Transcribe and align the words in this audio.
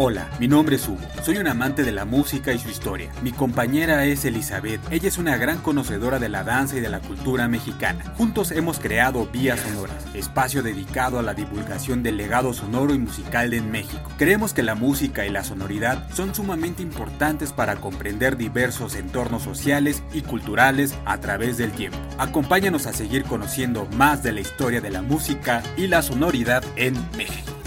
Hola, 0.00 0.28
mi 0.38 0.46
nombre 0.46 0.76
es 0.76 0.86
Hugo. 0.86 1.00
Soy 1.24 1.38
un 1.38 1.48
amante 1.48 1.82
de 1.82 1.90
la 1.90 2.04
música 2.04 2.52
y 2.52 2.58
su 2.60 2.68
historia. 2.68 3.10
Mi 3.20 3.32
compañera 3.32 4.04
es 4.04 4.24
Elizabeth. 4.24 4.80
Ella 4.92 5.08
es 5.08 5.18
una 5.18 5.36
gran 5.36 5.58
conocedora 5.58 6.20
de 6.20 6.28
la 6.28 6.44
danza 6.44 6.76
y 6.76 6.80
de 6.80 6.88
la 6.88 7.00
cultura 7.00 7.48
mexicana. 7.48 8.04
Juntos 8.16 8.52
hemos 8.52 8.78
creado 8.78 9.26
Vías 9.26 9.58
Sonoras, 9.58 10.06
espacio 10.14 10.62
dedicado 10.62 11.18
a 11.18 11.22
la 11.22 11.34
divulgación 11.34 12.04
del 12.04 12.16
legado 12.16 12.54
sonoro 12.54 12.94
y 12.94 12.98
musical 13.00 13.50
de 13.50 13.60
México. 13.60 14.08
Creemos 14.18 14.54
que 14.54 14.62
la 14.62 14.76
música 14.76 15.26
y 15.26 15.30
la 15.30 15.42
sonoridad 15.42 16.08
son 16.14 16.32
sumamente 16.32 16.80
importantes 16.80 17.52
para 17.52 17.74
comprender 17.74 18.36
diversos 18.36 18.94
entornos 18.94 19.42
sociales 19.42 20.04
y 20.14 20.20
culturales 20.20 20.94
a 21.06 21.18
través 21.18 21.58
del 21.58 21.72
tiempo. 21.72 21.98
Acompáñanos 22.18 22.86
a 22.86 22.92
seguir 22.92 23.24
conociendo 23.24 23.88
más 23.96 24.22
de 24.22 24.30
la 24.30 24.42
historia 24.42 24.80
de 24.80 24.90
la 24.90 25.02
música 25.02 25.60
y 25.76 25.88
la 25.88 26.02
sonoridad 26.02 26.62
en 26.76 26.94
México. 27.16 27.57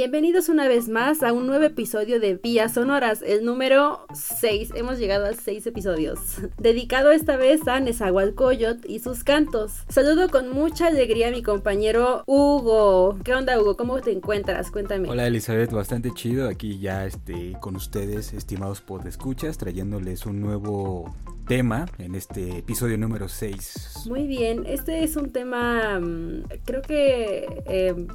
Bienvenidos 0.00 0.48
una 0.48 0.66
vez 0.66 0.88
más 0.88 1.22
a 1.22 1.34
un 1.34 1.46
nuevo 1.46 1.62
episodio 1.62 2.20
de 2.20 2.36
Vías 2.36 2.72
Sonoras, 2.72 3.20
el 3.20 3.44
número 3.44 4.06
6. 4.14 4.70
Hemos 4.74 4.98
llegado 4.98 5.26
a 5.26 5.34
6 5.34 5.66
episodios. 5.66 6.38
Dedicado 6.58 7.10
esta 7.10 7.36
vez 7.36 7.68
a 7.68 7.80
Nezahualcóyotl 7.80 8.90
y 8.90 9.00
sus 9.00 9.24
cantos. 9.24 9.84
Saludo 9.90 10.30
con 10.30 10.48
mucha 10.48 10.86
alegría 10.86 11.28
a 11.28 11.30
mi 11.32 11.42
compañero 11.42 12.22
Hugo. 12.24 13.18
¿Qué 13.24 13.34
onda, 13.34 13.60
Hugo? 13.60 13.76
¿Cómo 13.76 14.00
te 14.00 14.10
encuentras? 14.10 14.70
Cuéntame. 14.70 15.06
Hola, 15.06 15.26
Elizabeth. 15.26 15.70
Bastante 15.70 16.10
chido. 16.14 16.48
Aquí 16.48 16.78
ya 16.78 17.04
este, 17.04 17.58
con 17.60 17.76
ustedes, 17.76 18.32
estimados 18.32 18.80
podescuchas, 18.80 19.58
trayéndoles 19.58 20.24
un 20.24 20.40
nuevo 20.40 21.14
tema 21.46 21.84
en 21.98 22.14
este 22.14 22.56
episodio 22.56 22.96
número 22.96 23.28
6. 23.28 24.04
Muy 24.08 24.26
bien. 24.26 24.64
Este 24.64 25.04
es 25.04 25.16
un 25.16 25.30
tema, 25.30 26.00
mm, 26.00 26.44
creo 26.64 26.80
que 26.80 27.62
eh, 27.66 28.06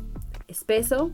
espeso 0.48 1.12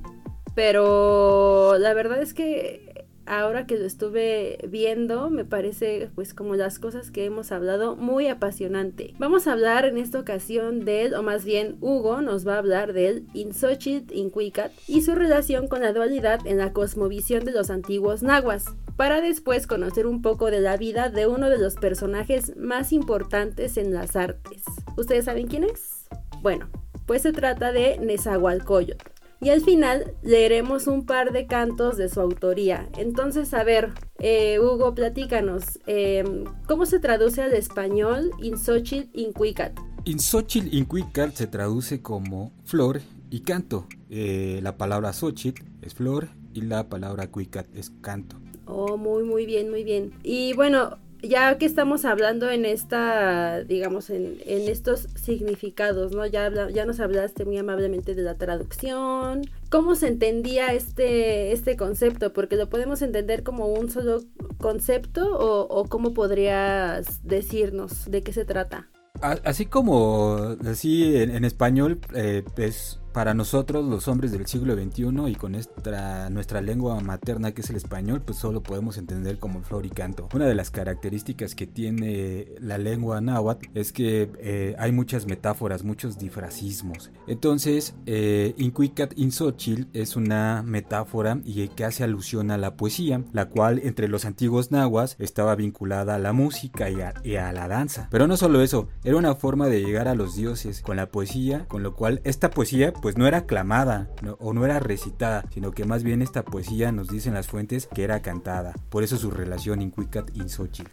pero 0.55 1.77
la 1.77 1.93
verdad 1.93 2.21
es 2.21 2.33
que 2.33 2.91
ahora 3.25 3.65
que 3.65 3.77
lo 3.77 3.85
estuve 3.85 4.57
viendo, 4.67 5.29
me 5.29 5.45
parece 5.45 6.09
pues 6.15 6.33
como 6.33 6.55
las 6.55 6.79
cosas 6.79 7.11
que 7.11 7.25
hemos 7.25 7.51
hablado 7.51 7.95
muy 7.95 8.27
apasionante. 8.27 9.13
Vamos 9.19 9.47
a 9.47 9.53
hablar 9.53 9.85
en 9.85 9.97
esta 9.97 10.19
ocasión 10.19 10.83
del, 10.85 11.13
o 11.13 11.23
más 11.23 11.45
bien 11.45 11.77
Hugo 11.79 12.21
nos 12.21 12.45
va 12.47 12.55
a 12.55 12.59
hablar 12.59 12.93
del 12.93 13.27
Insochit 13.33 14.11
Inquicat 14.11 14.71
y 14.87 15.01
su 15.01 15.15
relación 15.15 15.67
con 15.67 15.81
la 15.81 15.93
dualidad 15.93 16.45
en 16.45 16.57
la 16.57 16.73
cosmovisión 16.73 17.45
de 17.45 17.51
los 17.51 17.69
antiguos 17.69 18.23
nahuas 18.23 18.65
para 18.97 19.21
después 19.21 19.65
conocer 19.65 20.05
un 20.05 20.21
poco 20.21 20.51
de 20.51 20.59
la 20.59 20.77
vida 20.77 21.09
de 21.09 21.25
uno 21.25 21.49
de 21.49 21.57
los 21.57 21.75
personajes 21.75 22.55
más 22.57 22.91
importantes 22.91 23.77
en 23.77 23.93
las 23.93 24.15
artes. 24.15 24.63
¿Ustedes 24.97 25.25
saben 25.25 25.47
quién 25.47 25.63
es? 25.63 26.07
Bueno, 26.41 26.69
pues 27.05 27.21
se 27.21 27.31
trata 27.31 27.71
de 27.71 27.97
Nezahualcóyotl. 27.97 29.20
Y 29.43 29.49
al 29.49 29.61
final 29.61 30.13
leeremos 30.21 30.85
un 30.85 31.03
par 31.03 31.31
de 31.31 31.47
cantos 31.47 31.97
de 31.97 32.09
su 32.09 32.21
autoría. 32.21 32.87
Entonces, 32.95 33.55
a 33.55 33.63
ver, 33.63 33.91
eh, 34.19 34.59
Hugo, 34.59 34.93
platícanos, 34.93 35.79
em, 35.87 36.43
¿cómo 36.67 36.85
se 36.85 36.99
traduce 36.99 37.41
al 37.41 37.53
español 37.53 38.29
Insochil 38.39 39.09
Inquicat? 39.13 39.73
Insochil 40.05 40.71
Inquicat 40.71 41.33
se 41.33 41.47
traduce 41.47 42.03
como 42.03 42.53
flor 42.65 43.01
y 43.31 43.39
canto. 43.39 43.87
Eh, 44.11 44.59
la 44.61 44.77
palabra 44.77 45.11
Xochitl 45.11 45.63
es 45.81 45.95
flor 45.95 46.27
y 46.53 46.61
la 46.61 46.87
palabra 46.87 47.31
Cuicat 47.31 47.65
es 47.75 47.89
canto. 48.01 48.35
Oh, 48.65 48.95
muy, 48.95 49.23
muy 49.23 49.47
bien, 49.47 49.71
muy 49.71 49.83
bien. 49.83 50.11
Y 50.21 50.53
bueno, 50.53 50.99
ya 51.21 51.57
que 51.57 51.65
estamos 51.65 52.05
hablando 52.05 52.49
en 52.49 52.65
esta, 52.65 53.63
digamos, 53.63 54.09
en, 54.09 54.37
en 54.45 54.67
estos 54.67 55.07
significados, 55.15 56.11
¿no? 56.13 56.25
Ya, 56.25 56.51
ya 56.69 56.85
nos 56.85 56.99
hablaste 56.99 57.45
muy 57.45 57.57
amablemente 57.57 58.15
de 58.15 58.21
la 58.23 58.35
traducción, 58.35 59.41
cómo 59.69 59.95
se 59.95 60.07
entendía 60.07 60.73
este, 60.73 61.51
este 61.51 61.77
concepto, 61.77 62.33
porque 62.33 62.55
lo 62.55 62.69
podemos 62.69 63.01
entender 63.01 63.43
como 63.43 63.67
un 63.67 63.89
solo 63.89 64.21
concepto 64.57 65.37
o, 65.37 65.85
cómo 65.85 66.13
podrías 66.13 67.23
decirnos 67.23 68.09
de 68.09 68.21
qué 68.23 68.33
se 68.33 68.45
trata. 68.45 68.87
Así 69.21 69.65
como 69.65 70.55
así 70.65 71.15
en, 71.17 71.45
español 71.45 71.99
eh, 72.15 72.43
es 72.57 73.00
para 73.13 73.33
nosotros 73.33 73.85
los 73.85 74.07
hombres 74.07 74.31
del 74.31 74.47
siglo 74.47 74.75
XXI 74.75 75.29
y 75.29 75.35
con 75.35 75.51
nuestra, 75.51 76.61
lengua 76.61 76.99
materna 77.01 77.51
que 77.53 77.61
es 77.61 77.69
el 77.69 77.75
español, 77.75 78.21
pues 78.21 78.37
solo 78.37 78.61
podemos 78.61 78.97
entender 78.97 79.39
como 79.39 79.61
flor 79.61 79.85
y 79.85 79.89
canto. 79.89 80.29
Una 80.33 80.45
de 80.45 80.55
las 80.55 80.71
características 80.71 81.55
que 81.55 81.67
tiene 81.67 82.47
la 82.59 82.77
lengua 82.77 83.21
náhuatl 83.21 83.69
es 83.73 83.91
que 83.91 84.29
eh, 84.39 84.75
hay 84.77 84.91
muchas 84.91 85.25
metáforas, 85.25 85.83
muchos 85.83 86.17
difracismos. 86.17 87.11
Entonces, 87.27 87.95
eh, 88.05 88.53
Inquicat 88.57 89.17
Insochil 89.17 89.87
es 89.93 90.15
una 90.15 90.63
metáfora 90.63 91.39
y 91.43 91.67
que 91.69 91.85
hace 91.85 92.03
alusión 92.03 92.51
a 92.51 92.57
la 92.57 92.75
poesía, 92.75 93.23
la 93.33 93.49
cual 93.49 93.79
entre 93.83 94.07
los 94.07 94.25
antiguos 94.25 94.71
nahuas 94.71 95.15
estaba 95.19 95.55
vinculada 95.55 96.15
a 96.15 96.19
la 96.19 96.33
música 96.33 96.89
y 96.89 97.35
a 97.35 97.51
la 97.51 97.67
danza. 97.67 98.07
Pero 98.11 98.27
no 98.27 98.37
solo 98.37 98.61
eso, 98.61 98.89
era 99.03 99.17
una 99.17 99.35
forma 99.35 99.67
de 99.67 99.83
llegar 99.83 100.07
a 100.07 100.15
los 100.15 100.35
dioses 100.35 100.81
con 100.81 100.97
la 100.97 101.09
poesía, 101.09 101.65
con 101.67 101.83
lo 101.83 101.95
cual 101.95 102.21
esta 102.23 102.49
poesía 102.49 102.93
pues 103.01 103.17
no 103.17 103.27
era 103.27 103.39
aclamada 103.39 104.09
o 104.39 104.53
no 104.53 104.65
era 104.65 104.79
recitada, 104.79 105.45
sino 105.53 105.71
que 105.71 105.85
más 105.85 106.03
bien 106.03 106.21
esta 106.21 106.43
poesía 106.43 106.91
nos 106.91 107.07
dicen 107.07 107.33
las 107.33 107.47
fuentes 107.47 107.87
que 107.87 108.03
era 108.03 108.21
cantada. 108.21 108.73
Por 108.89 109.03
eso 109.03 109.17
su 109.17 109.31
relación 109.31 109.81
Inquicat 109.81 110.35
Insochi. 110.35 110.83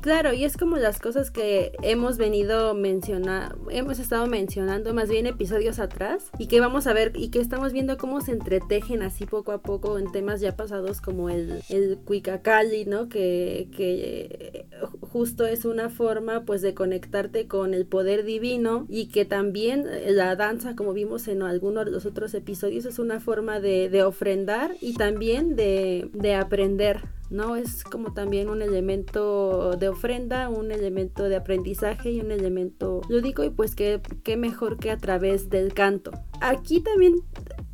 Claro, 0.00 0.32
y 0.32 0.44
es 0.44 0.56
como 0.56 0.78
las 0.78 0.98
cosas 0.98 1.30
que 1.30 1.72
hemos 1.82 2.16
venido 2.16 2.72
mencionando, 2.74 3.70
hemos 3.70 3.98
estado 3.98 4.26
mencionando 4.26 4.94
más 4.94 5.10
bien 5.10 5.26
episodios 5.26 5.78
atrás 5.78 6.30
y 6.38 6.46
que 6.46 6.58
vamos 6.58 6.86
a 6.86 6.94
ver 6.94 7.12
y 7.14 7.28
que 7.28 7.38
estamos 7.38 7.74
viendo 7.74 7.98
cómo 7.98 8.22
se 8.22 8.32
entretejen 8.32 9.02
así 9.02 9.26
poco 9.26 9.52
a 9.52 9.60
poco 9.60 9.98
en 9.98 10.10
temas 10.10 10.40
ya 10.40 10.56
pasados 10.56 11.02
como 11.02 11.28
el, 11.28 11.62
el 11.68 11.98
Cuicacali, 11.98 12.86
¿no? 12.86 13.10
Que, 13.10 13.68
que 13.76 14.66
justo 15.02 15.46
es 15.46 15.66
una 15.66 15.90
forma 15.90 16.46
pues 16.46 16.62
de 16.62 16.72
conectarte 16.72 17.46
con 17.46 17.74
el 17.74 17.84
poder 17.84 18.24
divino 18.24 18.86
y 18.88 19.08
que 19.08 19.26
también 19.26 19.84
la 20.06 20.34
danza, 20.34 20.76
como 20.76 20.94
vimos 20.94 21.28
en 21.28 21.42
algunos 21.42 21.84
de 21.84 21.90
los 21.90 22.06
otros 22.06 22.32
episodios, 22.32 22.86
es 22.86 22.98
una 22.98 23.20
forma 23.20 23.60
de, 23.60 23.90
de 23.90 24.02
ofrendar 24.02 24.74
y 24.80 24.94
también 24.94 25.56
de, 25.56 26.08
de 26.14 26.34
aprender 26.36 27.02
¿no? 27.30 27.56
Es 27.56 27.84
como 27.84 28.12
también 28.12 28.50
un 28.50 28.62
elemento 28.62 29.76
de 29.76 29.88
ofrenda, 29.88 30.48
un 30.48 30.72
elemento 30.72 31.28
de 31.28 31.36
aprendizaje 31.36 32.10
y 32.10 32.20
un 32.20 32.32
elemento 32.32 33.00
lúdico 33.08 33.44
y 33.44 33.50
pues 33.50 33.74
qué, 33.74 34.00
qué 34.24 34.36
mejor 34.36 34.78
que 34.78 34.90
a 34.90 34.98
través 34.98 35.48
del 35.48 35.72
canto. 35.72 36.10
Aquí 36.40 36.80
también 36.80 37.14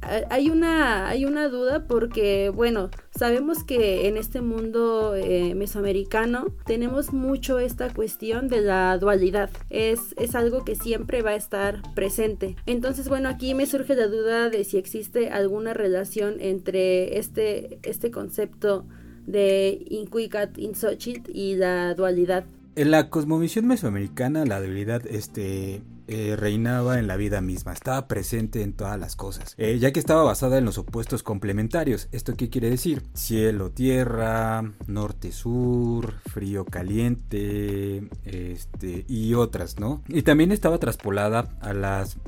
eh, 0.09 0.25
hay 0.31 0.51
una, 0.51 1.09
hay 1.09 1.25
una 1.25 1.49
duda 1.49 1.87
porque, 1.87 2.51
bueno, 2.51 2.91
sabemos 3.17 3.65
que 3.65 4.09
en 4.09 4.17
este 4.17 4.41
mundo 4.41 5.15
eh, 5.17 5.55
mesoamericano 5.55 6.47
tenemos 6.65 7.13
mucho 7.13 7.59
esta 7.59 7.93
cuestión 7.93 8.49
de 8.49 8.61
la 8.61 8.97
dualidad. 8.99 9.51
Es, 9.71 10.15
es 10.19 10.35
algo 10.35 10.65
que 10.65 10.75
siempre 10.75 11.23
va 11.23 11.31
a 11.31 11.37
estar 11.37 11.83
presente. 11.95 12.57
Entonces, 12.67 13.09
bueno, 13.09 13.29
aquí 13.29 13.55
me 13.55 13.67
surge 13.67 13.95
la 13.95 14.09
duda 14.09 14.51
de 14.51 14.65
si 14.65 14.77
existe 14.79 15.31
alguna 15.31 15.75
relación 15.75 16.37
entre 16.41 17.19
este, 17.19 17.79
este 17.83 18.11
concepto 18.11 18.87
de 19.27 19.85
Inquicat 19.91 20.59
Insochit 20.59 21.29
y 21.33 21.57
la 21.57 21.95
dualidad. 21.95 22.45
En 22.77 22.91
la 22.91 23.09
cosmovisión 23.11 23.67
mesoamericana, 23.67 24.45
la 24.45 24.61
dualidad 24.61 25.07
este, 25.07 25.83
eh, 26.09 26.37
reinaba 26.37 27.01
en 27.01 27.09
la 27.09 27.17
vida 27.17 27.41
misma, 27.41 27.73
estaba 27.73 28.07
presente 28.07 28.63
en 28.63 28.75
todas 28.75 29.01
las 29.01 29.17
cosas, 29.17 29.55
eh, 29.59 29.79
ya 29.81 29.93
que 29.93 29.99
estaba 29.99 30.23
basada 30.23 30.57
en 30.59 30.65
los 30.65 30.79
opuestos 30.79 31.25
complementarios. 31.25 32.09
¿Esto 32.13 32.37
qué 32.37 32.49
quiere 32.49 32.71
decir? 32.71 33.03
Cielo, 33.15 33.71
tierra, 33.71 34.73
norte, 34.87 35.33
sur, 35.33 36.15
frío, 36.31 36.65
caliente, 36.65 38.09
este, 38.25 39.05
y 39.09 39.35
otras, 39.35 39.81
¿no? 39.81 40.05
Y 40.07 40.23
también 40.23 40.53
estaba 40.53 40.79
traspolada 40.79 41.57
a 41.61 41.73
las 41.73 42.19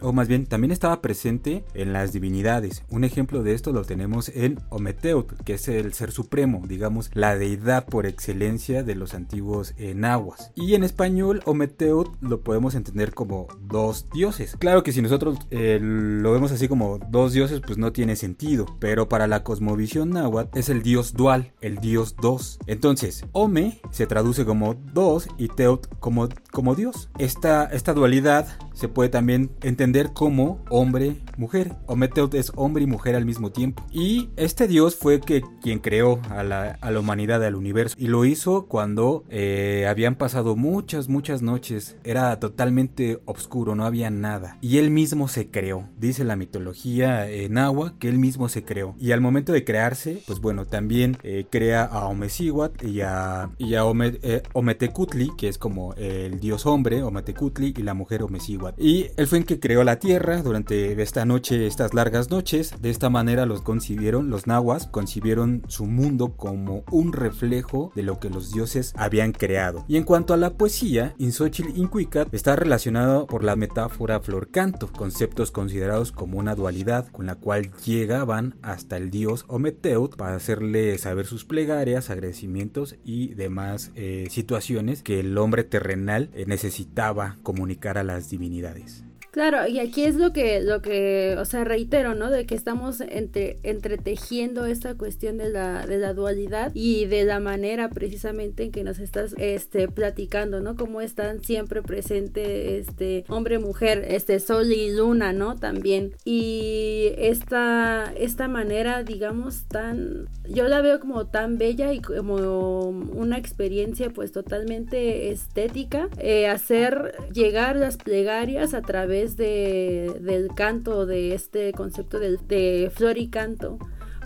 o 0.00 0.12
más 0.12 0.28
bien 0.28 0.46
también 0.46 0.70
estaba 0.70 1.02
presente 1.02 1.64
en 1.74 1.92
las 1.92 2.12
divinidades. 2.12 2.84
Un 2.88 3.04
ejemplo 3.04 3.42
de 3.42 3.54
esto 3.54 3.72
lo 3.72 3.84
tenemos 3.84 4.28
en 4.30 4.60
Ometeot, 4.70 5.42
que 5.44 5.54
es 5.54 5.68
el 5.68 5.92
ser 5.92 6.12
supremo, 6.12 6.62
digamos, 6.66 7.10
la 7.14 7.36
deidad 7.36 7.86
por 7.86 8.06
excelencia 8.06 8.82
de 8.82 8.94
los 8.94 9.14
antiguos 9.14 9.74
nahuas. 9.94 10.52
Y 10.54 10.74
en 10.74 10.84
español, 10.84 11.42
Ometeot 11.44 12.16
lo 12.20 12.40
podemos 12.40 12.74
entender 12.74 13.14
como 13.14 13.48
dos 13.60 14.06
dioses. 14.12 14.56
Claro 14.58 14.82
que 14.82 14.92
si 14.92 15.02
nosotros 15.02 15.38
eh, 15.50 15.78
lo 15.80 16.32
vemos 16.32 16.52
así 16.52 16.68
como 16.68 16.98
dos 16.98 17.32
dioses, 17.32 17.60
pues 17.60 17.78
no 17.78 17.92
tiene 17.92 18.16
sentido, 18.16 18.66
pero 18.78 19.08
para 19.08 19.26
la 19.26 19.42
cosmovisión 19.42 20.10
náhuatl 20.10 20.58
es 20.58 20.68
el 20.68 20.82
dios 20.82 21.14
dual, 21.14 21.52
el 21.60 21.78
dios 21.78 22.16
dos. 22.20 22.58
Entonces, 22.66 23.24
Ome 23.32 23.80
se 23.90 24.06
traduce 24.06 24.44
como 24.44 24.74
dos 24.74 25.28
y 25.38 25.48
Teot 25.48 25.98
como, 25.98 26.28
como 26.50 26.74
dios. 26.74 27.08
Esta, 27.18 27.64
esta 27.64 27.94
dualidad 27.94 28.46
se 28.74 28.88
puede 28.88 29.08
también 29.08 29.50
entender 29.62 29.87
como 30.12 30.64
hombre-mujer. 30.70 31.74
Ometeot 31.86 32.34
es 32.34 32.52
hombre 32.56 32.84
y 32.84 32.86
mujer 32.86 33.16
al 33.16 33.24
mismo 33.24 33.50
tiempo. 33.50 33.84
Y 33.90 34.30
este 34.36 34.68
dios 34.68 34.96
fue 34.96 35.20
que, 35.20 35.42
quien 35.62 35.78
creó 35.78 36.20
a 36.30 36.42
la, 36.42 36.78
a 36.80 36.90
la 36.90 37.00
humanidad, 37.00 37.42
al 37.44 37.54
universo. 37.54 37.96
Y 37.98 38.06
lo 38.08 38.24
hizo 38.24 38.66
cuando 38.66 39.24
eh, 39.28 39.86
habían 39.88 40.14
pasado 40.16 40.56
muchas, 40.56 41.08
muchas 41.08 41.42
noches. 41.42 41.96
Era 42.04 42.38
totalmente 42.38 43.20
oscuro, 43.24 43.74
no 43.74 43.84
había 43.84 44.10
nada. 44.10 44.58
Y 44.60 44.78
él 44.78 44.90
mismo 44.90 45.28
se 45.28 45.50
creó. 45.50 45.88
Dice 45.98 46.24
la 46.24 46.36
mitología 46.36 47.28
en 47.30 47.58
agua 47.58 47.94
que 47.98 48.08
él 48.08 48.18
mismo 48.18 48.48
se 48.48 48.64
creó. 48.64 48.94
Y 48.98 49.12
al 49.12 49.20
momento 49.20 49.52
de 49.52 49.64
crearse, 49.64 50.22
pues 50.26 50.40
bueno, 50.40 50.66
también 50.66 51.16
eh, 51.22 51.46
crea 51.50 51.84
a 51.84 52.06
Omecihuat 52.06 52.84
y 52.84 53.00
a, 53.00 53.50
y 53.58 53.74
a 53.74 53.82
eh, 53.82 54.42
Ometecutli, 54.52 55.30
que 55.36 55.48
es 55.48 55.58
como 55.58 55.94
el 55.94 56.40
dios 56.40 56.66
hombre, 56.66 57.02
Ometecutli, 57.02 57.74
y 57.76 57.82
la 57.82 57.94
mujer 57.94 58.22
Omecihuat. 58.22 58.78
Y 58.78 59.06
él 59.16 59.26
fue 59.26 59.38
en 59.38 59.44
que 59.44 59.58
creó 59.58 59.77
la 59.84 59.98
tierra 59.98 60.42
durante 60.42 61.00
esta 61.02 61.24
noche, 61.24 61.66
estas 61.66 61.94
largas 61.94 62.30
noches. 62.30 62.74
De 62.80 62.90
esta 62.90 63.10
manera 63.10 63.46
los 63.46 63.62
concibieron, 63.62 64.30
los 64.30 64.46
nahuas 64.46 64.86
concibieron 64.86 65.62
su 65.68 65.86
mundo 65.86 66.36
como 66.36 66.84
un 66.90 67.12
reflejo 67.12 67.92
de 67.94 68.02
lo 68.02 68.18
que 68.18 68.30
los 68.30 68.52
dioses 68.52 68.92
habían 68.96 69.32
creado. 69.32 69.84
Y 69.88 69.96
en 69.96 70.04
cuanto 70.04 70.34
a 70.34 70.36
la 70.36 70.54
poesía, 70.54 71.14
Insochil 71.18 71.76
Incuicat 71.76 72.32
está 72.32 72.56
relacionado 72.56 73.26
por 73.26 73.44
la 73.44 73.56
metáfora 73.56 74.20
flor-canto, 74.20 74.90
conceptos 74.92 75.50
considerados 75.50 76.12
como 76.12 76.38
una 76.38 76.54
dualidad 76.54 77.08
con 77.08 77.26
la 77.26 77.34
cual 77.34 77.70
llegaban 77.84 78.56
hasta 78.62 78.96
el 78.96 79.10
dios 79.10 79.44
Ometeut 79.48 80.16
para 80.16 80.36
hacerle 80.36 80.98
saber 80.98 81.26
sus 81.26 81.44
plegarias, 81.44 82.10
agradecimientos 82.10 82.96
y 83.04 83.34
demás 83.34 83.92
eh, 83.94 84.26
situaciones 84.30 85.02
que 85.02 85.20
el 85.20 85.36
hombre 85.38 85.64
terrenal 85.64 86.30
eh, 86.34 86.44
necesitaba 86.46 87.36
comunicar 87.42 87.98
a 87.98 88.04
las 88.04 88.30
divinidades. 88.30 89.07
Claro, 89.38 89.68
y 89.68 89.78
aquí 89.78 90.02
es 90.02 90.16
lo 90.16 90.32
que, 90.32 90.60
lo 90.60 90.82
que, 90.82 91.36
o 91.38 91.44
sea, 91.44 91.62
reitero, 91.62 92.16
¿no? 92.16 92.28
De 92.28 92.44
que 92.44 92.56
estamos 92.56 93.00
entre, 93.00 93.60
entretejiendo 93.62 94.66
esta 94.66 94.96
cuestión 94.96 95.38
de 95.38 95.48
la, 95.48 95.86
de 95.86 95.98
la 95.98 96.12
dualidad 96.12 96.72
y 96.74 97.06
de 97.06 97.22
la 97.22 97.38
manera 97.38 97.88
precisamente 97.88 98.64
en 98.64 98.72
que 98.72 98.82
nos 98.82 98.98
estás 98.98 99.36
este, 99.38 99.86
platicando, 99.86 100.60
¿no? 100.60 100.74
Cómo 100.74 101.00
están 101.00 101.44
siempre 101.44 101.82
presentes 101.82 102.88
este, 102.88 103.26
hombre, 103.28 103.60
mujer, 103.60 104.04
este, 104.08 104.40
sol 104.40 104.72
y 104.72 104.90
luna, 104.90 105.32
¿no? 105.32 105.54
También. 105.54 106.14
Y 106.24 107.12
esta, 107.16 108.12
esta 108.16 108.48
manera, 108.48 109.04
digamos, 109.04 109.68
tan, 109.68 110.28
yo 110.48 110.66
la 110.66 110.80
veo 110.80 110.98
como 110.98 111.28
tan 111.28 111.58
bella 111.58 111.92
y 111.92 112.00
como 112.00 112.88
una 112.88 113.38
experiencia 113.38 114.10
pues 114.10 114.32
totalmente 114.32 115.30
estética, 115.30 116.08
eh, 116.18 116.48
hacer 116.48 117.14
llegar 117.32 117.76
las 117.76 117.98
plegarias 117.98 118.74
a 118.74 118.82
través 118.82 119.27
de, 119.36 120.18
del 120.20 120.48
canto, 120.54 121.06
de 121.06 121.34
este 121.34 121.72
concepto 121.72 122.18
de, 122.18 122.36
de 122.36 122.90
flor 122.94 123.18
y 123.18 123.28
canto, 123.28 123.78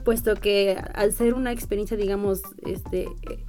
puesto 0.03 0.35
que 0.35 0.77
al 0.95 1.13
ser 1.13 1.35
una 1.35 1.53
experiencia, 1.53 1.97
digamos, 1.97 2.43
este, 2.67 3.09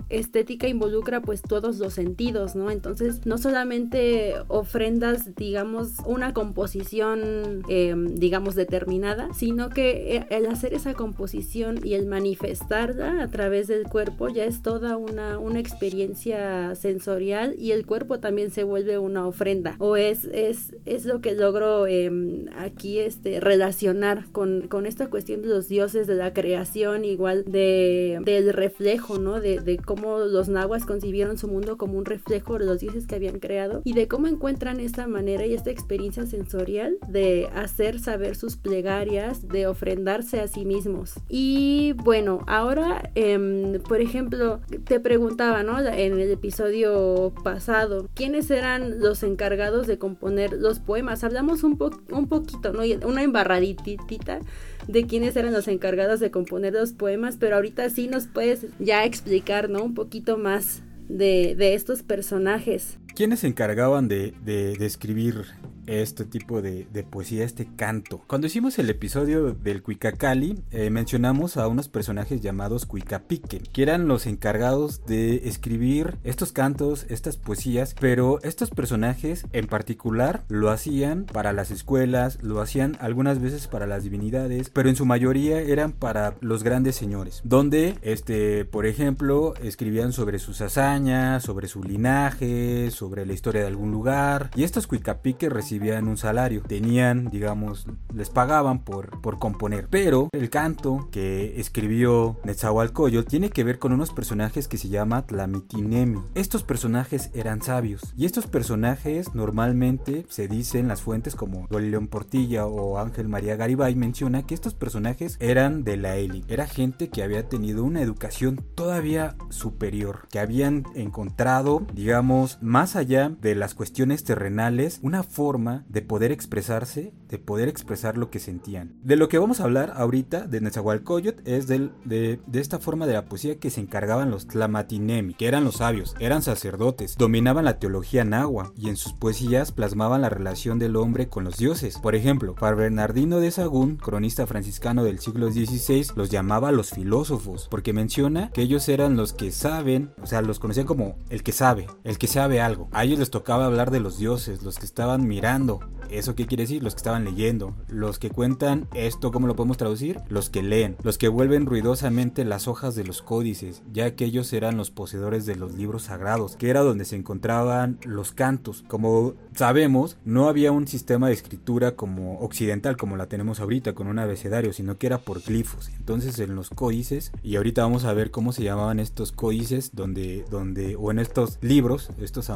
estética 0.09 0.67
involucra 0.67 1.21
pues 1.21 1.41
todos 1.41 1.77
los 1.79 1.93
sentidos, 1.93 2.55
¿no? 2.55 2.71
Entonces 2.71 3.25
no 3.25 3.37
solamente 3.37 4.35
ofrendas, 4.47 5.35
digamos, 5.35 5.97
una 6.05 6.33
composición, 6.33 7.63
em, 7.67 8.15
digamos, 8.15 8.55
determinada, 8.55 9.33
sino 9.33 9.69
que 9.69 10.17
eh, 10.17 10.27
el 10.29 10.45
hacer 10.47 10.73
esa 10.73 10.93
composición 10.93 11.79
y 11.83 11.95
el 11.95 12.05
manifestarla 12.05 13.23
a 13.23 13.27
través 13.29 13.67
del 13.67 13.83
cuerpo 13.83 14.29
ya 14.29 14.45
es 14.45 14.61
toda 14.61 14.97
una, 14.97 15.39
una 15.39 15.59
experiencia 15.59 16.75
sensorial 16.75 17.55
y 17.57 17.71
el 17.71 17.85
cuerpo 17.85 18.19
también 18.19 18.51
se 18.51 18.63
vuelve 18.63 18.97
una 18.97 19.27
ofrenda 19.27 19.75
o 19.79 19.97
es, 19.97 20.25
es, 20.25 20.75
es 20.85 21.05
lo 21.05 21.21
que 21.21 21.33
logro 21.33 21.87
em, 21.87 22.45
aquí 22.57 22.99
este, 22.99 23.39
relacionar 23.39 24.25
con, 24.31 24.67
con 24.67 24.85
esta 24.85 25.09
cuestión 25.09 25.41
de 25.41 25.47
los 25.47 25.67
dioses 25.67 26.07
de 26.07 26.15
la 26.15 26.33
creación 26.33 26.42
creación 26.43 27.05
igual 27.05 27.45
de 27.45 28.19
del 28.25 28.51
reflejo, 28.51 29.17
¿no? 29.17 29.39
De, 29.39 29.79
cómo 29.85 30.19
los 30.19 30.49
nahuas 30.49 30.85
concibieron 30.85 31.37
su 31.37 31.47
mundo 31.47 31.77
como 31.77 31.97
un 31.97 32.03
reflejo 32.03 32.59
de 32.59 32.65
los 32.65 32.81
dioses 32.81 33.07
que 33.07 33.15
habían 33.15 33.39
creado 33.39 33.81
y 33.85 33.93
de 33.93 34.09
cómo 34.09 34.27
encuentran 34.27 34.81
esta 34.81 35.07
manera 35.07 35.45
y 35.45 35.53
esta 35.53 35.71
experiencia 35.71 36.25
sensorial 36.25 36.97
de 37.07 37.47
hacer 37.55 37.99
saber 37.99 38.35
sus 38.35 38.57
plegarias, 38.57 39.47
de 39.47 39.67
ofrendarse 39.67 40.41
a 40.41 40.49
sí 40.49 40.65
mismos. 40.65 41.13
Y 41.29 41.93
bueno, 42.03 42.43
ahora, 42.45 43.11
eh, 43.15 43.79
por 43.87 44.01
ejemplo, 44.01 44.59
te 44.83 44.99
preguntaba, 44.99 45.63
¿no? 45.63 45.79
En 45.79 46.19
el 46.19 46.29
episodio 46.29 47.33
pasado, 47.43 48.09
¿quiénes 48.15 48.51
eran 48.51 48.99
los 48.99 49.23
encargados 49.23 49.87
de 49.87 49.97
componer 49.97 50.51
los 50.51 50.79
poemas? 50.79 51.23
Hablamos 51.23 51.63
un, 51.63 51.77
po 51.77 51.91
un 52.11 52.27
poquito, 52.27 52.73
¿no? 52.73 52.81
Una 53.07 53.23
embarraditita 53.23 54.41
de 54.87 55.05
quiénes 55.05 55.35
eran 55.35 55.53
los 55.53 55.67
encargados 55.67 56.19
de 56.19 56.31
componer 56.31 56.73
los 56.73 56.93
poemas, 56.93 57.37
pero 57.39 57.55
ahorita 57.55 57.89
sí 57.89 58.07
nos 58.07 58.27
puedes 58.27 58.65
ya 58.79 59.05
explicar, 59.05 59.69
¿no? 59.69 59.83
Un 59.83 59.93
poquito 59.93 60.37
más 60.37 60.81
de, 61.09 61.55
de 61.55 61.73
estos 61.73 62.03
personajes. 62.03 62.97
¿Quiénes 63.15 63.39
se 63.41 63.47
encargaban 63.47 64.07
de, 64.07 64.33
de, 64.43 64.75
de 64.75 64.85
escribir 64.85 65.45
este 65.87 66.25
tipo 66.25 66.61
de, 66.61 66.85
poesía, 67.09 67.43
este 67.43 67.67
canto. 67.75 68.21
Cuando 68.27 68.47
hicimos 68.47 68.79
el 68.79 68.89
episodio 68.89 69.53
del 69.53 69.83
Cuicacali, 69.83 70.61
eh, 70.71 70.89
mencionamos 70.89 71.57
a 71.57 71.67
unos 71.67 71.89
personajes 71.89 72.41
llamados 72.41 72.85
Cuicapique, 72.85 73.59
que 73.59 73.83
eran 73.83 74.07
los 74.07 74.25
encargados 74.25 75.05
de 75.05 75.47
escribir 75.47 76.17
estos 76.23 76.51
cantos, 76.51 77.05
estas 77.09 77.37
poesías, 77.37 77.95
pero 77.99 78.41
estos 78.43 78.69
personajes 78.69 79.45
en 79.51 79.67
particular 79.67 80.43
lo 80.47 80.69
hacían 80.69 81.25
para 81.25 81.53
las 81.53 81.71
escuelas, 81.71 82.41
lo 82.41 82.61
hacían 82.61 82.97
algunas 82.99 83.41
veces 83.41 83.67
para 83.67 83.85
las 83.85 84.03
divinidades, 84.03 84.69
pero 84.69 84.89
en 84.89 84.95
su 84.95 85.05
mayoría 85.05 85.59
eran 85.59 85.91
para 85.91 86.35
los 86.39 86.63
grandes 86.63 86.95
señores, 86.95 87.41
donde, 87.43 87.97
este, 88.01 88.65
por 88.65 88.85
ejemplo, 88.85 89.53
escribían 89.61 90.13
sobre 90.13 90.39
sus 90.39 90.61
hazañas, 90.61 91.43
sobre 91.43 91.67
su 91.67 91.83
linaje, 91.83 92.89
la 93.11 93.33
historia 93.33 93.61
de 93.61 93.67
algún 93.67 93.91
lugar, 93.91 94.49
y 94.55 94.63
estos 94.63 94.87
Cuicapiques 94.87 95.51
recibían 95.51 96.07
un 96.07 96.17
salario, 96.17 96.61
tenían, 96.61 97.29
digamos, 97.29 97.85
les 98.13 98.29
pagaban 98.29 98.83
por, 98.83 99.21
por 99.21 99.39
componer. 99.39 99.87
Pero 99.89 100.29
el 100.31 100.49
canto 100.49 101.09
que 101.11 101.59
escribió 101.59 102.37
Netzahualcoyotl 102.43 103.29
tiene 103.29 103.49
que 103.49 103.63
ver 103.63 103.79
con 103.79 103.93
unos 103.93 104.11
personajes 104.11 104.67
que 104.67 104.77
se 104.77 104.89
llama 104.89 105.25
Tlamitinemi. 105.25 106.21
Estos 106.35 106.63
personajes 106.63 107.29
eran 107.33 107.61
sabios 107.61 108.13
y 108.17 108.25
estos 108.25 108.47
personajes 108.47 109.33
normalmente 109.35 110.25
se 110.29 110.47
dicen 110.47 110.87
las 110.87 111.01
fuentes 111.01 111.35
como 111.35 111.67
León 111.69 112.07
Portilla 112.07 112.65
o 112.65 112.97
Ángel 112.99 113.27
María 113.27 113.55
Garibay 113.55 113.95
menciona 113.95 114.45
que 114.45 114.53
estos 114.53 114.73
personajes 114.73 115.37
eran 115.39 115.83
de 115.83 115.97
la 115.97 116.15
élite, 116.17 116.53
era 116.53 116.67
gente 116.67 117.09
que 117.09 117.23
había 117.23 117.49
tenido 117.49 117.83
una 117.83 118.01
educación 118.01 118.63
todavía 118.75 119.35
superior, 119.49 120.27
que 120.29 120.39
habían 120.39 120.85
encontrado, 120.95 121.85
digamos, 121.93 122.57
más 122.61 122.92
allá 122.95 123.35
de 123.41 123.55
las 123.55 123.73
cuestiones 123.73 124.23
terrenales, 124.23 124.99
una 125.01 125.23
forma 125.23 125.85
de 125.89 126.01
poder 126.01 126.31
expresarse, 126.31 127.13
de 127.29 127.37
poder 127.39 127.67
expresar 127.67 128.17
lo 128.17 128.29
que 128.29 128.39
sentían. 128.39 128.95
De 129.03 129.15
lo 129.15 129.29
que 129.29 129.37
vamos 129.37 129.59
a 129.59 129.63
hablar 129.63 129.93
ahorita 129.95 130.47
de 130.47 130.61
Nezahualcóyotl 130.61 131.41
es 131.45 131.67
de, 131.67 131.89
de, 132.05 132.39
esta 132.53 132.79
forma 132.79 133.07
de 133.07 133.13
la 133.13 133.25
poesía 133.25 133.59
que 133.59 133.69
se 133.69 133.81
encargaban 133.81 134.31
los 134.31 134.47
Tlamatinemi, 134.47 135.33
que 135.33 135.47
eran 135.47 135.63
los 135.63 135.77
sabios, 135.77 136.15
eran 136.19 136.41
sacerdotes, 136.41 137.17
dominaban 137.17 137.65
la 137.65 137.79
teología 137.79 138.23
nahua 138.23 138.73
y 138.77 138.89
en 138.89 138.97
sus 138.97 139.13
poesías 139.13 139.71
plasmaban 139.71 140.21
la 140.21 140.29
relación 140.29 140.79
del 140.79 140.95
hombre 140.95 141.29
con 141.29 141.43
los 141.43 141.57
dioses. 141.57 141.97
Por 141.99 142.15
ejemplo, 142.15 142.55
para 142.55 142.75
Bernardino 142.75 143.39
de 143.39 143.51
Sagún, 143.51 143.97
cronista 143.97 144.47
franciscano 144.47 145.03
del 145.03 145.19
siglo 145.19 145.51
XVI, 145.51 146.07
los 146.15 146.29
llamaba 146.29 146.71
los 146.71 146.91
filósofos, 146.91 147.67
porque 147.69 147.93
menciona 147.93 148.51
que 148.51 148.61
ellos 148.61 148.87
eran 148.89 149.15
los 149.15 149.33
que 149.33 149.51
saben, 149.51 150.11
o 150.21 150.27
sea, 150.27 150.41
los 150.41 150.59
conocían 150.59 150.85
como 150.85 151.17
el 151.29 151.43
que 151.43 151.51
sabe, 151.51 151.87
el 152.03 152.17
que 152.17 152.27
sabe 152.27 152.61
algo. 152.61 152.82
A 152.91 153.03
ellos 153.03 153.19
les 153.19 153.31
tocaba 153.31 153.65
hablar 153.65 153.91
de 153.91 153.99
los 153.99 154.17
dioses, 154.17 154.63
los 154.63 154.77
que 154.77 154.85
estaban 154.85 155.27
mirando 155.27 155.79
¿Eso 156.13 156.35
qué 156.35 156.45
quiere 156.45 156.63
decir? 156.63 156.83
Los 156.83 156.93
que 156.93 156.99
estaban 156.99 157.25
leyendo. 157.25 157.75
Los 157.87 158.19
que 158.19 158.29
cuentan 158.29 158.87
esto, 158.93 159.31
¿cómo 159.31 159.47
lo 159.47 159.55
podemos 159.55 159.77
traducir? 159.77 160.19
Los 160.29 160.49
que 160.51 160.61
leen. 160.61 160.95
Los 161.03 161.17
que 161.17 161.27
vuelven 161.27 161.65
ruidosamente 161.65 162.45
las 162.45 162.67
hojas 162.67 162.93
de 162.93 163.03
los 163.03 163.23
códices, 163.23 163.81
ya 163.91 164.15
que 164.15 164.25
ellos 164.25 164.53
eran 164.53 164.77
los 164.77 164.91
poseedores 164.91 165.47
de 165.47 165.55
los 165.55 165.73
libros 165.73 166.03
sagrados, 166.03 166.55
que 166.55 166.69
era 166.69 166.81
donde 166.81 167.05
se 167.05 167.15
encontraban 167.15 167.97
los 168.03 168.31
cantos. 168.31 168.83
Como 168.87 169.33
sabemos, 169.55 170.17
no 170.23 170.47
había 170.47 170.71
un 170.71 170.87
sistema 170.87 171.27
de 171.27 171.33
escritura 171.33 171.95
como 171.95 172.39
occidental, 172.41 172.95
como 172.95 173.17
la 173.17 173.27
tenemos 173.27 173.59
ahorita, 173.59 173.93
con 173.93 174.05
un 174.05 174.19
abecedario, 174.19 174.71
sino 174.71 174.99
que 174.99 175.07
era 175.07 175.17
por 175.17 175.41
glifos. 175.41 175.89
Entonces 175.97 176.37
en 176.37 176.55
los 176.55 176.69
códices, 176.69 177.31
y 177.41 177.55
ahorita 177.55 177.81
vamos 177.81 178.05
a 178.05 178.13
ver 178.13 178.29
cómo 178.29 178.51
se 178.51 178.63
llamaban 178.63 178.99
estos 178.99 179.31
códices, 179.31 179.91
donde, 179.93 180.45
donde, 180.51 180.95
o 180.95 181.09
en 181.09 181.17
estos 181.17 181.57
libros, 181.61 182.11
estos 182.21 182.51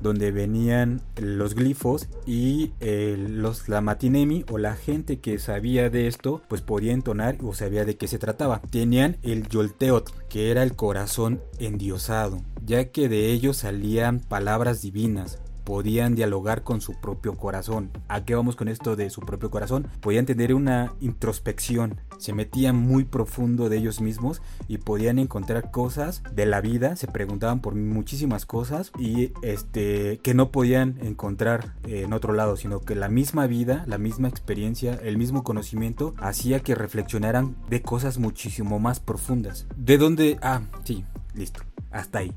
donde 0.00 0.30
venían 0.30 1.02
los 1.16 1.54
glifos 1.54 2.08
y 2.26 2.72
eh, 2.80 3.16
los 3.18 3.68
la 3.68 3.80
matinemi 3.80 4.44
o 4.50 4.58
la 4.58 4.76
gente 4.76 5.20
que 5.20 5.38
sabía 5.38 5.90
de 5.90 6.06
esto 6.06 6.42
pues 6.48 6.60
podía 6.60 6.92
entonar 6.92 7.36
o 7.42 7.54
sabía 7.54 7.84
de 7.84 7.96
qué 7.96 8.08
se 8.08 8.18
trataba. 8.18 8.60
Tenían 8.70 9.16
el 9.22 9.48
yolteot 9.48 10.28
que 10.28 10.50
era 10.50 10.62
el 10.62 10.76
corazón 10.76 11.40
endiosado, 11.58 12.42
ya 12.64 12.90
que 12.90 13.08
de 13.08 13.32
ellos 13.32 13.58
salían 13.58 14.20
palabras 14.20 14.82
divinas 14.82 15.38
podían 15.64 16.14
dialogar 16.14 16.62
con 16.62 16.80
su 16.80 17.00
propio 17.00 17.36
corazón. 17.36 17.90
¿A 18.08 18.24
qué 18.24 18.34
vamos 18.34 18.56
con 18.56 18.68
esto 18.68 18.96
de 18.96 19.10
su 19.10 19.20
propio 19.22 19.50
corazón? 19.50 19.88
Podían 20.00 20.26
tener 20.26 20.54
una 20.54 20.92
introspección, 21.00 22.00
se 22.18 22.32
metían 22.32 22.76
muy 22.76 23.04
profundo 23.04 23.68
de 23.68 23.78
ellos 23.78 24.00
mismos 24.00 24.42
y 24.68 24.78
podían 24.78 25.18
encontrar 25.18 25.70
cosas 25.70 26.22
de 26.34 26.46
la 26.46 26.60
vida, 26.60 26.96
se 26.96 27.06
preguntaban 27.06 27.60
por 27.60 27.74
muchísimas 27.74 28.46
cosas 28.46 28.92
y 28.98 29.32
este 29.42 30.18
que 30.22 30.34
no 30.34 30.50
podían 30.50 30.98
encontrar 31.02 31.74
en 31.84 32.12
otro 32.12 32.32
lado, 32.32 32.56
sino 32.56 32.80
que 32.80 32.94
la 32.94 33.08
misma 33.08 33.46
vida, 33.46 33.84
la 33.86 33.98
misma 33.98 34.28
experiencia, 34.28 34.94
el 35.02 35.18
mismo 35.18 35.44
conocimiento 35.44 36.14
hacía 36.18 36.60
que 36.60 36.74
reflexionaran 36.74 37.56
de 37.68 37.82
cosas 37.82 38.18
muchísimo 38.18 38.78
más 38.78 39.00
profundas. 39.00 39.66
¿De 39.76 39.98
dónde? 39.98 40.38
Ah, 40.42 40.62
sí, 40.84 41.04
listo. 41.34 41.60
Hasta 41.90 42.18
ahí. 42.18 42.34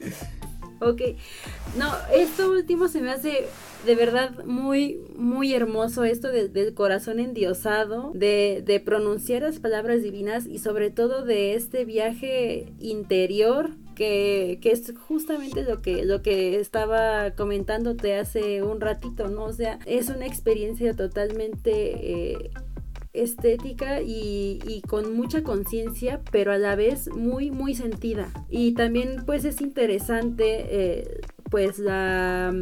Ok. 0.82 1.00
No, 1.78 1.92
esto 2.14 2.50
último 2.50 2.88
se 2.88 3.00
me 3.00 3.10
hace 3.10 3.46
de 3.86 3.94
verdad 3.94 4.44
muy, 4.44 5.00
muy 5.16 5.54
hermoso 5.54 6.04
esto 6.04 6.28
del 6.28 6.74
corazón 6.74 7.18
endiosado, 7.18 8.12
de, 8.14 8.62
de 8.64 8.80
pronunciar 8.80 9.42
las 9.42 9.58
palabras 9.58 10.02
divinas 10.02 10.46
y 10.46 10.58
sobre 10.58 10.90
todo 10.90 11.24
de 11.24 11.54
este 11.54 11.84
viaje 11.84 12.72
interior 12.78 13.70
que, 13.94 14.58
que, 14.62 14.70
es 14.70 14.92
justamente 15.08 15.62
lo 15.64 15.82
que, 15.82 16.04
lo 16.04 16.22
que 16.22 16.58
estaba 16.60 17.32
comentándote 17.32 18.16
hace 18.16 18.62
un 18.62 18.80
ratito, 18.80 19.28
¿no? 19.28 19.44
O 19.44 19.52
sea, 19.52 19.78
es 19.86 20.08
una 20.08 20.26
experiencia 20.26 20.94
totalmente 20.94 21.72
eh, 21.72 22.50
estética 23.12 24.00
y, 24.00 24.82
con 24.88 25.14
mucha 25.14 25.42
conciencia, 25.42 26.20
pero 26.30 26.52
a 26.52 26.58
la 26.58 26.76
vez 26.76 27.08
muy, 27.08 27.50
muy 27.50 27.74
sentida. 27.74 28.32
Y 28.48 28.72
también 28.72 29.24
pues 29.26 29.44
es 29.44 29.60
interesante 29.60 30.66
eh, 30.70 31.20
pues 31.50 31.78
la 31.78 32.52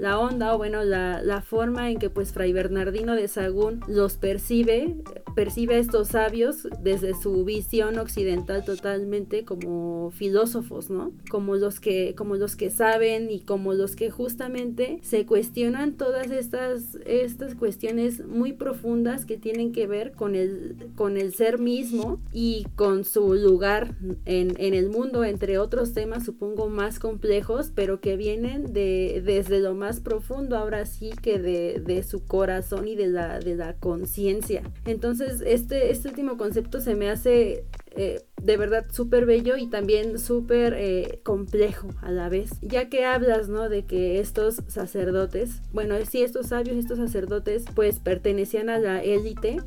la 0.00 0.18
onda 0.18 0.54
o 0.54 0.58
bueno 0.58 0.82
la, 0.82 1.22
la, 1.22 1.42
forma 1.42 1.90
en 1.90 1.98
que 1.98 2.08
pues 2.08 2.32
Fray 2.32 2.54
Bernardino 2.54 3.14
de 3.14 3.28
Sagún 3.28 3.80
los 3.86 4.16
percibe, 4.16 4.96
percibe 5.34 5.74
a 5.74 5.78
estos 5.78 6.08
sabios 6.08 6.66
desde 6.82 7.12
su 7.14 7.44
visión 7.44 7.98
occidental 7.98 8.64
totalmente 8.64 9.44
como 9.44 10.10
filósofos, 10.10 10.88
¿no? 10.88 11.12
Como 11.30 11.56
los 11.56 11.80
que, 11.80 12.14
como 12.14 12.36
los 12.36 12.56
que 12.56 12.70
saben 12.70 13.30
y 13.30 13.40
como 13.40 13.74
los 13.74 13.94
que 13.94 14.10
justamente 14.10 14.98
se 15.02 15.26
cuestionan 15.26 15.98
todas 15.98 16.30
estas, 16.30 16.96
estas 17.04 17.54
cuestiones 17.54 18.26
muy 18.26 18.54
profundas 18.54 19.26
que 19.26 19.36
tienen 19.36 19.72
que 19.72 19.86
ver 19.86 20.12
con 20.12 20.34
el, 20.34 20.76
con 20.94 21.18
el 21.18 21.34
ser 21.34 21.58
mismo 21.58 22.20
y 22.32 22.66
con 22.74 23.04
su 23.04 23.34
lugar 23.34 23.96
en, 24.24 24.54
en 24.58 24.72
el 24.72 24.88
mundo, 24.88 25.24
entre 25.24 25.58
otros 25.58 25.92
temas 25.92 26.24
supongo 26.24 26.70
más 26.70 26.98
complejos, 26.98 27.70
pero 27.74 28.00
que 28.00 28.16
vienen 28.16 28.72
de, 28.72 29.22
desde 29.24 29.60
lo 29.60 29.74
más 29.74 29.89
profundo 29.98 30.56
ahora 30.56 30.86
sí 30.86 31.10
que 31.20 31.40
de, 31.40 32.02
su 32.04 32.24
corazón 32.24 32.86
y 32.86 32.94
de 32.94 33.08
la, 33.08 33.40
de 33.40 33.56
la 33.56 33.74
conciencia. 33.74 34.62
Entonces 34.84 35.42
este, 35.44 35.90
este 35.90 36.08
último 36.08 36.36
concepto 36.36 36.80
se 36.80 36.94
me 36.94 37.10
hace 37.10 37.64
eh, 37.96 38.22
de 38.40 38.56
verdad 38.56 38.86
súper 38.92 39.26
bello 39.26 39.56
y 39.56 39.66
también 39.66 40.20
súper 40.20 40.74
eh, 40.76 41.20
complejo 41.24 41.88
a 42.02 42.12
la 42.12 42.28
vez, 42.28 42.52
ya 42.62 42.88
que 42.88 43.04
hablas, 43.04 43.48
¿no? 43.48 43.68
De 43.68 43.84
que 43.84 44.20
estos 44.20 44.62
sacerdotes, 44.68 45.60
bueno, 45.72 45.96
sí, 46.08 46.22
estos 46.22 46.46
sabios, 46.46 46.76
estos 46.76 46.98
sacerdotes, 46.98 47.64
pues 47.74 47.98
pertenecían 47.98 48.70
a 48.70 48.78
la 48.78 49.02
élite 49.02 49.58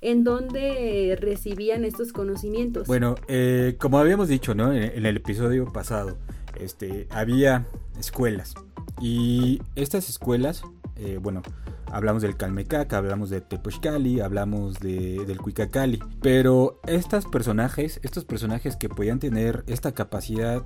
en 0.00 0.24
donde 0.24 1.16
recibían 1.20 1.84
estos 1.84 2.12
conocimientos. 2.12 2.86
Bueno, 2.86 3.16
eh, 3.28 3.76
como 3.78 3.98
habíamos 3.98 4.28
dicho, 4.28 4.54
¿no? 4.54 4.72
En, 4.72 5.06
el 5.06 5.16
episodio 5.16 5.72
pasado, 5.72 6.16
este, 6.60 7.06
había 7.10 7.66
escuelas. 7.98 8.54
Y 9.00 9.62
estas 9.76 10.08
escuelas, 10.08 10.62
eh, 10.96 11.18
bueno, 11.20 11.42
hablamos 11.90 12.22
del 12.22 12.36
Calmecaca, 12.36 12.98
hablamos 12.98 13.30
de 13.30 13.40
Tepochcali, 13.40 14.20
hablamos 14.20 14.78
de, 14.80 15.24
del 15.26 15.38
Cuicacali. 15.38 16.00
Pero 16.20 16.80
estos 16.86 17.26
personajes, 17.26 18.00
estos 18.02 18.24
personajes 18.24 18.76
que 18.76 18.88
podían 18.88 19.18
tener 19.18 19.64
esta 19.66 19.92
capacidad 19.92 20.64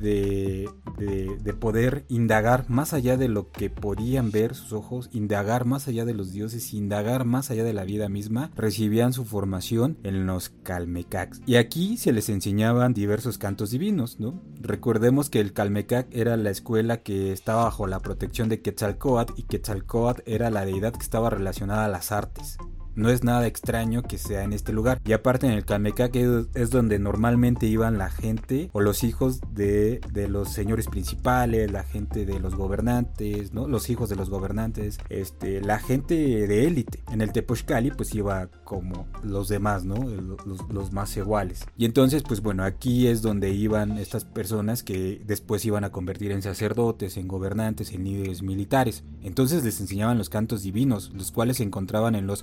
de, 0.00 0.68
de, 0.98 1.54
poder 1.54 2.04
indagar 2.08 2.68
más 2.68 2.92
allá 2.92 3.16
de 3.16 3.28
lo 3.28 3.50
que 3.50 3.70
podían 3.70 4.30
ver 4.30 4.54
sus 4.54 4.72
ojos, 4.72 5.08
indagar 5.12 5.64
más 5.64 5.88
allá 5.88 6.04
de 6.04 6.14
los 6.14 6.32
dioses, 6.32 6.74
indagar 6.74 7.24
más 7.24 7.50
allá 7.50 7.64
de 7.64 7.72
la 7.72 7.84
vida 7.84 8.08
misma, 8.08 8.50
recibían 8.56 9.12
su 9.12 9.24
formación 9.24 9.98
en 10.02 10.26
los 10.26 10.50
Calmecacs. 10.62 11.42
Y 11.46 11.56
aquí 11.56 11.96
se 11.96 12.12
les 12.12 12.28
enseñaban 12.28 12.92
diversos 12.92 13.38
cantos 13.38 13.70
divinos, 13.70 14.18
¿no? 14.18 14.42
Recordemos 14.60 15.30
que 15.30 15.40
el 15.40 15.52
Calmecac 15.52 16.08
era 16.10 16.36
la 16.36 16.50
escuela 16.50 16.98
que 16.98 17.32
estaba 17.32 17.64
bajo 17.64 17.86
la 17.86 18.00
protección 18.00 18.48
de 18.48 18.60
Quetzalcoatl 18.60 19.34
y 19.36 19.44
Quetzalcoatl 19.44 20.22
era 20.26 20.50
la 20.50 20.63
deidad 20.64 20.92
que 20.92 21.02
estaba 21.02 21.30
relacionada 21.30 21.84
a 21.84 21.88
las 21.88 22.12
artes. 22.12 22.58
No 22.96 23.10
es 23.10 23.24
nada 23.24 23.46
extraño 23.46 24.02
que 24.02 24.18
sea 24.18 24.44
en 24.44 24.52
este 24.52 24.72
lugar. 24.72 25.00
Y 25.04 25.12
aparte 25.12 25.46
en 25.46 25.52
el 25.52 25.64
que 26.10 26.44
es 26.54 26.70
donde 26.70 26.98
normalmente 26.98 27.66
iban 27.66 27.98
la 27.98 28.10
gente 28.10 28.70
o 28.72 28.80
los 28.80 29.04
hijos 29.04 29.40
de, 29.52 30.00
de, 30.12 30.28
los 30.28 30.50
señores 30.50 30.86
principales, 30.86 31.70
la 31.70 31.82
gente 31.82 32.26
de 32.26 32.40
los 32.40 32.54
gobernantes, 32.54 33.52
¿no? 33.52 33.68
Los 33.68 33.90
hijos 33.90 34.08
de 34.08 34.16
los 34.16 34.30
gobernantes, 34.30 34.98
este, 35.08 35.60
la 35.60 35.78
gente 35.78 36.14
de 36.14 36.66
élite. 36.66 37.02
En 37.10 37.20
el 37.20 37.32
Tepochcali 37.32 37.90
pues 37.90 38.14
iba 38.14 38.48
como 38.64 39.06
los 39.22 39.48
demás, 39.48 39.84
¿no? 39.84 39.96
Los, 39.96 40.92
más 40.92 41.16
iguales. 41.16 41.64
Y 41.76 41.86
entonces 41.86 42.22
pues 42.22 42.40
bueno, 42.40 42.62
aquí 42.64 43.06
es 43.06 43.22
donde 43.22 43.50
iban 43.50 43.98
estas 43.98 44.24
personas 44.24 44.82
que 44.82 45.20
después 45.26 45.64
iban 45.64 45.84
a 45.84 45.90
convertir 45.90 46.30
en 46.30 46.42
sacerdotes, 46.42 47.16
en 47.16 47.26
gobernantes, 47.26 47.92
en 47.92 48.04
líderes 48.04 48.42
militares. 48.42 49.02
Entonces 49.22 49.64
les 49.64 49.80
enseñaban 49.80 50.18
los 50.18 50.28
cantos 50.28 50.62
divinos, 50.62 51.10
los 51.14 51.32
cuales 51.32 51.56
se 51.56 51.62
encontraban 51.62 52.14
en 52.14 52.26
los 52.26 52.42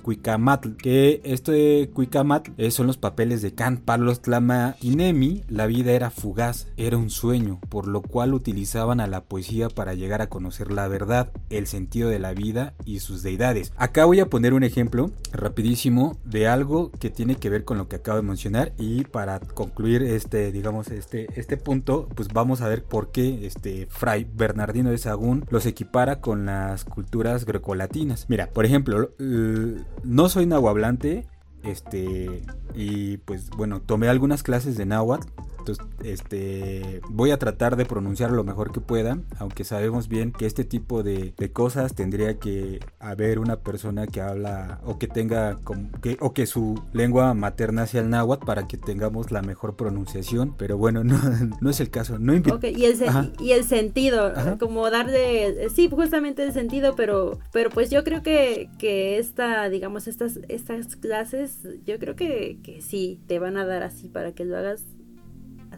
Que 0.82 1.20
este 1.24 1.90
Cuicamatl 1.94 2.50
eh, 2.56 2.70
son 2.72 2.88
los 2.88 2.96
papeles 2.96 3.42
de 3.42 3.54
Kant. 3.54 3.80
Para 3.84 4.02
los 4.02 4.22
Tlamatinemi, 4.22 5.44
la 5.48 5.66
vida 5.66 5.92
era 5.92 6.10
fugaz, 6.10 6.66
era 6.76 6.96
un 6.96 7.10
sueño, 7.10 7.60
por 7.68 7.86
lo 7.86 8.02
cual 8.02 8.34
utilizaban 8.34 9.00
a 9.00 9.06
la 9.06 9.22
poesía 9.22 9.68
para 9.68 9.94
llegar 9.94 10.20
a 10.20 10.28
conocer 10.28 10.72
la 10.72 10.88
verdad, 10.88 11.30
el 11.50 11.68
sentido 11.68 12.08
de 12.08 12.18
la 12.18 12.34
vida 12.34 12.74
y 12.84 12.98
sus 12.98 13.22
deidades. 13.22 13.72
Acá 13.76 14.04
voy 14.04 14.18
a 14.18 14.26
poner 14.26 14.52
un 14.52 14.64
ejemplo 14.64 15.12
rapidísimo 15.32 16.18
de 16.24 16.48
algo 16.48 16.90
que 16.90 17.10
tiene 17.10 17.36
que 17.36 17.48
ver 17.48 17.64
con 17.64 17.78
lo 17.78 17.88
que 17.88 17.96
acabo 17.96 18.16
de 18.16 18.22
mencionar 18.22 18.72
y 18.78 19.04
para 19.04 19.38
concluir 19.38 20.02
este, 20.02 20.50
digamos, 20.50 20.88
este, 20.88 21.28
este 21.38 21.56
punto, 21.56 22.08
pues 22.16 22.28
vamos 22.28 22.62
a 22.62 22.68
ver 22.68 22.82
por 22.82 23.12
qué 23.12 23.46
este 23.46 23.86
Fray 23.90 24.26
Bernardino 24.34 24.90
de 24.90 24.98
Sagún 24.98 25.44
los 25.50 25.66
equipara 25.66 26.20
con 26.20 26.46
las 26.46 26.84
culturas 26.84 27.44
grecolatinas. 27.44 28.26
Mira, 28.28 28.50
por 28.50 28.64
ejemplo, 28.64 29.10
no 29.18 30.28
soy 30.32 30.46
nahuablante, 30.46 31.26
este, 31.62 32.42
y 32.74 33.18
pues 33.18 33.50
bueno, 33.50 33.82
tomé 33.82 34.08
algunas 34.08 34.42
clases 34.42 34.76
de 34.76 34.86
náhuatl 34.86 35.28
entonces, 35.62 35.84
este, 36.04 37.00
voy 37.08 37.30
a 37.30 37.38
tratar 37.38 37.76
de 37.76 37.84
pronunciar 37.84 38.32
lo 38.32 38.44
mejor 38.44 38.72
que 38.72 38.80
pueda, 38.80 39.18
aunque 39.38 39.64
sabemos 39.64 40.08
bien 40.08 40.32
que 40.32 40.46
este 40.46 40.64
tipo 40.64 41.02
de, 41.02 41.34
cosas 41.52 41.94
tendría 41.94 42.38
que 42.38 42.80
haber 42.98 43.38
una 43.38 43.60
persona 43.60 44.06
que 44.06 44.20
habla 44.20 44.80
o 44.84 44.98
que 44.98 45.06
tenga 45.06 45.58
que, 46.00 46.16
o 46.20 46.32
que 46.32 46.46
su 46.46 46.80
lengua 46.92 47.34
materna 47.34 47.86
sea 47.86 48.00
el 48.00 48.10
náhuatl 48.10 48.46
para 48.46 48.66
que 48.66 48.76
tengamos 48.76 49.30
la 49.30 49.42
mejor 49.42 49.76
pronunciación, 49.76 50.54
pero 50.56 50.78
bueno, 50.78 51.04
no, 51.04 51.18
no 51.60 51.70
es 51.70 51.80
el 51.80 51.90
caso. 51.90 52.18
No 52.18 52.32
okay, 52.54 52.74
y, 52.76 52.86
el 52.86 52.96
y 53.40 53.52
el 53.52 53.64
sentido, 53.64 54.32
como 54.58 54.90
darle, 54.90 55.68
sí, 55.68 55.88
justamente 55.90 56.42
el 56.44 56.52
sentido, 56.52 56.94
pero, 56.96 57.38
pero 57.52 57.70
pues 57.70 57.90
yo 57.90 58.02
creo 58.04 58.22
que, 58.22 58.70
que 58.78 59.18
esta, 59.18 59.68
digamos, 59.68 60.08
estas, 60.08 60.38
estas 60.48 60.96
clases, 60.96 61.60
yo 61.84 61.98
creo 61.98 62.16
que, 62.16 62.58
que 62.62 62.80
sí, 62.80 63.20
te 63.26 63.38
van 63.38 63.56
a 63.56 63.66
dar 63.66 63.82
así 63.82 64.08
para 64.08 64.32
que 64.32 64.44
lo 64.44 64.56
hagas 64.56 64.84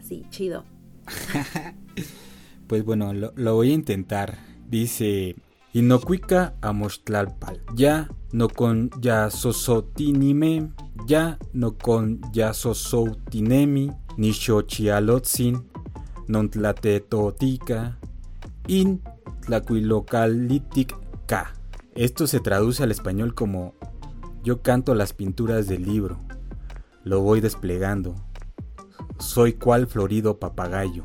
así, 0.05 0.23
chido. 0.29 0.63
pues 2.67 2.85
bueno, 2.85 3.13
lo, 3.13 3.55
voy 3.55 3.71
a 3.71 3.73
intentar. 3.73 4.37
Dice, 4.69 5.35
Inocuica 5.73 6.55
Amochtlalpal, 6.61 7.61
ya 7.75 8.09
no 8.31 8.47
con 8.49 8.91
ya 9.01 9.29
sosotinime, 9.29 10.71
ya 11.07 11.37
no 11.53 11.77
con 11.77 12.21
ya 12.31 12.53
sosoutinemi, 12.53 13.91
ni 14.17 14.31
xochialotzin, 14.33 15.63
non 16.27 16.49
tlatetotica, 16.49 17.97
in 18.67 19.01
tlacuilocalitic 19.45 20.95
ka. 21.27 21.53
Esto 21.93 22.27
se 22.27 22.39
traduce 22.39 22.83
al 22.83 22.91
español 22.91 23.33
como 23.33 23.73
yo 24.43 24.61
canto 24.61 24.95
las 24.95 25.13
pinturas 25.13 25.67
del 25.67 25.83
libro, 25.83 26.19
lo 27.03 27.21
voy 27.21 27.41
desplegando, 27.41 28.15
soy 29.19 29.53
cual 29.53 29.87
florido 29.87 30.39
papagayo. 30.39 31.03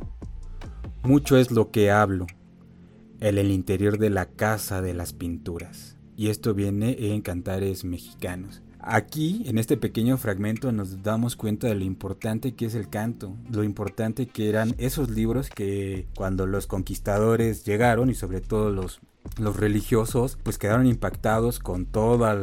Mucho 1.03 1.37
es 1.37 1.51
lo 1.51 1.71
que 1.71 1.91
hablo 1.91 2.27
en 3.21 3.39
el 3.39 3.51
interior 3.51 3.99
de 3.99 4.11
la 4.11 4.27
casa 4.27 4.83
de 4.83 4.95
las 4.95 5.13
pinturas. 5.13 5.97
Y 6.17 6.29
esto 6.29 6.55
viene 6.55 6.97
en 7.13 7.23
cantares 7.23 7.85
mexicanos. 7.85 8.63
Aquí, 8.83 9.43
en 9.47 9.59
este 9.59 9.77
pequeño 9.77 10.17
fragmento, 10.17 10.73
nos 10.73 11.03
damos 11.03 11.37
cuenta 11.37 11.69
de 11.69 11.75
lo 11.75 11.85
importante 11.85 12.55
que 12.55 12.65
es 12.65 12.75
el 12.75 12.89
canto, 12.89 13.37
lo 13.51 13.63
importante 13.63 14.27
que 14.27 14.49
eran 14.49 14.75
esos 14.79 15.11
libros 15.11 15.51
que 15.51 16.07
cuando 16.17 16.47
los 16.47 16.67
conquistadores 16.67 17.65
llegaron 17.65 18.09
y 18.09 18.15
sobre 18.15 18.41
todo 18.41 18.71
los 18.71 19.01
los 19.39 19.57
religiosos 19.57 20.39
pues 20.43 20.59
quedaron 20.59 20.87
impactados 20.87 21.59
con 21.59 21.87
todos 21.87 22.37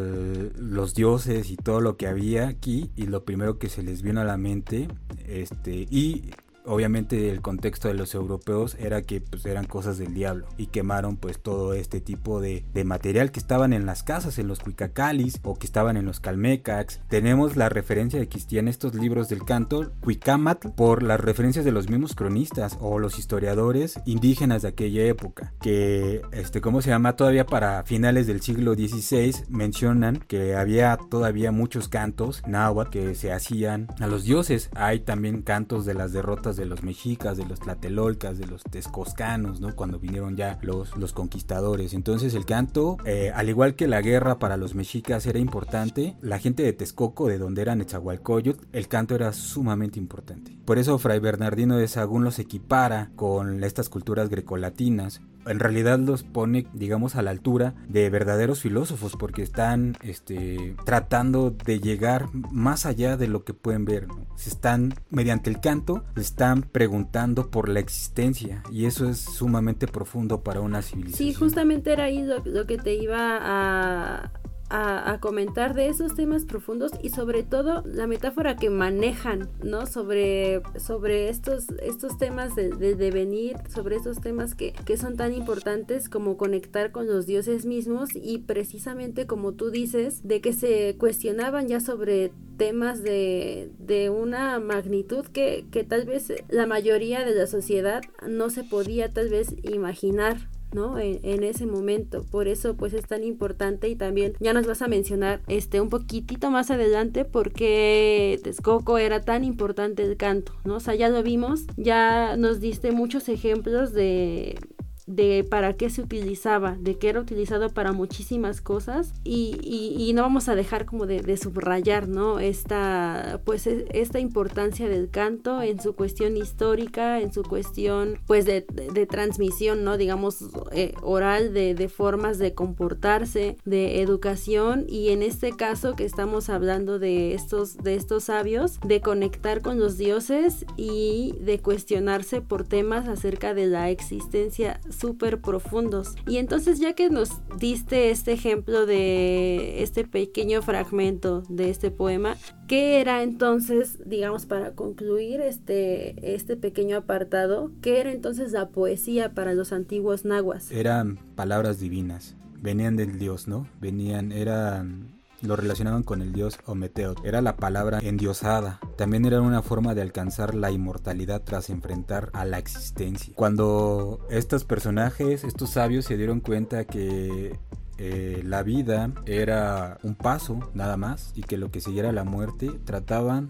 los 0.57 0.93
dioses 0.93 1.49
y 1.49 1.57
todo 1.57 1.81
lo 1.81 1.97
que 1.97 2.07
había 2.07 2.47
aquí 2.47 2.91
y 2.95 3.07
lo 3.07 3.23
primero 3.25 3.59
que 3.59 3.69
se 3.69 3.83
les 3.83 4.01
vino 4.01 4.21
a 4.21 4.25
la 4.25 4.37
mente 4.37 4.87
este 5.27 5.87
y 5.89 6.31
obviamente 6.67 7.29
el 7.29 7.41
contexto 7.41 7.87
de 7.87 7.93
los 7.93 8.13
europeos 8.13 8.75
era 8.79 9.01
que 9.01 9.21
pues, 9.21 9.45
eran 9.45 9.65
cosas 9.65 9.97
del 9.97 10.13
diablo 10.13 10.47
y 10.57 10.67
quemaron 10.67 11.17
pues 11.17 11.39
todo 11.39 11.73
este 11.73 12.01
tipo 12.01 12.41
de, 12.41 12.65
material 12.85 13.31
que 13.31 13.39
estaban 13.39 13.73
en 13.73 13.85
las 13.85 14.03
casas, 14.03 14.37
en 14.37 14.47
los 14.47 14.59
cuicacalis 14.59 15.39
o 15.43 15.55
que 15.55 15.65
estaban 15.65 15.97
en 15.97 16.05
los 16.05 16.19
calmecacs. 16.19 17.01
Tenemos 17.09 17.57
la 17.57 17.69
referencia 17.69 18.19
de 18.19 18.27
que 18.27 18.37
existían 18.37 18.67
estos 18.67 18.93
libros 18.93 19.29
del 19.29 19.43
canto, 19.43 19.91
cuicamatl, 20.01 20.69
por 20.69 21.03
las 21.03 21.19
referencias 21.19 21.65
de 21.65 21.71
los 21.71 21.89
mismos 21.89 22.13
cronistas 22.13 22.77
o 22.79 22.99
los 22.99 23.17
historiadores 23.17 23.99
indígenas 24.05 24.61
de 24.61 24.67
aquella 24.69 25.03
época, 25.05 25.53
que, 25.59 26.21
este, 26.31 26.61
¿cómo 26.61 26.81
se 26.81 26.89
llama? 26.89 27.15
Todavía 27.15 27.45
para 27.45 27.83
finales 27.83 28.27
del 28.27 28.41
siglo 28.41 28.75
XVI 28.75 29.33
mencionan 29.49 30.17
que 30.19 30.55
había 30.55 30.97
todavía 31.09 31.51
muchos 31.51 31.87
cantos 31.87 32.43
náhuatl 32.47 32.91
que 32.91 33.15
se 33.15 33.31
hacían 33.31 33.87
a 33.99 34.07
los 34.07 34.23
dioses. 34.23 34.69
Hay 34.75 34.99
también 34.99 35.41
cantos 35.41 35.85
de 35.85 35.93
las 35.93 36.13
derrotas 36.13 36.56
de 36.57 36.65
los 36.65 36.83
mexicas, 36.83 37.37
de 37.37 37.45
los 37.45 37.59
tlatelolcas, 37.59 38.37
de 38.37 38.47
los 38.47 38.63
texcoscanos, 38.63 39.61
¿no? 39.61 39.75
Cuando 39.75 39.99
vinieron 39.99 40.35
ya 40.35 40.59
los, 40.61 40.95
los 40.97 41.13
conquistadores. 41.13 41.93
Entonces 41.93 42.33
el 42.33 42.45
canto, 42.45 42.97
eh, 43.05 43.31
al 43.33 43.49
igual 43.49 43.75
que 43.75 43.87
la 43.87 44.01
guerra 44.01 44.39
para 44.39 44.57
los 44.57 44.75
mexicas 44.75 45.25
era 45.25 45.39
importante, 45.39 46.15
la 46.21 46.39
gente 46.39 46.63
de 46.63 46.73
Texcoco, 46.73 47.27
de 47.27 47.37
donde 47.37 47.61
eran 47.61 47.77
Nezahualcóyotl, 47.77 48.65
el 48.73 48.87
canto 48.87 49.15
era 49.15 49.31
sumamente 49.33 49.99
importante. 49.99 50.57
Por 50.65 50.77
eso 50.77 50.97
Fray 50.97 51.19
Bernardino 51.19 51.77
de 51.77 51.87
Sagún 51.87 52.23
los 52.23 52.39
equipara 52.39 53.11
con 53.15 53.63
estas 53.63 53.89
culturas 53.89 54.29
grecolatinas 54.29 55.21
en 55.47 55.59
realidad 55.59 55.99
los 55.99 56.23
pone, 56.23 56.67
digamos, 56.73 57.15
a 57.15 57.21
la 57.21 57.31
altura 57.31 57.75
de 57.87 58.09
verdaderos 58.09 58.61
filósofos 58.61 59.15
porque 59.17 59.41
están 59.41 59.97
este, 60.01 60.75
tratando 60.85 61.51
de 61.51 61.79
llegar 61.79 62.27
más 62.51 62.85
allá 62.85 63.17
de 63.17 63.27
lo 63.27 63.43
que 63.43 63.53
pueden 63.53 63.85
ver. 63.85 64.07
Se 64.35 64.49
están, 64.49 64.93
mediante 65.09 65.49
el 65.49 65.59
canto, 65.59 66.03
se 66.15 66.21
están 66.21 66.61
preguntando 66.63 67.49
por 67.49 67.69
la 67.69 67.79
existencia 67.79 68.63
y 68.71 68.85
eso 68.85 69.09
es 69.09 69.19
sumamente 69.19 69.87
profundo 69.87 70.43
para 70.43 70.61
una 70.61 70.81
civilización. 70.81 71.29
Sí, 71.29 71.33
justamente 71.33 71.91
era 71.91 72.05
ahí 72.05 72.25
lo 72.45 72.65
que 72.65 72.77
te 72.77 72.95
iba 72.95 73.37
a, 73.41 74.31
a, 74.69 75.17
comentar 75.21 75.73
de 75.73 75.87
esos 75.87 76.15
temas 76.15 76.45
profundos 76.45 76.91
y 77.01 77.09
sobre 77.09 77.43
todo 77.43 77.83
la 77.85 78.07
metáfora 78.07 78.55
que 78.55 78.69
manejan, 78.69 79.49
¿no? 79.63 79.85
Sobre, 79.85 80.61
sobre 80.77 81.29
estos, 81.29 81.67
estos 81.81 82.17
temas 82.17 82.55
de, 82.55 82.69
devenir, 82.69 83.57
sobre 83.73 83.95
estos 83.95 84.19
temas 84.19 84.55
que, 84.55 84.73
que, 84.73 84.97
son 84.97 85.15
tan 85.15 85.33
importantes 85.33 86.09
como 86.09 86.37
conectar 86.37 86.91
con 86.91 87.07
los 87.07 87.25
dioses 87.25 87.65
mismos 87.65 88.09
y 88.13 88.39
precisamente 88.39 89.25
como 89.25 89.53
tú 89.53 89.71
dices, 89.71 90.27
de 90.27 90.41
que 90.41 90.53
se 90.53 90.95
cuestionaban 90.97 91.67
ya 91.67 91.79
sobre 91.79 92.31
temas 92.57 93.03
de, 93.03 93.71
de 93.79 94.09
una 94.09 94.59
magnitud 94.59 95.25
que, 95.25 95.65
que 95.71 95.83
tal 95.83 96.05
vez 96.05 96.33
la 96.49 96.65
mayoría 96.65 97.23
de 97.23 97.35
la 97.35 97.47
sociedad 97.47 98.01
no 98.27 98.49
se 98.49 98.63
podía 98.63 99.13
tal 99.13 99.29
vez 99.29 99.55
imaginar, 99.63 100.49
¿no? 100.73 100.99
En, 100.99 101.43
ese 101.43 101.65
momento. 101.65 102.23
Por 102.23 102.47
eso 102.47 102.75
pues 102.75 102.93
es 102.93 103.05
tan 103.05 103.23
importante 103.23 103.87
y 103.89 103.95
también 103.95 104.33
ya 104.39 104.53
nos 104.53 104.65
vas 104.65 104.81
a 104.81 104.87
mencionar 104.87 105.41
este 105.47 105.81
un 105.81 105.89
poquitito 105.89 106.49
más 106.49 106.71
adelante 106.71 107.25
porque 107.25 108.39
Texcoco 108.43 108.97
era 108.97 109.21
tan 109.21 109.43
importante 109.43 110.03
el 110.03 110.17
canto, 110.17 110.53
¿no? 110.65 110.75
O 110.75 110.79
sea, 110.79 110.95
ya 110.95 111.09
lo 111.09 111.23
vimos, 111.23 111.65
ya 111.77 112.35
nos 112.37 112.59
diste 112.59 112.91
muchos 112.91 113.29
ejemplos 113.29 113.93
de 113.93 114.59
de 115.07 115.45
para 115.49 115.73
qué 115.73 115.89
se 115.89 116.01
utilizaba, 116.01 116.75
de 116.79 116.97
que 116.97 117.09
era 117.09 117.21
utilizado 117.21 117.69
para 117.69 117.93
muchísimas 117.93 118.61
cosas 118.61 119.13
y, 119.23 119.57
y, 119.63 120.13
no 120.13 120.21
vamos 120.21 120.49
a 120.49 120.55
dejar 120.55 120.85
como 120.85 121.05
de, 121.05 121.37
subrayar, 121.37 122.07
¿no? 122.07 122.39
Esta, 122.39 123.39
pues 123.45 123.67
e, 123.67 123.85
esta 123.91 124.19
importancia 124.19 124.89
del 124.89 125.09
canto 125.09 125.61
en 125.61 125.79
su 125.79 125.95
cuestión 125.95 126.35
histórica, 126.35 127.21
en 127.21 127.31
su 127.31 127.43
cuestión 127.43 128.19
pues 128.27 128.45
de, 128.45 128.61
transmisión, 129.09 129.83
¿no? 129.83 129.97
Digamos 129.97 130.43
eh, 130.71 130.93
oral, 131.01 131.53
de, 131.53 131.73
de 131.73 131.87
formas 131.87 132.37
de 132.37 132.53
comportarse, 132.53 133.55
de 133.63 134.01
educación 134.01 134.85
y 134.89 135.09
en 135.09 135.23
este 135.23 135.55
caso 135.55 135.95
que 135.95 136.03
estamos 136.03 136.49
hablando 136.49 136.99
de 136.99 137.33
estos, 137.33 137.77
de 137.77 137.95
estos 137.95 138.25
sabios, 138.25 138.79
de 138.81 138.99
conectar 138.99 139.61
con 139.61 139.79
los 139.79 139.97
dioses 139.97 140.65
y 140.75 141.35
de 141.39 141.59
cuestionarse 141.59 142.41
por 142.41 142.65
temas 142.65 143.07
acerca 143.07 143.53
de 143.53 143.67
la 143.67 143.89
existencia 143.89 144.81
súper 144.97 145.41
profundos. 145.41 146.15
Y 146.27 146.37
entonces 146.37 146.79
ya 146.79 146.93
que 146.93 147.09
nos 147.09 147.29
diste 147.57 148.09
este 148.09 148.33
ejemplo 148.33 148.85
de 148.85 149.83
este 149.83 150.05
pequeño 150.05 150.61
fragmento 150.61 151.43
de 151.49 151.69
este 151.69 151.91
poema, 151.91 152.35
¿qué 152.67 152.99
era 152.99 153.23
entonces, 153.23 153.99
digamos, 154.05 154.45
para 154.45 154.73
concluir 154.73 155.41
este, 155.41 156.35
este 156.35 156.57
pequeño 156.57 156.97
apartado, 156.97 157.71
qué 157.81 157.99
era 157.99 158.11
entonces 158.11 158.51
la 158.51 158.69
poesía 158.69 159.33
para 159.33 159.53
los 159.53 159.71
antiguos 159.73 160.25
nahuas? 160.25 160.71
Eran 160.71 161.17
palabras 161.35 161.79
divinas, 161.79 162.35
venían 162.61 162.95
del 162.95 163.19
Dios, 163.19 163.47
¿no? 163.47 163.67
Venían, 163.79 164.31
eran 164.31 165.16
lo 165.41 165.55
relacionaban 165.55 166.03
con 166.03 166.21
el 166.21 166.33
dios 166.33 166.57
Ometeot. 166.65 167.23
Era 167.25 167.41
la 167.41 167.57
palabra 167.57 167.99
endiosada. 167.99 168.79
También 168.97 169.25
era 169.25 169.41
una 169.41 169.61
forma 169.61 169.93
de 169.93 170.01
alcanzar 170.01 170.55
la 170.55 170.71
inmortalidad 170.71 171.43
tras 171.43 171.69
enfrentar 171.69 172.29
a 172.33 172.45
la 172.45 172.57
existencia. 172.57 173.33
Cuando 173.35 174.25
estos 174.29 174.65
personajes, 174.65 175.43
estos 175.43 175.71
sabios 175.71 176.05
se 176.05 176.17
dieron 176.17 176.39
cuenta 176.39 176.85
que 176.85 177.59
eh, 177.97 178.41
la 178.45 178.63
vida 178.63 179.11
era 179.25 179.97
un 180.03 180.15
paso 180.15 180.59
nada 180.73 180.97
más 180.97 181.31
y 181.35 181.41
que 181.41 181.57
lo 181.57 181.71
que 181.71 181.81
siguiera 181.81 182.11
la 182.11 182.23
muerte 182.23 182.71
trataban 182.85 183.49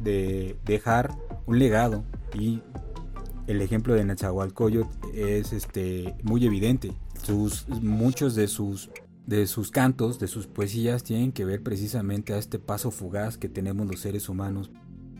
de 0.00 0.56
dejar 0.64 1.10
un 1.46 1.58
legado 1.58 2.04
y 2.32 2.62
el 3.48 3.60
ejemplo 3.60 3.94
de 3.94 4.04
Nezahualcóyotl 4.04 5.08
es 5.12 5.52
este 5.52 6.14
muy 6.22 6.46
evidente 6.46 6.92
sus 7.24 7.68
muchos 7.68 8.36
de 8.36 8.46
sus 8.46 8.90
de 9.26 9.46
sus 9.46 9.70
cantos, 9.70 10.18
de 10.18 10.26
sus 10.26 10.46
poesías, 10.46 11.04
tienen 11.04 11.32
que 11.32 11.44
ver 11.44 11.62
precisamente 11.62 12.32
a 12.32 12.38
este 12.38 12.58
paso 12.58 12.90
fugaz 12.90 13.38
que 13.38 13.48
tenemos 13.48 13.86
los 13.86 14.00
seres 14.00 14.28
humanos 14.28 14.70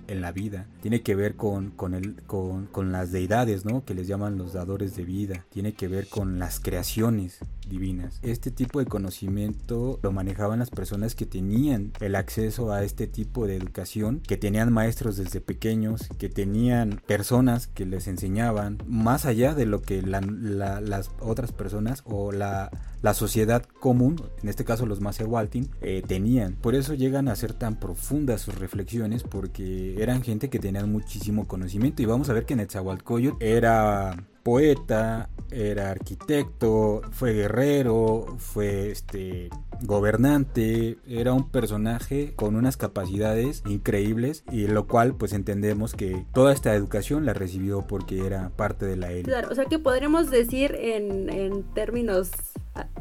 en 0.08 0.20
la 0.20 0.32
vida. 0.32 0.66
Tiene 0.82 1.02
que 1.02 1.14
ver 1.14 1.36
con, 1.36 1.70
con, 1.70 1.94
el, 1.94 2.22
con, 2.24 2.66
con 2.66 2.92
las 2.92 3.12
deidades, 3.12 3.64
¿no? 3.64 3.84
Que 3.84 3.94
les 3.94 4.08
llaman 4.08 4.36
los 4.36 4.52
dadores 4.52 4.96
de 4.96 5.04
vida. 5.04 5.46
Tiene 5.50 5.72
que 5.72 5.88
ver 5.88 6.08
con 6.08 6.38
las 6.38 6.58
creaciones 6.60 7.38
divinas. 7.70 8.20
Este 8.22 8.50
tipo 8.50 8.80
de 8.80 8.86
conocimiento 8.86 9.98
lo 10.02 10.12
manejaban 10.12 10.58
las 10.58 10.70
personas 10.70 11.14
que 11.14 11.24
tenían 11.24 11.92
el 12.00 12.16
acceso 12.16 12.72
a 12.72 12.84
este 12.84 13.06
tipo 13.06 13.46
de 13.46 13.56
educación, 13.56 14.20
que 14.20 14.36
tenían 14.36 14.72
maestros 14.72 15.16
desde 15.16 15.40
pequeños, 15.40 16.08
que 16.18 16.28
tenían 16.28 17.00
personas 17.06 17.66
que 17.66 17.86
les 17.86 18.06
enseñaban 18.08 18.78
más 18.86 19.24
allá 19.24 19.54
de 19.54 19.64
lo 19.64 19.80
que 19.80 20.02
las 20.02 21.10
otras 21.20 21.52
personas 21.52 22.02
o 22.04 22.32
la, 22.32 22.70
la, 23.00 23.14
sociedad 23.14 23.64
común, 23.80 24.22
en 24.42 24.48
este 24.48 24.64
caso 24.64 24.84
los 24.84 25.00
Maserwaltin, 25.00 25.70
eh, 25.80 26.02
tenían. 26.06 26.54
Por 26.54 26.74
eso 26.74 26.94
llegan 26.94 27.28
a 27.28 27.36
ser 27.36 27.54
tan 27.54 27.78
profundas 27.78 28.42
sus 28.42 28.58
reflexiones 28.58 29.22
porque 29.22 30.02
eran 30.02 30.22
gente 30.22 30.50
que 30.50 30.58
tenían 30.58 30.90
muchísimo 30.90 31.46
conocimiento 31.46 32.02
y 32.02 32.06
vamos 32.06 32.28
a 32.28 32.32
ver 32.32 32.44
que 32.44 32.56
Netzahualcoyot 32.56 33.40
era 33.40 34.26
poeta, 34.42 35.28
era 35.50 35.90
arquitecto, 35.90 37.02
fue 37.10 37.32
guerrero, 37.32 38.36
fue 38.38 38.90
este 38.90 39.50
gobernante, 39.82 40.98
era 41.08 41.32
un 41.32 41.50
personaje 41.50 42.34
con 42.36 42.56
unas 42.56 42.76
capacidades 42.76 43.62
increíbles 43.66 44.44
y 44.50 44.66
lo 44.66 44.86
cual 44.86 45.14
pues 45.16 45.32
entendemos 45.32 45.94
que 45.94 46.24
toda 46.32 46.52
esta 46.52 46.74
educación 46.74 47.26
la 47.26 47.32
recibió 47.32 47.86
porque 47.86 48.26
era 48.26 48.50
parte 48.50 48.86
de 48.86 48.96
la 48.96 49.10
élite. 49.10 49.30
Claro, 49.30 49.48
o 49.50 49.54
sea 49.54 49.64
que 49.64 49.78
podremos 49.78 50.30
decir 50.30 50.76
en, 50.78 51.30
en 51.30 51.62
términos 51.74 52.30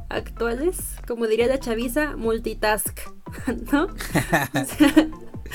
actuales, 0.10 0.96
como 1.08 1.28
diría 1.28 1.48
la 1.48 1.60
chaviza, 1.60 2.16
multitask, 2.16 3.00
¿no? 3.72 3.88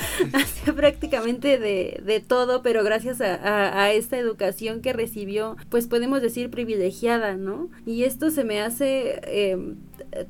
hacía 0.33 0.73
prácticamente 0.73 1.57
de, 1.59 2.23
todo, 2.25 2.61
pero 2.61 2.83
gracias 2.83 3.21
a, 3.21 3.91
esta 3.91 4.17
educación 4.17 4.81
que 4.81 4.93
recibió, 4.93 5.57
pues 5.69 5.87
podemos 5.87 6.21
decir 6.21 6.49
privilegiada, 6.49 7.35
¿no? 7.35 7.69
Y 7.85 8.03
esto 8.03 8.31
se 8.31 8.43
me 8.43 8.61
hace 8.61 9.19
em, 9.25 9.75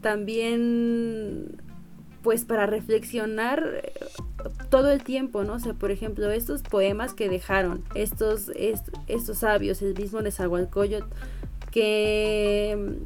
también 0.02 1.62
pues 2.22 2.44
para 2.44 2.66
reflexionar 2.66 3.84
eh, 3.84 3.94
todo 4.72 4.90
el 4.90 5.04
tiempo, 5.04 5.44
¿no? 5.44 5.54
O 5.54 5.60
sea, 5.60 5.76
por 5.76 5.92
ejemplo, 5.92 6.32
estos 6.32 6.64
poemas 6.64 7.14
que 7.14 7.30
dejaron 7.30 7.84
estos, 7.94 8.52
estos 8.56 9.38
sabios, 9.38 9.84
el 9.84 9.94
mismo 9.94 10.22
Nezahualcóyotl, 10.22 11.06
que 11.70 12.98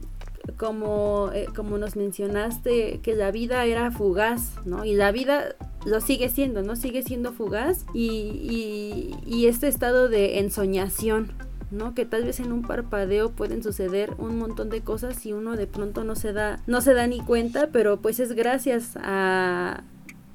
como, 0.57 1.29
eh, 1.33 1.47
como 1.55 1.77
nos 1.77 1.95
mencionaste, 1.95 2.99
que 3.01 3.15
la 3.15 3.31
vida 3.31 3.65
era 3.65 3.91
fugaz, 3.91 4.53
¿no? 4.65 4.85
Y 4.85 4.93
la 4.93 5.11
vida 5.11 5.55
lo 5.85 6.01
sigue 6.01 6.29
siendo, 6.29 6.61
¿no? 6.61 6.75
Sigue 6.75 7.03
siendo 7.03 7.31
fugaz 7.33 7.85
y, 7.93 9.15
y, 9.25 9.45
este 9.47 9.67
estado 9.67 10.09
de 10.09 10.39
ensoñación, 10.39 11.31
¿no? 11.71 11.93
Que 11.95 12.05
tal 12.05 12.25
vez 12.25 12.39
en 12.39 12.51
un 12.51 12.63
parpadeo 12.63 13.31
pueden 13.31 13.63
suceder 13.63 14.13
un 14.17 14.37
montón 14.37 14.69
de 14.69 14.81
cosas 14.81 15.25
y 15.25 15.33
uno 15.33 15.55
de 15.55 15.67
pronto 15.67 16.03
no 16.03 16.15
se 16.15 16.33
da, 16.33 16.61
no 16.67 16.81
se 16.81 16.93
da 16.93 17.07
ni 17.07 17.19
cuenta, 17.19 17.69
pero 17.71 18.01
pues 18.01 18.19
es 18.19 18.33
gracias 18.33 18.97
a, 19.01 19.83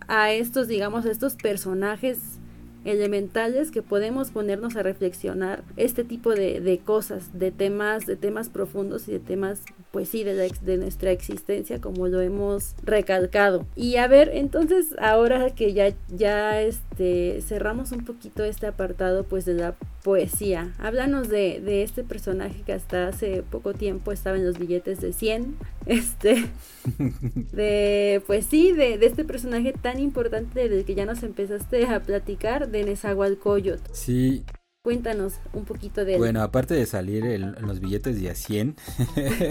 a 0.08 0.32
estos, 0.32 0.68
digamos, 0.68 1.04
a 1.06 1.10
estos 1.10 1.34
personajes 1.34 2.33
elementales 2.84 3.70
que 3.70 3.82
podemos 3.82 4.30
ponernos 4.30 4.76
a 4.76 4.82
reflexionar 4.82 5.64
este 5.76 6.04
tipo 6.04 6.34
de, 6.34 6.60
de, 6.60 6.78
cosas, 6.78 7.38
de 7.38 7.50
temas, 7.50 8.06
de 8.06 8.16
temas 8.16 8.48
profundos 8.48 9.08
y 9.08 9.12
de 9.12 9.20
temas, 9.20 9.62
pues 9.90 10.08
sí, 10.08 10.24
de, 10.24 10.34
de 10.34 10.76
nuestra 10.76 11.10
existencia, 11.10 11.80
como 11.80 12.08
lo 12.08 12.20
hemos 12.20 12.74
recalcado. 12.82 13.66
Y 13.74 13.96
a 13.96 14.06
ver, 14.06 14.30
entonces, 14.34 14.94
ahora 14.98 15.50
que 15.54 15.72
ya, 15.72 15.94
ya 16.08 16.60
este, 16.60 17.40
cerramos 17.42 17.92
un 17.92 18.04
poquito 18.04 18.44
este 18.44 18.66
apartado, 18.66 19.24
pues 19.24 19.44
de 19.44 19.54
la 19.54 19.74
poesía, 20.04 20.74
háblanos 20.78 21.28
de, 21.28 21.60
de 21.60 21.82
este 21.82 22.04
personaje 22.04 22.62
que 22.62 22.74
hasta 22.74 23.08
hace 23.08 23.42
poco 23.42 23.72
tiempo 23.72 24.12
estaba 24.12 24.36
en 24.36 24.44
los 24.44 24.58
billetes 24.58 25.00
de 25.00 25.14
100, 25.14 25.56
este, 25.86 26.44
de, 27.52 28.22
pues 28.26 28.44
sí, 28.44 28.72
de, 28.72 28.98
de 28.98 29.06
este 29.06 29.24
personaje 29.24 29.72
tan 29.72 29.98
importante 29.98 30.68
del 30.68 30.84
que 30.84 30.94
ya 30.94 31.06
nos 31.06 31.22
empezaste 31.22 31.86
a 31.86 32.00
platicar, 32.00 32.68
de 32.68 32.84
Nezahualcóyotl. 32.84 33.90
Sí. 33.92 34.44
Cuéntanos 34.84 35.36
un 35.54 35.64
poquito 35.64 36.04
de 36.04 36.12
él. 36.12 36.18
Bueno, 36.18 36.42
aparte 36.42 36.74
de 36.74 36.84
salir 36.84 37.24
en 37.24 37.54
los 37.66 37.80
billetes 37.80 38.20
de 38.20 38.28
a 38.28 38.34
100, 38.34 38.76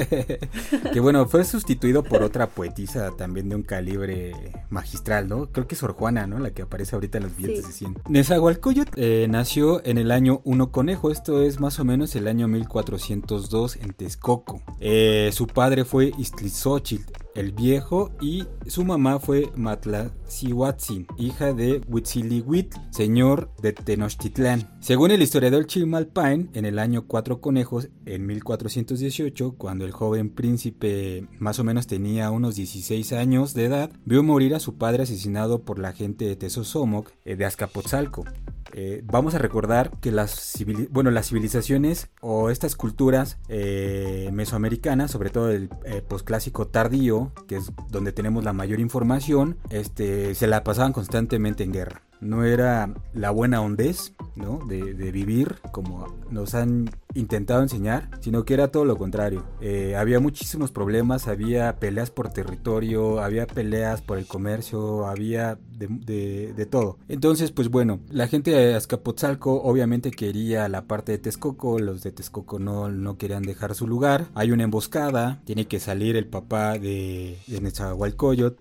que 0.93 0.99
bueno, 0.99 1.25
fue 1.25 1.43
sustituido 1.43 2.03
por 2.03 2.21
otra 2.21 2.51
poetisa 2.51 3.09
también 3.17 3.49
de 3.49 3.55
un 3.55 3.63
calibre 3.63 4.33
magistral, 4.69 5.27
¿no? 5.27 5.47
Creo 5.51 5.65
que 5.65 5.73
es 5.73 5.79
Sor 5.79 5.93
Juana, 5.93 6.27
¿no? 6.27 6.37
La 6.37 6.51
que 6.51 6.61
aparece 6.61 6.95
ahorita 6.95 7.17
en 7.17 7.23
los 7.23 7.35
billetes 7.35 7.65
de 7.65 7.73
100. 7.73 7.97
Nezahualcóyotl 8.09 8.91
eh, 8.95 9.25
nació 9.27 9.83
en 9.83 9.97
el 9.97 10.11
año 10.11 10.41
1 10.43 10.71
Conejo, 10.71 11.09
esto 11.09 11.41
es 11.41 11.59
más 11.59 11.79
o 11.79 11.83
menos 11.83 12.15
el 12.15 12.27
año 12.27 12.47
1402 12.47 13.77
en 13.77 13.93
Texcoco. 13.93 14.61
Eh, 14.79 15.31
su 15.33 15.47
padre 15.47 15.83
fue 15.83 16.11
Istlizóchitl, 16.15 17.11
el 17.35 17.51
viejo 17.51 18.11
y 18.21 18.45
su 18.67 18.83
mamá 18.83 19.19
fue 19.19 19.49
Matlacihuatzin, 19.55 21.07
hija 21.17 21.53
de 21.53 21.81
Huitzilihuitl, 21.87 22.77
señor 22.91 23.51
de 23.61 23.73
Tenochtitlán. 23.73 24.69
Según 24.79 25.11
el 25.11 25.21
historiador 25.21 25.65
Chimalpain, 25.65 26.49
en 26.53 26.65
el 26.65 26.79
año 26.79 27.05
Cuatro 27.07 27.41
Conejos, 27.41 27.89
en 28.05 28.25
1418, 28.25 29.55
cuando 29.57 29.85
el 29.85 29.91
joven 29.91 30.29
príncipe 30.29 31.27
más 31.39 31.59
o 31.59 31.63
menos 31.63 31.87
tenía 31.87 32.31
unos 32.31 32.55
16 32.55 33.13
años 33.13 33.53
de 33.53 33.65
edad, 33.65 33.91
vio 34.05 34.23
morir 34.23 34.55
a 34.55 34.59
su 34.59 34.77
padre 34.77 35.03
asesinado 35.03 35.63
por 35.63 35.79
la 35.79 35.93
gente 35.93 36.25
de 36.25 36.35
Tezosomoc 36.35 37.11
eh, 37.25 37.35
de 37.35 37.45
Azcapotzalco. 37.45 38.25
Eh, 38.73 39.03
vamos 39.05 39.35
a 39.35 39.37
recordar 39.37 39.91
que 39.99 40.11
las, 40.11 40.57
bueno, 40.89 41.11
las 41.11 41.27
civilizaciones 41.29 42.09
o 42.21 42.49
estas 42.49 42.75
culturas 42.75 43.37
eh, 43.47 44.29
mesoamericanas, 44.33 45.11
sobre 45.11 45.29
todo 45.29 45.51
el 45.51 45.69
eh, 45.85 46.01
posclásico 46.01 46.67
tardío, 46.67 47.31
que 47.47 47.57
es 47.57 47.71
donde 47.89 48.11
tenemos 48.11 48.43
la 48.43 48.53
mayor 48.53 48.79
información, 48.79 49.57
este, 49.69 50.33
se 50.35 50.47
la 50.47 50.63
pasaban 50.63 50.93
constantemente 50.93 51.63
en 51.63 51.71
guerra 51.71 52.01
no 52.23 52.43
era 52.43 52.93
la 53.13 53.31
buena 53.31 53.61
hondez, 53.61 54.13
¿no? 54.35 54.59
De, 54.67 54.93
vivir 55.13 55.57
como 55.71 56.07
nos 56.31 56.55
han 56.55 56.89
intentado 57.13 57.61
enseñar, 57.61 58.09
sino 58.21 58.45
que 58.45 58.55
era 58.55 58.69
todo 58.69 58.85
lo 58.85 58.97
contrario. 58.97 59.43
Eh, 59.61 59.95
había 59.95 60.19
muchísimos 60.19 60.71
problemas, 60.71 61.27
había 61.27 61.77
peleas 61.77 62.09
por 62.09 62.29
territorio, 62.29 63.21
había 63.21 63.45
peleas 63.45 64.01
por 64.01 64.17
el 64.17 64.25
comercio, 64.25 65.05
había 65.05 65.59
de, 65.77 66.67
todo. 66.71 66.97
Entonces, 67.07 67.51
pues 67.51 67.69
bueno, 67.69 67.99
la 68.09 68.27
gente 68.27 68.51
de 68.51 68.73
Azcapotzalco 68.73 69.61
obviamente 69.61 70.09
quería 70.09 70.67
la 70.69 70.87
parte 70.87 71.11
de 71.11 71.17
Texcoco, 71.19 71.77
los 71.77 72.01
de 72.01 72.11
Texcoco 72.11 72.57
no, 72.57 72.89
no 72.89 73.17
querían 73.17 73.43
dejar 73.43 73.75
su 73.75 73.87
lugar. 73.87 74.25
Hay 74.33 74.51
una 74.51 74.63
emboscada, 74.63 75.41
tiene 75.45 75.67
que 75.67 75.79
salir 75.79 76.15
el 76.15 76.25
papá 76.25 76.79
de, 76.79 77.37
de 77.45 77.61
Nezahualcóyotl, 77.61 78.57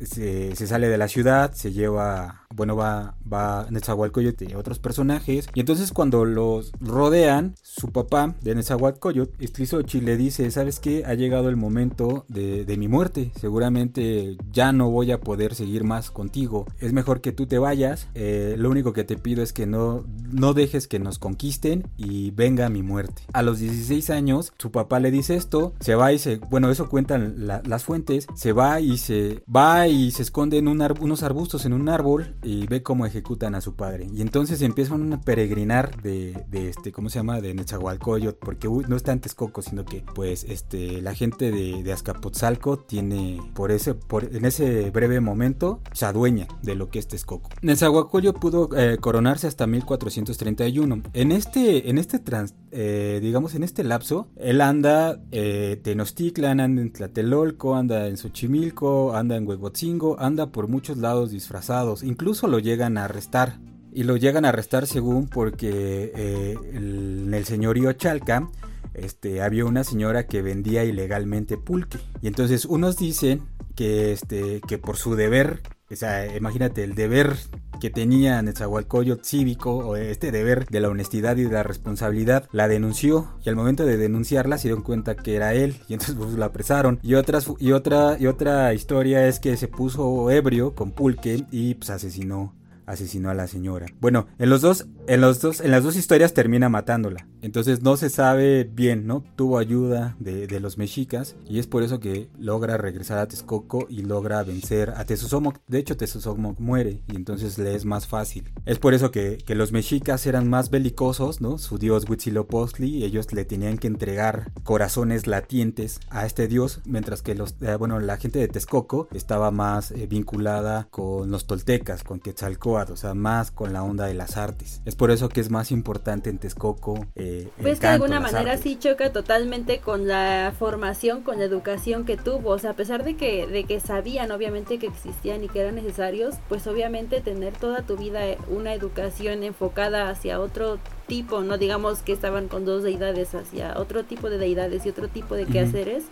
se 0.00 0.66
sale 0.66 0.88
de 0.88 0.98
la 0.98 1.08
ciudad, 1.08 1.52
se 1.52 1.72
lleva 1.72 2.39
bueno, 2.54 2.74
va, 2.74 3.14
va 3.32 3.66
Nezahualcóyotl 3.70 4.50
y 4.50 4.54
otros 4.54 4.78
personajes. 4.78 5.48
Y 5.54 5.60
entonces 5.60 5.92
cuando 5.92 6.24
los 6.24 6.72
rodean, 6.80 7.54
su 7.62 7.92
papá 7.92 8.34
de 8.42 8.54
Nezahualcóyotl, 8.54 9.42
Istlizochi, 9.42 10.00
le 10.00 10.16
dice, 10.16 10.50
¿sabes 10.50 10.80
qué? 10.80 11.04
Ha 11.06 11.14
llegado 11.14 11.48
el 11.48 11.56
momento 11.56 12.24
de, 12.28 12.64
de, 12.64 12.76
mi 12.76 12.88
muerte. 12.88 13.30
Seguramente 13.38 14.36
ya 14.50 14.72
no 14.72 14.90
voy 14.90 15.12
a 15.12 15.20
poder 15.20 15.54
seguir 15.54 15.84
más 15.84 16.10
contigo. 16.10 16.66
Es 16.80 16.92
mejor 16.92 17.20
que 17.20 17.32
tú 17.32 17.46
te 17.46 17.58
vayas. 17.58 18.08
Eh, 18.14 18.56
lo 18.58 18.70
único 18.70 18.92
que 18.92 19.04
te 19.04 19.16
pido 19.16 19.42
es 19.42 19.52
que 19.52 19.66
no, 19.66 20.04
no 20.32 20.52
dejes 20.52 20.88
que 20.88 20.98
nos 20.98 21.18
conquisten 21.18 21.88
y 21.96 22.32
venga 22.32 22.68
mi 22.68 22.82
muerte. 22.82 23.22
A 23.32 23.42
los 23.42 23.60
16 23.60 24.10
años, 24.10 24.52
su 24.58 24.72
papá 24.72 24.98
le 24.98 25.10
dice 25.10 25.36
esto, 25.36 25.74
se 25.80 25.94
va 25.94 26.12
y 26.12 26.18
se... 26.18 26.38
Bueno, 26.50 26.70
eso 26.70 26.88
cuentan 26.88 27.46
las 27.46 27.84
fuentes. 27.84 28.26
Se 28.34 28.52
va 28.52 28.80
y 28.80 28.98
se 28.98 29.44
va 29.54 29.86
y 29.86 30.10
se 30.10 30.22
esconde 30.22 30.58
en 30.58 30.66
unos 30.66 31.22
arbustos 31.22 31.64
en 31.64 31.74
un 31.74 31.88
árbol 31.88 32.34
y 32.42 32.66
ve 32.66 32.82
cómo 32.82 33.06
ejecutan 33.06 33.54
a 33.54 33.60
su 33.60 33.74
padre. 33.74 34.08
Y 34.12 34.22
entonces 34.22 34.62
empiezan 34.62 35.12
a 35.12 35.20
peregrinar 35.20 36.00
de, 36.02 36.44
de 36.48 36.68
este, 36.68 36.92
¿cómo 36.92 37.08
se 37.08 37.18
llama? 37.18 37.40
De 37.40 37.54
Nezahualcóyotl, 37.54 38.38
porque 38.38 38.68
no 38.68 38.96
está 38.96 39.12
en 39.12 39.20
Texcoco, 39.20 39.62
sino 39.62 39.84
que 39.84 40.04
pues 40.14 40.44
este, 40.44 41.02
la 41.02 41.14
gente 41.14 41.50
de, 41.50 41.82
de 41.82 41.92
Azcapotzalco 41.92 42.78
tiene, 42.78 43.40
por 43.54 43.70
ese, 43.70 43.94
por, 43.94 44.24
en 44.34 44.44
ese 44.44 44.90
breve 44.90 45.20
momento, 45.20 45.80
se 45.92 46.06
adueña 46.06 46.48
de 46.62 46.74
lo 46.74 46.90
que 46.90 46.98
es 46.98 47.08
Texcoco. 47.08 47.50
Nezahualcóyotl 47.62 48.38
pudo 48.38 48.68
eh, 48.76 48.98
coronarse 48.98 49.46
hasta 49.46 49.66
1431. 49.66 51.02
En 51.12 51.32
este, 51.32 51.90
en 51.90 51.98
este 51.98 52.18
trans, 52.18 52.54
eh, 52.72 53.18
digamos, 53.20 53.54
en 53.54 53.64
este 53.64 53.84
lapso, 53.84 54.28
él 54.36 54.60
anda 54.60 55.20
eh, 55.32 55.80
Tenochtitlan, 55.82 56.60
anda 56.60 56.82
en 56.82 56.92
Tlatelolco, 56.92 57.74
anda 57.74 58.06
en 58.06 58.16
Xochimilco, 58.16 59.14
anda 59.14 59.36
en 59.36 59.46
Huehuetzingo, 59.46 60.18
anda 60.20 60.52
por 60.52 60.68
muchos 60.68 60.96
lados 60.96 61.30
disfrazados, 61.30 62.02
incluso 62.02 62.20
incluso 62.30 62.48
lo 62.48 62.58
llegan 62.60 62.98
a 62.98 63.06
arrestar. 63.06 63.58
Y 63.92 64.04
lo 64.04 64.16
llegan 64.16 64.44
a 64.44 64.50
arrestar 64.50 64.86
según 64.86 65.26
porque 65.26 66.12
eh, 66.14 66.54
en 66.74 67.34
el 67.34 67.44
señorío 67.44 67.92
Chalca 67.94 68.48
este, 68.94 69.42
había 69.42 69.64
una 69.64 69.82
señora 69.82 70.26
que 70.26 70.42
vendía 70.42 70.84
ilegalmente 70.84 71.56
pulque. 71.56 71.98
Y 72.22 72.28
entonces 72.28 72.66
unos 72.66 72.98
dicen 72.98 73.42
que, 73.74 74.12
este, 74.12 74.60
que 74.60 74.78
por 74.78 74.96
su 74.96 75.16
deber, 75.16 75.62
o 75.90 75.96
sea, 75.96 76.36
imagínate 76.36 76.84
el 76.84 76.94
deber 76.94 77.36
que 77.80 77.90
tenía 77.90 78.40
Netzahualcoyot 78.42 79.24
cívico, 79.24 79.76
o 79.78 79.96
este 79.96 80.30
deber 80.30 80.66
de 80.66 80.80
la 80.80 80.88
honestidad 80.88 81.36
y 81.36 81.44
de 81.44 81.50
la 81.50 81.62
responsabilidad, 81.62 82.48
la 82.52 82.68
denunció 82.68 83.28
y 83.44 83.48
al 83.48 83.56
momento 83.56 83.84
de 83.84 83.96
denunciarla 83.96 84.58
se 84.58 84.68
dieron 84.68 84.84
cuenta 84.84 85.16
que 85.16 85.34
era 85.34 85.54
él 85.54 85.76
y 85.88 85.94
entonces 85.94 86.16
pues, 86.16 86.34
la 86.34 86.46
apresaron. 86.46 87.00
Y, 87.02 87.14
otras, 87.14 87.50
y, 87.58 87.72
otra, 87.72 88.16
y 88.20 88.26
otra 88.26 88.72
historia 88.74 89.26
es 89.26 89.40
que 89.40 89.56
se 89.56 89.66
puso 89.66 90.30
ebrio 90.30 90.74
con 90.74 90.92
pulque 90.92 91.44
y 91.50 91.74
pues 91.74 91.90
asesinó 91.90 92.54
asesinó 92.90 93.30
a 93.30 93.34
la 93.34 93.46
señora. 93.46 93.86
Bueno, 94.00 94.26
en 94.38 94.50
los 94.50 94.62
dos, 94.62 94.86
en 95.06 95.20
los 95.20 95.40
dos, 95.40 95.60
en 95.60 95.70
las 95.70 95.84
dos 95.84 95.94
historias 95.94 96.34
termina 96.34 96.68
matándola. 96.68 97.26
Entonces 97.42 97.82
no 97.82 97.96
se 97.96 98.10
sabe 98.10 98.64
bien, 98.64 99.06
¿no? 99.06 99.24
Tuvo 99.36 99.58
ayuda 99.58 100.16
de, 100.18 100.46
de 100.46 100.60
los 100.60 100.78
mexicas 100.78 101.36
y 101.48 101.58
es 101.58 101.66
por 101.66 101.82
eso 101.82 102.00
que 102.00 102.28
logra 102.38 102.76
regresar 102.76 103.18
a 103.18 103.28
Texcoco 103.28 103.86
y 103.88 104.02
logra 104.02 104.42
vencer 104.42 104.90
a 104.96 105.04
Tezosomoc. 105.04 105.58
De 105.66 105.78
hecho, 105.78 105.96
Tezosomoc 105.96 106.58
muere 106.60 107.02
y 107.08 107.16
entonces 107.16 107.58
le 107.58 107.74
es 107.74 107.84
más 107.84 108.06
fácil. 108.06 108.50
Es 108.66 108.78
por 108.78 108.94
eso 108.94 109.10
que, 109.10 109.38
que 109.38 109.54
los 109.54 109.72
mexicas 109.72 110.26
eran 110.26 110.48
más 110.48 110.70
belicosos, 110.70 111.40
¿no? 111.40 111.58
Su 111.58 111.78
dios 111.78 112.08
Huitzilopochtli, 112.08 113.04
ellos 113.04 113.32
le 113.32 113.44
tenían 113.44 113.78
que 113.78 113.86
entregar 113.86 114.52
corazones 114.62 115.26
latientes 115.26 116.00
a 116.10 116.26
este 116.26 116.48
dios, 116.48 116.80
mientras 116.84 117.22
que 117.22 117.34
los, 117.34 117.54
eh, 117.62 117.76
bueno, 117.76 118.00
la 118.00 118.16
gente 118.16 118.38
de 118.38 118.48
Texcoco 118.48 119.08
estaba 119.12 119.50
más 119.50 119.90
eh, 119.92 120.06
vinculada 120.06 120.88
con 120.90 121.30
los 121.30 121.46
toltecas, 121.46 122.04
con 122.04 122.20
Quetzalcoatl, 122.20 122.92
o 122.92 122.96
sea, 122.96 123.14
más 123.14 123.50
con 123.50 123.72
la 123.72 123.82
onda 123.82 124.06
de 124.06 124.14
las 124.14 124.36
artes. 124.36 124.82
Es 124.84 124.94
por 124.94 125.10
eso 125.10 125.28
que 125.28 125.40
es 125.40 125.50
más 125.50 125.70
importante 125.70 126.30
en 126.30 126.38
Texcoco. 126.38 127.06
Eh, 127.14 127.29
pues 127.60 127.80
que 127.80 127.86
de 127.86 127.92
alguna 127.94 128.20
manera 128.20 128.56
sí 128.56 128.76
choca 128.78 129.12
totalmente 129.12 129.78
con 129.78 130.06
la 130.06 130.52
formación, 130.58 131.22
con 131.22 131.38
la 131.38 131.44
educación 131.44 132.04
que 132.04 132.16
tuvo. 132.16 132.50
O 132.50 132.58
sea, 132.58 132.70
a 132.70 132.74
pesar 132.74 133.04
de 133.04 133.16
que, 133.16 133.46
de 133.46 133.64
que 133.64 133.80
sabían 133.80 134.30
obviamente 134.30 134.78
que 134.78 134.86
existían 134.86 135.44
y 135.44 135.48
que 135.48 135.60
eran 135.60 135.74
necesarios, 135.74 136.36
pues 136.48 136.66
obviamente 136.66 137.20
tener 137.20 137.52
toda 137.54 137.82
tu 137.82 137.96
vida 137.96 138.20
una 138.48 138.74
educación 138.74 139.42
enfocada 139.42 140.10
hacia 140.10 140.40
otro 140.40 140.78
tipo, 141.06 141.40
no 141.40 141.58
digamos 141.58 142.02
que 142.02 142.12
estaban 142.12 142.48
con 142.48 142.64
dos 142.64 142.82
deidades, 142.82 143.34
hacia 143.34 143.78
otro 143.78 144.04
tipo 144.04 144.30
de 144.30 144.38
deidades 144.38 144.86
y 144.86 144.90
otro 144.90 145.08
tipo 145.08 145.34
de 145.34 145.46
quehaceres, 145.46 146.04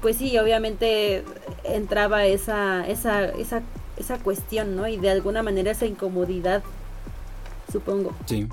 pues 0.00 0.16
sí, 0.16 0.38
obviamente 0.38 1.24
entraba 1.64 2.26
esa, 2.26 2.86
esa, 2.86 3.24
esa, 3.24 3.62
esa 3.96 4.18
cuestión, 4.18 4.76
¿no? 4.76 4.86
Y 4.86 4.98
de 4.98 5.10
alguna 5.10 5.42
manera 5.42 5.72
esa 5.72 5.86
incomodidad, 5.86 6.62
supongo. 7.72 8.12
Sí, 8.26 8.46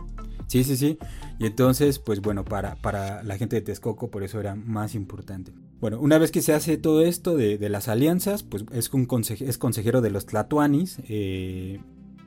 sí, 0.48 0.64
sí, 0.64 0.78
sí. 0.78 0.98
Entonces, 1.44 2.00
pues 2.00 2.22
bueno, 2.22 2.46
para, 2.46 2.76
para 2.76 3.22
la 3.24 3.38
gente 3.38 3.58
de 3.58 3.62
Texcoco 3.62 4.10
por 4.10 4.24
eso 4.24 4.40
era 4.40 4.56
más 4.56 4.96
importante. 4.96 5.52
Bueno, 5.80 6.00
una 6.00 6.18
vez 6.18 6.32
que 6.32 6.42
se 6.42 6.54
hace 6.54 6.78
todo 6.78 7.04
esto 7.04 7.36
de, 7.36 7.58
las 7.70 7.88
alianzas, 7.88 8.44
pues 8.44 8.64
es, 8.72 8.94
un 8.94 9.08
es 9.40 9.58
consejero 9.58 10.02
de 10.02 10.10
los 10.10 10.26
Tlatuanis, 10.26 11.00
eh, 11.10 11.80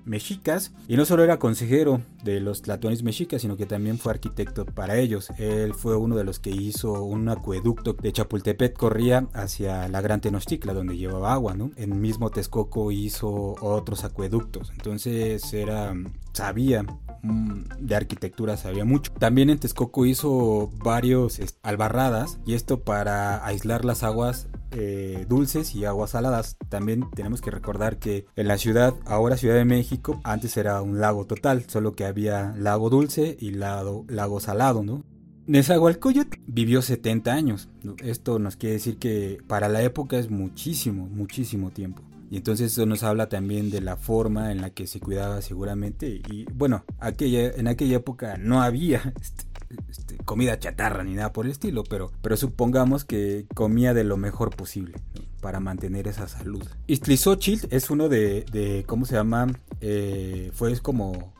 mexicas. 0.07 0.73
Y 0.89 0.97
no 0.97 1.05
solo 1.05 1.25
era 1.25 1.39
consejero 1.39 2.01
de 2.25 2.41
los 2.41 2.63
tlatoanis 2.63 3.03
mexicas, 3.03 3.43
sino 3.43 3.57
que 3.57 3.67
también 3.67 3.99
fue 3.99 4.13
arquitecto 4.13 4.65
para 4.65 4.97
ellos. 4.97 5.31
Él 5.39 5.75
fue 5.75 5.97
uno 5.97 6.17
de 6.17 6.25
los 6.25 6.39
que 6.39 6.51
hizo 6.51 7.03
un 7.03 7.29
acueducto 7.29 7.93
de 7.93 8.13
Chapultepec, 8.13 8.75
corría 8.75 9.29
hacia 9.35 9.89
la 9.89 10.01
Gran 10.01 10.21
Tenochtitlan, 10.21 10.75
donde 10.75 10.97
llevaba 10.97 11.35
agua, 11.35 11.55
¿no? 11.55 11.73
En 11.77 12.01
mismo 12.01 12.31
Texcoco 12.31 12.91
hizo 12.93 13.57
otros 13.61 14.05
acueductos. 14.05 14.71
Entonces 14.71 15.53
era, 15.53 15.95
sabía 16.37 16.85
mm, 17.23 17.63
de 17.81 17.97
arquitectura 17.97 18.57
sabía 18.57 18.85
mucho. 18.85 19.13
También 19.13 19.51
en 19.51 19.59
Texcoco 19.59 20.07
hizo 20.07 20.71
varios 20.85 21.41
albarradas 21.63 22.39
y 22.47 22.55
esto 22.55 22.81
para 22.81 23.45
aislar 23.45 23.85
las 23.85 24.03
aguas 24.03 24.49
eh, 24.73 25.25
dulces 25.29 25.75
y 25.75 25.85
aguas 25.85 26.11
saladas. 26.11 26.57
También 26.69 27.09
tenemos 27.15 27.41
que 27.41 27.51
recordar 27.51 27.99
que 27.99 28.27
en 28.37 28.49
la 28.49 28.59
ciudad, 28.59 28.95
ahora 29.07 29.37
Ciudad 29.37 29.57
de 29.57 29.65
México, 29.65 30.21
antes 30.25 30.57
era 30.57 30.83
un 30.83 31.01
lago 31.01 31.25
total, 31.25 31.65
solo 31.69 31.93
que 31.93 32.05
había 32.05 32.55
lago 32.59 32.91
dulce 32.91 33.37
y 33.41 33.53
lago, 33.53 34.41
salado, 34.41 34.83
¿no? 34.83 35.03
Nezahualcóyotl 35.47 36.41
vivió 36.47 36.83
70 36.83 37.33
años. 37.33 37.69
Esto 38.03 38.39
nos 38.39 38.57
quiere 38.57 38.75
decir 38.75 38.99
que 38.99 39.39
para 39.47 39.69
la 39.69 39.83
época 39.83 40.19
es 40.19 40.31
muchísimo, 40.31 41.07
muchísimo 41.07 41.71
tiempo. 41.71 42.03
Y 42.31 42.37
entonces 42.39 42.73
eso 42.73 42.87
nos 42.87 43.03
habla 43.03 43.29
también 43.29 43.71
de 43.71 43.81
la 43.81 43.97
forma 43.97 44.53
en 44.53 44.61
la 44.61 44.71
que 44.71 44.87
se 44.87 45.01
cuidaba 45.01 45.43
seguramente. 45.43 46.23
Y 46.29 46.45
bueno, 46.53 46.85
aquella, 46.99 47.51
en 47.51 47.69
aquella 47.69 47.97
época 47.97 48.37
no 48.39 48.63
había 48.63 49.13
este, 49.21 49.45
este, 49.89 50.17
comida 50.19 50.59
chatarra 50.59 51.05
ni 51.05 51.15
nada 51.15 51.33
por 51.33 51.47
el 51.47 51.53
estilo, 51.53 51.85
pero, 51.85 52.13
pero 52.23 52.37
supongamos 52.37 53.05
que 53.05 53.47
comía 53.55 53.95
de 53.95 54.05
lo 54.05 54.17
mejor 54.17 54.55
posible 54.55 54.95
para 55.41 55.61
mantener 55.61 56.09
esa 56.09 56.29
salud. 56.29 56.65
Istlizochil 56.87 57.69
es 57.71 57.91
uno 57.91 58.09
de, 58.09 58.85
¿cómo 58.87 59.05
se 59.05 59.15
llama? 59.15 59.47
Eh, 59.81 60.51
fue 60.55 60.77
como 60.81 61.35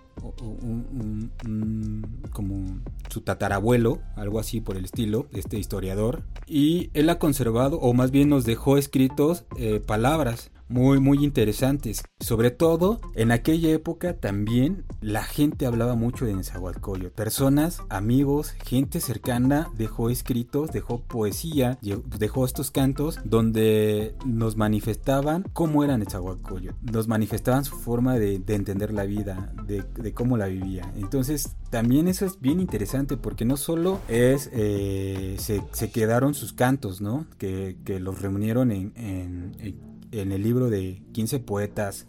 como 2.33 2.81
su 3.11 3.21
tatarabuelo, 3.21 4.01
algo 4.17 4.41
así 4.41 4.61
por 4.61 4.77
el 4.77 4.85
estilo, 4.87 5.27
este 5.33 5.59
historiador, 5.59 6.23
y 6.47 6.91
él 6.95 7.11
ha 7.11 7.19
conservado, 7.19 7.79
o 7.81 7.93
más 7.93 8.11
bien 8.11 8.31
nos 8.31 8.45
dejó 8.45 8.79
escritos 8.79 9.45
eh, 9.59 9.81
palabras 9.85 10.51
muy 10.69 11.01
muy 11.01 11.25
interesantes. 11.25 12.03
Sobre 12.21 12.51
todo 12.51 13.01
en 13.15 13.31
aquella 13.31 13.71
época 13.71 14.15
también 14.15 14.85
la 15.01 15.23
gente 15.23 15.67
hablaba 15.67 15.95
mucho 15.95 16.25
de 16.25 16.35
Nezahualcóyotl. 16.35 17.15
Personas, 17.15 17.83
amigos, 17.89 18.55
gente 18.65 19.01
cercana 19.01 19.69
dejó 19.77 20.11
escritos, 20.11 20.73
dejó 20.73 21.03
poesía, 21.03 21.79
dejó 22.19 22.45
estos 22.45 22.71
cantos 22.71 23.21
donde 23.25 24.15
nos 24.25 24.57
manifestaban 24.57 25.45
cómo 25.53 25.85
era 25.85 25.99
Nezahualcóyotl. 25.99 26.93
Nos 26.93 27.09
manifestaban 27.09 27.65
su 27.65 27.77
forma 27.77 28.19
de, 28.19 28.43
entender 28.49 28.93
la 28.93 29.05
vida, 29.05 29.53
de, 29.67 30.13
cómo 30.15 30.37
la 30.37 30.47
vivía. 30.47 30.91
Entonces 30.97 31.57
también 31.71 32.09
eso 32.09 32.25
es 32.25 32.41
bien 32.41 32.61
interesante 32.61 33.17
porque 33.17 33.45
no 33.45 33.57
solo 33.57 34.01
es 34.09 34.51
eh, 34.53 35.37
se, 35.39 35.91
quedaron 35.91 36.35
sus 36.35 36.53
cantos, 36.53 37.01
¿no? 37.01 37.27
Que, 37.39 37.77
los 38.01 38.21
reunieron 38.21 38.73
en 38.73 39.55
el 40.13 40.43
libro 40.43 40.71
de 40.71 41.03
15 41.13 41.41
poetas 41.41 42.07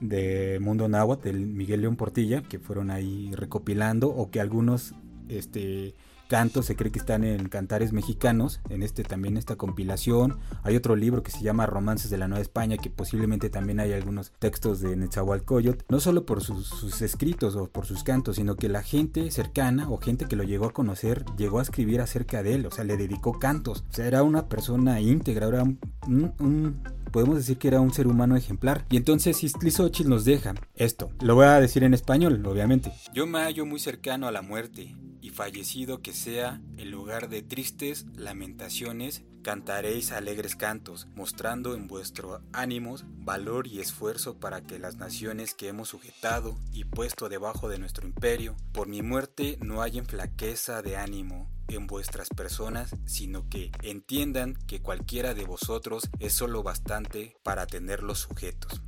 de 0.00 0.58
Mundo 0.60 0.88
Náhuatl, 0.88 1.24
de 1.24 1.32
Miguel 1.32 1.82
León 1.82 1.96
Portilla, 1.96 2.42
que 2.42 2.58
fueron 2.58 2.90
ahí 2.90 3.30
recopilando, 3.34 4.08
o 4.08 4.30
que 4.30 4.40
algunos 4.40 4.94
este, 5.28 5.94
cantos 6.30 6.66
se 6.66 6.76
cree 6.76 6.92
que 6.92 7.00
están 7.00 7.24
en 7.24 7.48
cantares 7.48 7.92
mexicanos, 7.92 8.60
en 8.68 8.84
este 8.84 9.02
también 9.02 9.36
esta 9.36 9.56
compilación. 9.56 10.38
Hay 10.62 10.76
otro 10.76 10.94
libro 10.94 11.24
que 11.24 11.32
se 11.32 11.42
llama 11.42 11.66
Romances 11.66 12.08
de 12.08 12.18
la 12.18 12.28
Nueva 12.28 12.40
España, 12.40 12.76
que 12.76 12.88
posiblemente 12.88 13.50
también 13.50 13.80
hay 13.80 13.92
algunos 13.92 14.30
textos 14.38 14.78
de 14.78 14.94
Netzahualcoyot, 14.94 15.86
no 15.88 15.98
solo 15.98 16.26
por 16.26 16.40
sus, 16.40 17.02
escritos 17.02 17.56
o 17.56 17.66
por 17.66 17.84
sus 17.84 18.04
cantos, 18.04 18.36
sino 18.36 18.54
que 18.54 18.68
la 18.68 18.84
gente 18.84 19.28
cercana 19.32 19.90
o 19.90 19.98
gente 19.98 20.26
que 20.26 20.36
lo 20.36 20.44
llegó 20.44 20.66
a 20.66 20.72
conocer 20.72 21.24
llegó 21.36 21.58
a 21.58 21.62
escribir 21.62 22.00
acerca 22.00 22.44
de 22.44 22.54
él, 22.54 22.66
o 22.66 22.70
sea, 22.70 22.84
le 22.84 22.96
dedicó 22.96 23.40
cantos. 23.40 23.84
O 23.90 23.92
sea, 23.92 24.06
era 24.06 24.22
una 24.22 24.48
persona 24.48 25.00
íntegra, 25.00 25.48
era 25.48 25.64
un, 25.64 26.80
podemos 27.10 27.38
decir 27.38 27.58
que 27.58 27.66
era 27.66 27.80
un 27.80 27.92
ser 27.92 28.06
humano 28.06 28.36
ejemplar. 28.36 28.86
Y 28.88 28.96
entonces 28.96 29.42
Istlizochil 29.42 30.08
nos 30.08 30.24
deja 30.24 30.54
esto. 30.76 31.10
Lo 31.20 31.34
voy 31.34 31.46
a 31.46 31.58
decir 31.58 31.82
en 31.82 31.92
español, 31.92 32.46
obviamente. 32.46 32.92
Yo 33.12 33.26
me 33.26 33.40
hallo 33.40 33.66
muy 33.66 33.80
cercano 33.80 34.28
a 34.28 34.32
la 34.32 34.42
muerte, 34.42 34.94
fallecido 35.40 36.02
que 36.02 36.12
sea, 36.12 36.60
en 36.76 36.90
lugar 36.90 37.30
de 37.30 37.40
tristes 37.40 38.04
lamentaciones, 38.14 39.24
cantaréis 39.42 40.12
alegres 40.12 40.54
cantos, 40.54 41.08
mostrando 41.14 41.74
en 41.74 41.88
vuestro 41.88 42.42
ánimos 42.52 43.06
valor 43.06 43.66
y 43.66 43.80
esfuerzo 43.80 44.38
para 44.38 44.60
que 44.60 44.78
las 44.78 44.96
naciones 44.96 45.54
que 45.54 45.68
hemos 45.68 45.88
sujetado 45.88 46.58
y 46.74 46.84
puesto 46.84 47.30
debajo 47.30 47.70
de 47.70 47.78
nuestro 47.78 48.06
imperio, 48.06 48.54
por 48.72 48.86
mi 48.86 49.00
muerte 49.00 49.56
no 49.62 49.80
hayan 49.80 50.04
flaqueza 50.04 50.82
de 50.82 50.98
ánimo, 50.98 51.50
en 51.68 51.86
vuestras 51.86 52.28
personas, 52.28 52.94
sino 53.06 53.48
que 53.48 53.72
entiendan 53.80 54.58
que 54.66 54.82
cualquiera 54.82 55.32
de 55.32 55.46
vosotros 55.46 56.10
es 56.18 56.34
solo 56.34 56.62
bastante 56.62 57.34
para 57.42 57.66
tenerlos 57.66 58.18
sujetos. 58.18 58.82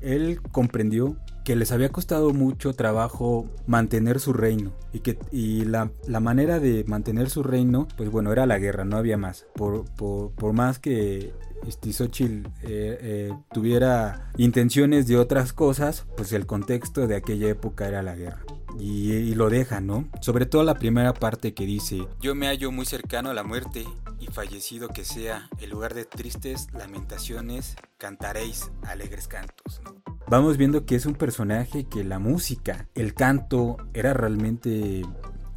Él 0.00 0.40
comprendió 0.52 1.16
que 1.44 1.56
les 1.56 1.72
había 1.72 1.88
costado 1.88 2.34
mucho 2.34 2.74
trabajo 2.74 3.46
mantener 3.66 4.20
su 4.20 4.34
reino 4.34 4.72
y 4.92 5.00
que 5.00 5.18
y 5.32 5.64
la, 5.64 5.90
manera 6.20 6.60
de 6.60 6.84
mantener 6.86 7.30
su 7.30 7.42
reino, 7.42 7.88
pues 7.96 8.10
bueno, 8.10 8.30
era 8.32 8.44
la 8.44 8.58
guerra, 8.58 8.84
no 8.84 8.98
había 8.98 9.16
más. 9.16 9.46
Por, 9.54 9.86
por, 9.86 10.52
más 10.52 10.78
que 10.78 11.32
Stizochil 11.66 12.46
eh, 12.62 12.98
eh, 13.00 13.32
tuviera 13.52 14.30
intenciones 14.36 15.06
de 15.06 15.16
otras 15.16 15.52
cosas, 15.52 16.06
pues 16.16 16.32
el 16.32 16.46
contexto 16.46 17.06
de 17.06 17.16
aquella 17.16 17.48
época 17.48 17.88
era 17.88 18.02
la 18.02 18.14
guerra 18.14 18.42
y, 18.78 19.34
lo 19.34 19.50
deja, 19.50 19.80
¿no? 19.80 20.08
Sobre 20.20 20.46
todo 20.46 20.62
la 20.62 20.74
primera 20.74 21.14
parte 21.14 21.54
que 21.54 21.66
dice, 21.66 22.06
yo 22.20 22.34
me 22.34 22.46
hallo 22.46 22.70
muy 22.70 22.86
cercano 22.86 23.30
a 23.30 23.34
la 23.34 23.42
muerte 23.42 23.84
y 24.20 24.26
fallecido 24.26 24.88
que 24.88 25.04
sea, 25.04 25.48
en 25.60 25.70
lugar 25.70 25.94
de 25.94 26.04
tristes 26.04 26.68
lamentaciones, 26.72 27.76
cantaréis 27.98 28.70
alegres 28.86 29.28
cantos. 29.28 29.80
Vamos 30.28 30.58
viendo 30.58 30.84
que 30.84 30.94
es 30.94 31.06
un 31.06 31.14
personaje 31.14 31.84
que 31.84 32.04
la 32.04 32.18
música, 32.18 32.88
el 32.94 33.14
canto, 33.14 33.78
era 33.94 34.12
realmente 34.12 35.02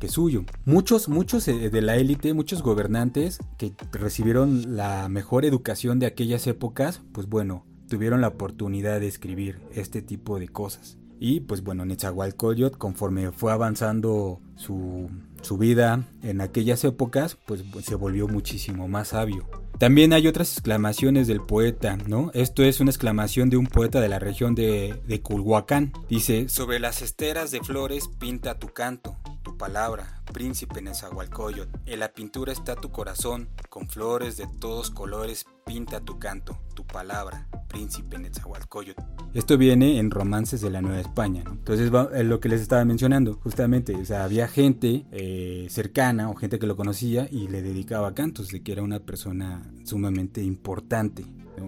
que 0.02 0.10
suyo. 0.10 0.44
Muchos, 0.66 1.08
muchos 1.08 1.48
eh, 1.48 1.70
de 1.70 1.82
la 1.82 1.96
élite, 1.96 2.34
muchos 2.34 2.64
gobernantes 2.64 3.40
que 3.58 3.74
recibieron 3.94 4.76
la 4.76 5.08
mejor 5.08 5.46
educación 5.46 6.00
de 6.00 6.08
aquellas 6.08 6.48
épocas, 6.48 7.02
pues 7.14 7.30
bueno, 7.30 7.66
tuvieron 7.88 8.20
la 8.20 8.30
oportunidad 8.30 9.00
de 9.00 9.08
escribir 9.08 9.62
este 9.74 10.02
tipo 10.02 10.40
de 10.40 10.50
cosas. 10.50 10.98
Y 11.20 11.42
pues 11.42 11.62
bueno, 11.62 11.86
Netzahualcoyot, 11.86 12.78
conforme 12.80 13.32
fue 13.32 13.52
avanzando 13.52 14.42
su, 14.56 15.08
su 15.44 15.58
vida 15.60 16.04
en 16.24 16.42
aquellas 16.42 16.84
épocas, 16.84 17.38
pues 17.46 17.64
se 17.84 17.94
volvió 17.96 18.28
muchísimo 18.28 18.88
más 18.88 19.10
sabio. 19.10 19.48
También 19.82 20.14
hay 20.14 20.28
otras 20.28 20.52
exclamaciones 20.54 21.26
del 21.26 21.42
poeta, 21.42 21.98
¿no? 22.08 22.30
Esto 22.36 22.62
es 22.64 22.80
una 22.80 22.92
exclamación 22.92 23.50
de 23.50 23.58
un 23.58 23.66
poeta 23.66 24.00
de 24.00 24.10
la 24.10 24.20
región 24.20 24.54
de, 24.54 25.22
Culhuacán. 25.24 25.92
Dice, 26.08 26.50
sobre 26.50 26.80
las 26.80 27.02
esteras 27.02 27.50
de 27.50 27.62
flores 27.62 28.08
pinta 28.20 28.60
tu 28.60 28.68
canto, 28.68 29.18
palabra, 29.62 30.24
príncipe 30.34 30.82
Nezahualcóyotl. 30.82 31.78
En 31.86 32.00
la 32.00 32.12
pintura 32.12 32.52
está 32.52 32.76
tu 32.76 32.90
corazón, 32.90 33.48
con 33.70 33.88
flores 33.88 34.36
de 34.36 34.48
todos 34.60 34.90
colores 34.90 35.46
pinta 35.68 36.00
tu 36.00 36.18
canto, 36.18 36.58
tu 36.74 36.84
palabra, 36.84 37.48
príncipe 37.68 38.18
Netzahualcoyotl. 38.18 39.04
Esto 39.36 39.60
viene 39.60 40.00
en 40.00 40.10
romances 40.10 40.62
de 40.62 40.72
la 40.72 40.82
Nueva 40.82 41.00
España. 41.00 41.44
Entonces, 41.46 41.92
es 42.14 42.26
lo 42.26 42.40
que 42.40 42.50
les 42.50 42.60
estaba 42.60 42.84
mencionando, 42.86 43.36
justamente, 43.36 43.96
o 43.96 44.04
sea, 44.04 44.24
había 44.24 44.48
gente 44.48 45.06
eh, 45.12 45.68
cercana 45.70 46.32
o 46.32 46.34
gente 46.34 46.58
que 46.58 46.66
lo 46.66 46.76
conocía 46.76 47.28
y 47.30 47.48
le 47.48 47.62
dedicaba 47.62 48.16
cantos, 48.16 48.48
de 48.48 48.64
que 48.64 48.72
era 48.72 48.82
una 48.82 49.00
persona 49.00 49.62
sumamente 49.84 50.42
importante 50.42 51.24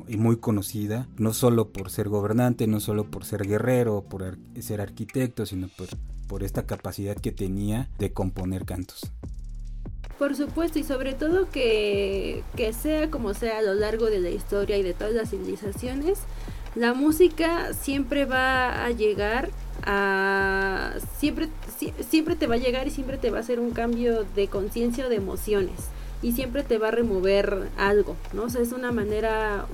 y 0.07 0.17
muy 0.17 0.37
conocida, 0.37 1.07
no 1.17 1.31
solo 1.31 1.71
por 1.71 1.91
ser 1.91 2.09
gobernante, 2.09 2.65
no 2.65 2.79
solo 2.79 3.11
por 3.11 3.23
ser 3.23 3.47
guerrero, 3.47 4.03
por 4.09 4.39
ser 4.59 4.81
arquitecto, 4.81 5.45
sino 5.45 5.67
por, 5.67 5.89
por 6.27 6.43
esta 6.43 6.65
capacidad 6.65 7.15
que 7.15 7.31
tenía 7.31 7.89
de 7.99 8.13
componer 8.13 8.65
cantos. 8.65 9.11
Por 10.17 10.35
supuesto, 10.35 10.79
y 10.79 10.83
sobre 10.83 11.13
todo 11.13 11.49
que, 11.49 12.43
sea 12.79 13.09
como 13.09 13.33
sea 13.33 13.57
a 13.57 13.61
lo 13.61 13.73
largo 13.73 14.05
de 14.05 14.19
la 14.19 14.29
historia 14.29 14.77
y 14.77 14.83
de 14.83 14.93
todas 14.93 15.13
las 15.13 15.31
civilizaciones, 15.31 16.19
la 16.75 16.93
música 16.93 17.73
siempre 17.73 18.25
va 18.25 18.85
a 18.85 18.91
llegar 18.91 19.49
a... 19.83 20.93
Siempre, 21.17 21.49
siempre 22.07 22.35
te 22.35 22.47
va 22.47 22.55
a 22.55 22.59
llegar 22.59 22.87
y 22.87 22.91
siempre 22.91 23.17
te 23.17 23.31
va 23.31 23.39
a 23.39 23.41
hacer 23.41 23.59
un 23.59 23.71
cambio 23.71 24.23
de 24.35 24.47
conciencia 24.47 25.07
o 25.07 25.09
de 25.09 25.15
emociones. 25.15 25.89
Y 26.21 26.31
siempre 26.31 26.63
te 26.63 26.77
va 26.77 26.87
a 26.87 26.91
remover 26.91 27.69
algo, 27.77 28.15
¿no? 28.33 28.43
O 28.43 28.49
sea, 28.49 28.61
es 28.61 28.71
una 28.71 28.91
manera... 28.91 29.65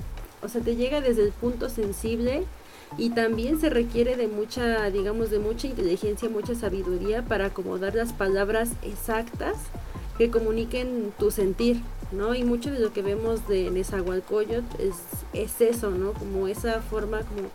O 0.42 0.48
sea, 0.48 0.62
te 0.62 0.74
llega 0.74 1.00
desde 1.00 1.22
el 1.22 1.32
punto 1.32 1.68
sensible 1.68 2.44
y 2.98 3.10
también 3.10 3.60
se 3.60 3.70
requiere 3.70 4.16
de 4.16 4.26
mucha, 4.28 4.90
digamos, 4.90 5.30
de 5.30 5.38
mucha 5.38 5.66
inteligencia, 5.66 6.28
mucha 6.28 6.54
sabiduría 6.54 7.22
para 7.22 7.46
acomodar 7.46 7.94
las 7.94 8.12
palabras 8.12 8.70
exactas 8.82 9.56
que 10.18 10.30
comuniquen 10.30 11.12
tu 11.18 11.30
sentir. 11.30 11.80
¿no? 12.12 12.34
Y 12.34 12.44
mucho 12.44 12.70
de 12.70 12.80
lo 12.80 12.92
que 12.92 13.02
vemos 13.02 13.46
de 13.46 13.70
Nezahualcóyotl 13.70 14.82
es, 14.82 14.96
es 15.32 15.60
eso, 15.60 15.90
¿no? 15.90 16.12
Como 16.12 16.48
esa 16.48 16.80
forma 16.82 17.20
como 17.20 17.48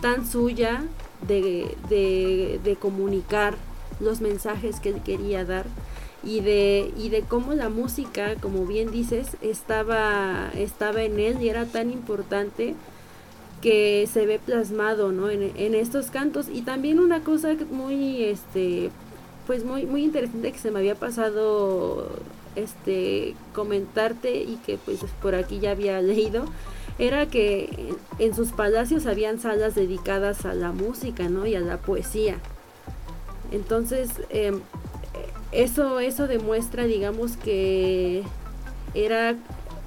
tan 0.00 0.26
suya 0.26 0.84
de, 1.26 1.76
de, 1.88 2.76
comunicar 2.76 3.56
los 4.00 4.20
mensajes 4.20 4.80
que 4.80 4.90
él 4.90 5.02
quería 5.02 5.44
dar 5.44 5.66
y 6.22 6.40
de, 6.40 6.92
y 6.96 7.08
de 7.08 7.22
cómo 7.22 7.54
la 7.54 7.68
música, 7.68 8.34
como 8.36 8.66
bien 8.66 8.90
dices, 8.90 9.36
estaba, 9.40 10.50
estaba 10.54 11.02
en 11.02 11.18
él 11.18 11.42
y 11.42 11.48
era 11.48 11.64
tan 11.64 11.90
importante 11.90 12.74
que 13.66 14.08
se 14.12 14.26
ve 14.26 14.38
plasmado 14.38 15.10
¿no? 15.10 15.28
en, 15.28 15.74
estos 15.74 16.12
cantos. 16.12 16.46
Y 16.48 16.62
también 16.62 17.00
una 17.00 17.24
cosa 17.24 17.56
muy, 17.68 18.22
este, 18.22 18.92
pues 19.48 19.64
muy, 19.64 19.86
muy 19.86 20.04
interesante 20.04 20.52
que 20.52 20.58
se 20.58 20.70
me 20.70 20.78
había 20.78 20.94
pasado 20.94 22.08
este 22.54 23.34
comentarte 23.54 24.36
y 24.36 24.60
que 24.64 24.78
pues 24.78 25.00
por 25.20 25.34
aquí 25.34 25.58
ya 25.58 25.72
había 25.72 26.00
leído 26.12 26.44
era 27.00 27.26
que 27.26 27.94
en 28.20 28.36
sus 28.36 28.52
palacios 28.52 29.04
habían 29.04 29.40
salas 29.40 29.74
dedicadas 29.74 30.46
a 30.46 30.54
la 30.54 30.70
música 30.70 31.28
¿no? 31.28 31.44
y 31.44 31.56
a 31.56 31.60
la 31.60 31.78
poesía 31.78 32.36
entonces 33.50 34.10
eh, 34.30 34.58
eso, 35.52 36.00
eso 36.00 36.26
demuestra, 36.26 36.84
digamos, 36.84 37.36
que 37.36 38.22
era, 38.94 39.36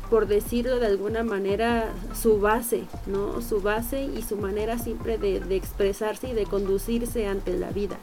por 0.09 0.27
decirlo 0.27 0.79
de 0.79 0.87
alguna 0.87 1.23
manera, 1.23 1.93
su 2.13 2.39
base, 2.39 2.83
¿no? 3.07 3.41
Su 3.41 3.61
base 3.61 4.03
y 4.03 4.21
su 4.21 4.37
manera 4.37 4.77
siempre 4.77 5.17
de, 5.17 5.39
de 5.39 5.55
expresarse 5.55 6.29
y 6.29 6.33
de 6.33 6.45
conducirse 6.45 7.27
ante 7.27 7.57
la 7.57 7.71
vida. 7.71 7.97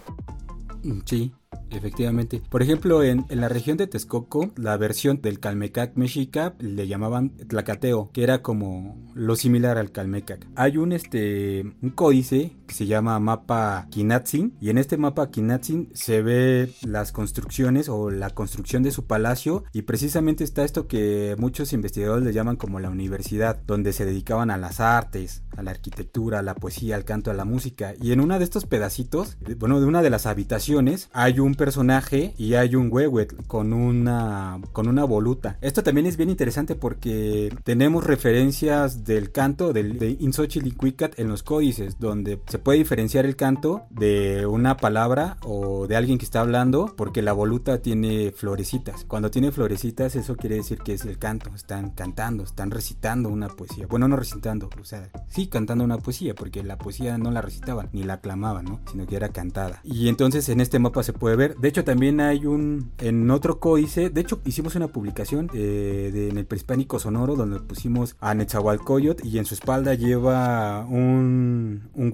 Mm, 0.82 1.00
sí, 1.04 1.32
Efectivamente. 1.70 2.40
Por 2.48 2.62
ejemplo, 2.62 3.02
en, 3.02 3.26
la 3.28 3.48
región 3.48 3.76
de 3.76 3.86
Texcoco, 3.86 4.52
la 4.56 4.76
versión 4.76 5.20
del 5.20 5.40
Calmecac 5.40 5.96
mexica 5.96 6.54
le 6.58 6.86
llamaban 6.86 7.30
Tlacateo, 7.30 8.10
que 8.12 8.22
era 8.22 8.42
como 8.42 8.96
lo 9.14 9.36
similar 9.36 9.78
al 9.78 9.90
Calmecac. 9.90 10.46
Hay 10.54 10.76
un, 10.76 10.92
este, 10.92 11.64
un 11.82 11.90
códice 11.90 12.52
que 12.66 12.74
se 12.74 12.86
llama 12.86 13.18
mapa 13.20 13.86
Kinatzin, 13.90 14.56
y 14.60 14.70
en 14.70 14.78
este 14.78 14.96
mapa 14.96 15.30
Kinatzin 15.30 15.90
se 15.94 16.22
ve 16.22 16.72
las 16.82 17.12
construcciones 17.12 17.88
o 17.88 18.10
la 18.10 18.30
construcción 18.30 18.82
de 18.82 18.92
su 18.92 19.06
palacio, 19.06 19.64
y 19.72 19.82
precisamente 19.82 20.44
está 20.44 20.64
esto 20.64 20.86
que 20.86 21.36
muchos 21.38 21.72
investigadores 21.72 22.24
le 22.24 22.32
llaman 22.32 22.56
como 22.56 22.80
la 22.80 22.90
universidad, 22.90 23.60
donde 23.66 23.92
se 23.92 24.04
dedicaban 24.04 24.50
a 24.50 24.56
las 24.56 24.80
artes, 24.80 25.42
a 25.56 25.62
la 25.62 25.70
arquitectura, 25.70 26.40
a 26.40 26.42
la 26.42 26.54
poesía, 26.54 26.96
al 26.96 27.04
canto, 27.04 27.30
a 27.30 27.34
la 27.34 27.44
música. 27.44 27.94
Y 28.00 28.12
en 28.12 28.20
uno 28.20 28.38
de 28.38 28.44
estos 28.44 28.66
pedacitos, 28.66 29.36
bueno, 29.58 29.80
de 29.80 29.86
una 29.86 30.02
de 30.02 30.10
las 30.10 30.26
habitaciones, 30.26 31.08
hay 31.12 31.40
un 31.40 31.54
personaje 31.54 32.34
y 32.36 32.54
hay 32.54 32.74
un 32.74 32.88
huehuet 32.90 33.46
con 33.46 33.72
una, 33.72 34.60
con 34.72 34.88
una 34.88 35.04
voluta. 35.04 35.58
Esto 35.60 35.82
también 35.82 36.06
es 36.06 36.16
bien 36.16 36.30
interesante 36.30 36.74
porque 36.74 37.54
tenemos 37.64 38.04
referencias 38.04 39.04
del 39.04 39.32
canto 39.32 39.72
del, 39.72 39.98
de 39.98 40.16
Insochilicuicat 40.18 41.18
en 41.18 41.28
los 41.28 41.42
códices, 41.42 41.98
donde 41.98 42.40
se 42.46 42.55
puede 42.58 42.78
diferenciar 42.78 43.26
el 43.26 43.36
canto 43.36 43.86
de 43.90 44.46
una 44.46 44.76
palabra 44.76 45.36
o 45.42 45.86
de 45.86 45.96
alguien 45.96 46.18
que 46.18 46.24
está 46.24 46.40
hablando, 46.40 46.94
porque 46.96 47.22
la 47.22 47.32
voluta 47.32 47.82
tiene 47.82 48.32
florecitas. 48.32 49.04
Cuando 49.04 49.30
tiene 49.30 49.52
florecitas, 49.52 50.16
eso 50.16 50.36
quiere 50.36 50.56
decir 50.56 50.78
que 50.78 50.94
es 50.94 51.04
el 51.04 51.18
canto. 51.18 51.50
Están 51.54 51.90
cantando, 51.90 52.44
están 52.44 52.70
recitando 52.70 53.28
una 53.28 53.48
poesía. 53.48 53.86
Bueno, 53.86 54.08
no 54.08 54.16
recitando, 54.16 54.68
o 54.80 54.84
sea, 54.84 55.10
sí 55.28 55.48
cantando 55.48 55.84
una 55.84 55.98
poesía, 55.98 56.34
porque 56.34 56.62
la 56.62 56.78
poesía 56.78 57.18
no 57.18 57.30
la 57.30 57.42
recitaban 57.42 57.88
ni 57.92 58.02
la 58.02 58.14
aclamaban, 58.14 58.64
¿no? 58.64 58.80
Sino 58.90 59.06
que 59.06 59.16
era 59.16 59.30
cantada. 59.30 59.80
Y 59.84 60.08
entonces 60.08 60.48
en 60.48 60.60
este 60.60 60.78
mapa 60.78 61.02
se 61.02 61.12
puede 61.12 61.36
ver 61.36 61.56
de 61.58 61.68
hecho, 61.68 61.84
también 61.84 62.20
hay 62.20 62.46
un, 62.46 62.92
en 62.98 63.30
otro 63.30 63.60
códice, 63.60 64.10
de 64.10 64.20
hecho, 64.20 64.40
hicimos 64.44 64.74
una 64.74 64.88
publicación 64.88 65.50
eh, 65.54 66.28
en 66.30 66.38
el 66.38 66.46
prehispánico 66.46 66.98
sonoro 66.98 67.36
donde 67.36 67.60
pusimos 67.60 68.16
a 68.20 68.34
Netzahualcoyot 68.34 69.24
y 69.24 69.38
en 69.38 69.44
su 69.44 69.54
espalda 69.54 69.94
lleva 69.94 70.84
un, 70.86 71.88
un 71.94 72.10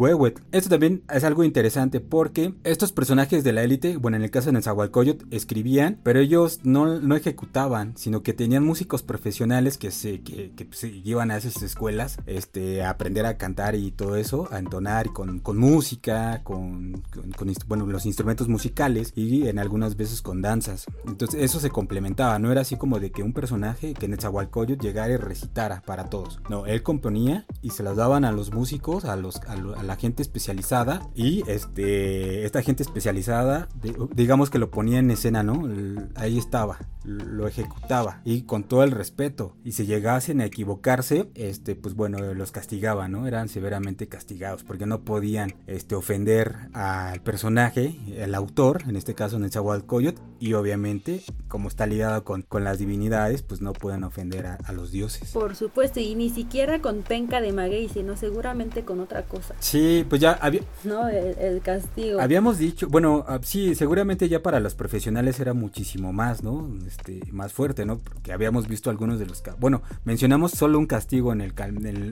Esto 0.52 0.70
también 0.70 1.02
es 1.12 1.24
algo 1.24 1.44
interesante 1.44 2.00
porque 2.00 2.54
estos 2.64 2.92
personajes 2.92 3.44
de 3.44 3.52
la 3.52 3.62
élite, 3.62 3.96
bueno, 3.96 4.16
en 4.16 4.22
el 4.22 4.30
caso 4.30 4.46
de 4.46 4.52
Netzahualcoyot, 4.52 5.32
escribían, 5.32 5.98
pero 6.02 6.20
ellos 6.20 6.60
no, 6.62 7.00
no 7.00 7.16
ejecutaban, 7.16 7.96
sino 7.96 8.22
que 8.22 8.32
tenían 8.32 8.64
músicos 8.64 9.02
profesionales 9.02 9.78
que 9.78 9.90
se, 9.90 10.20
que, 10.20 10.52
que 10.52 10.66
iban 11.04 11.30
a 11.30 11.36
esas 11.36 11.62
escuelas 11.62 12.18
este, 12.26 12.82
a 12.82 12.90
aprender 12.90 13.26
a 13.26 13.36
cantar 13.36 13.74
y 13.74 13.90
todo 13.90 14.16
eso, 14.16 14.48
a 14.50 14.58
entonar 14.58 15.12
con, 15.12 15.40
con 15.40 15.58
música, 15.58 16.42
con, 16.44 17.02
con, 17.36 17.52
bueno, 17.66 17.86
los 17.86 18.06
instrumentos 18.06 18.48
musicales 18.48 19.12
y 19.16 19.48
en 19.48 19.58
algunas 19.58 19.96
veces 19.96 20.22
con 20.22 20.42
danzas. 20.42 20.86
Entonces 21.06 21.42
eso 21.42 21.60
se 21.60 21.70
complementaba, 21.70 22.38
no 22.38 22.50
era 22.50 22.62
así 22.62 22.76
como 22.76 23.00
de 23.00 23.10
que 23.10 23.22
un 23.22 23.32
personaje 23.32 23.94
que 23.94 24.06
en 24.06 24.12
Netzahualcoyot 24.12 24.80
llegara 24.80 25.12
y 25.12 25.16
recitara 25.16 25.82
para 25.82 26.08
todos. 26.08 26.40
No, 26.48 26.66
él 26.66 26.82
componía 26.82 27.46
y 27.60 27.70
se 27.70 27.82
las 27.82 27.96
daban 27.96 28.24
a 28.24 28.32
los 28.32 28.52
músicos, 28.52 29.04
a, 29.04 29.16
los, 29.16 29.36
a, 29.42 29.56
la 29.56 29.96
gente 29.96 30.21
especializada 30.22 31.08
y 31.14 31.42
este, 31.48 32.44
esta 32.44 32.62
gente 32.62 32.82
especializada, 32.82 33.68
digamos 34.14 34.50
que 34.50 34.58
lo 34.58 34.70
ponía 34.70 34.98
en 34.98 35.10
escena, 35.10 35.42
¿no? 35.42 35.68
Ahí 36.14 36.38
estaba, 36.38 36.78
lo 37.04 37.46
ejecutaba 37.46 38.20
y 38.24 38.42
con 38.42 38.64
todo 38.64 38.84
el 38.84 38.90
respeto. 38.90 39.56
Y 39.64 39.72
si 39.72 39.86
llegasen 39.86 40.40
a 40.40 40.46
equivocarse, 40.46 41.30
este, 41.34 41.74
pues 41.74 41.94
bueno, 41.94 42.18
los 42.34 42.52
castigaban, 42.52 43.12
¿no? 43.12 43.26
Eran 43.26 43.48
severamente 43.48 44.08
castigados 44.08 44.64
porque 44.64 44.86
no 44.86 45.02
podían 45.04 45.54
este, 45.66 45.94
ofender 45.94 46.56
al 46.72 47.20
personaje, 47.22 47.98
el 48.16 48.34
autor, 48.34 48.82
en 48.88 48.96
este 48.96 49.14
caso 49.14 49.36
en 49.36 49.42
el 49.42 49.48
Nezahualcóyotl, 49.48 50.20
y 50.40 50.54
obviamente, 50.54 51.22
como 51.48 51.68
está 51.68 51.86
ligado 51.86 52.24
con, 52.24 52.42
con 52.42 52.64
las 52.64 52.78
divinidades, 52.78 53.42
pues 53.42 53.60
no 53.60 53.72
pueden 53.72 54.04
ofender 54.04 54.46
a, 54.46 54.72
los 54.72 54.90
dioses. 54.90 55.30
Por 55.32 55.54
supuesto, 55.54 56.00
y 56.00 56.14
ni 56.14 56.30
siquiera 56.30 56.80
con 56.80 57.02
penca 57.02 57.40
de 57.40 57.52
maguey, 57.52 57.88
sino 57.88 58.16
seguramente 58.16 58.84
con 58.84 59.00
otra 59.00 59.24
cosa. 59.24 59.54
Sí, 59.60 60.06
pues 60.12 60.20
ya 60.20 60.32
había... 60.42 60.60
No, 60.84 61.08
el, 61.08 61.62
castigo. 61.62 62.20
Habíamos 62.20 62.58
dicho, 62.58 62.86
bueno, 62.86 63.24
ah, 63.26 63.38
sí, 63.42 63.74
seguramente 63.74 64.28
ya 64.28 64.42
para 64.42 64.60
los 64.60 64.74
profesionales 64.74 65.40
era 65.40 65.54
muchísimo 65.54 66.12
más, 66.12 66.42
¿no? 66.42 66.68
Este, 66.86 67.22
más 67.32 67.54
fuerte, 67.54 67.86
¿no? 67.86 67.96
Porque 67.96 68.30
habíamos 68.30 68.68
visto 68.68 68.90
algunos 68.90 69.18
de 69.18 69.24
los... 69.24 69.42
Bueno, 69.58 69.80
mencionamos 70.04 70.52
solo 70.52 70.78
un 70.78 70.84
castigo 70.84 71.32
en, 71.32 71.40
el, 71.40 71.54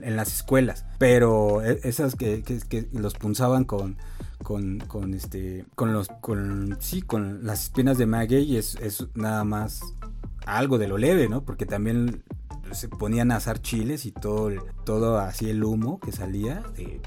en, 0.03 0.17
las 0.17 0.35
escuelas, 0.35 0.87
pero 0.97 1.63
e, 1.63 1.79
esas 1.83 2.17
que, 2.17 2.43
que, 2.43 2.61
que 2.61 2.89
los 2.95 3.13
punzaban 3.13 3.65
con 3.65 3.99
con, 4.43 4.79
con 4.79 5.13
este 5.13 5.67
con 5.75 5.93
los 5.93 6.09
con 6.23 6.79
sí 6.81 7.03
con 7.03 7.45
las 7.45 7.65
espinas 7.65 7.99
de 7.99 8.07
maguey 8.07 8.57
es, 8.57 8.77
es 8.77 9.07
nada 9.15 9.45
más 9.45 9.83
algo 10.47 10.79
de 10.79 10.89
lo 10.89 10.97
leve 10.97 11.29
no 11.29 11.45
porque 11.45 11.67
también 11.67 12.23
se 12.73 12.89
ponían 12.89 13.31
a 13.31 13.37
asar 13.37 13.61
chiles 13.61 14.07
y 14.07 14.13
todo 14.13 14.51
todo 14.85 15.19
así 15.19 15.51
el 15.51 15.65
humo 15.65 16.01
que 16.01 16.13
salía 16.13 16.63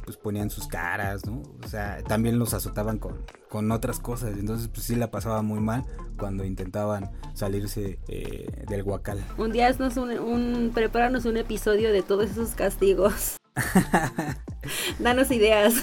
pues 0.06 0.18
ponían 0.18 0.50
sus 0.50 0.68
caras 0.68 1.26
no 1.26 1.42
o 1.64 1.68
sea 1.68 2.04
también 2.04 2.40
los 2.40 2.54
azotaban 2.54 3.00
con, 3.00 3.26
con 3.50 3.72
otras 3.72 4.00
cosas 4.00 4.38
entonces 4.38 4.68
pues 4.68 4.84
sí 4.86 4.96
la 4.96 5.12
pasaba 5.12 5.42
muy 5.42 5.60
mal 5.60 5.86
cuando 6.18 6.44
intentaban 6.44 7.12
salirse 7.34 8.00
eh, 8.08 8.66
del 8.68 8.84
guacal 8.84 9.24
un 9.38 9.52
día 9.52 9.70
es 9.70 9.80
un, 9.98 10.12
un 10.12 11.38
episodio 11.38 11.92
de 11.92 12.02
todos 12.02 12.30
esos 12.30 12.50
castigos 12.52 13.38
Danos 15.00 15.32
ideas. 15.32 15.76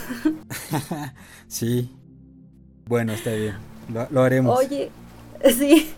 sí. 1.48 1.94
Bueno, 2.86 3.12
está 3.12 3.30
bien. 3.32 3.56
Lo, 4.10 4.22
haremos. 4.22 4.58
Oye, 4.58 4.90
sí. 5.56 5.90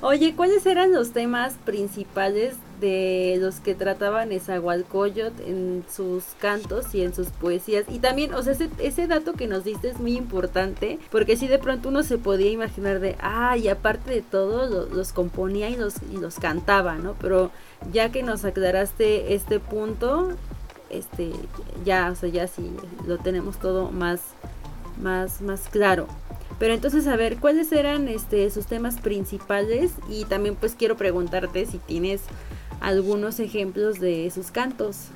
Oye, 0.00 0.34
¿cuáles 0.34 0.64
eran 0.66 0.92
los 0.92 1.12
temas 1.12 1.54
principales 1.64 2.54
de 2.82 3.38
los 3.40 3.60
que 3.60 3.74
trataban 3.74 4.32
Esahualcoyot 4.32 5.40
en 5.46 5.84
sus 5.88 6.24
cantos 6.40 6.94
y 6.94 7.02
en 7.02 7.14
sus 7.14 7.28
poesías? 7.28 7.86
Y 7.88 8.00
también, 8.00 8.34
o 8.34 8.42
sea, 8.42 8.54
ese, 8.78 9.06
dato 9.06 9.32
que 9.32 9.46
nos 9.46 9.64
diste 9.64 9.88
es 9.88 9.98
muy 9.98 10.16
importante, 10.16 10.98
porque 11.10 11.36
si 11.38 11.46
de 11.46 11.58
pronto 11.58 11.88
uno 11.88 12.02
se 12.02 12.18
podía 12.18 12.50
imaginar 12.50 13.00
de, 13.00 13.16
ah, 13.20 13.56
y 13.56 13.68
aparte 13.68 14.10
de 14.10 14.22
todo, 14.22 14.88
los 14.88 15.12
componía 15.12 15.70
y 15.70 15.76
los, 15.76 15.94
y 16.12 16.18
los 16.18 16.38
cantaba, 16.40 16.96
¿no? 16.96 17.14
Pero 17.20 17.50
ya 17.92 18.10
que 18.10 18.22
nos 18.22 18.44
aclaraste 18.44 19.34
este 19.34 19.60
punto, 19.60 20.36
este 20.90 21.32
ya 21.84 22.10
o 22.10 22.14
sea 22.14 22.28
ya 22.28 22.46
sí 22.46 22.70
lo 23.06 23.18
tenemos 23.18 23.58
todo 23.58 23.90
más 23.90 24.20
más 25.00 25.40
más 25.40 25.68
claro 25.68 26.06
pero 26.58 26.74
entonces 26.74 27.06
a 27.06 27.16
ver 27.16 27.38
cuáles 27.38 27.72
eran 27.72 28.08
este 28.08 28.48
sus 28.50 28.66
temas 28.66 29.00
principales 29.00 29.92
y 30.08 30.24
también 30.26 30.54
pues 30.54 30.74
quiero 30.74 30.96
preguntarte 30.96 31.66
si 31.66 31.78
tienes 31.78 32.22
algunos 32.82 33.40
ejemplos 33.40 34.00
de 34.00 34.30
sus 34.30 34.50
cantos 34.50 35.08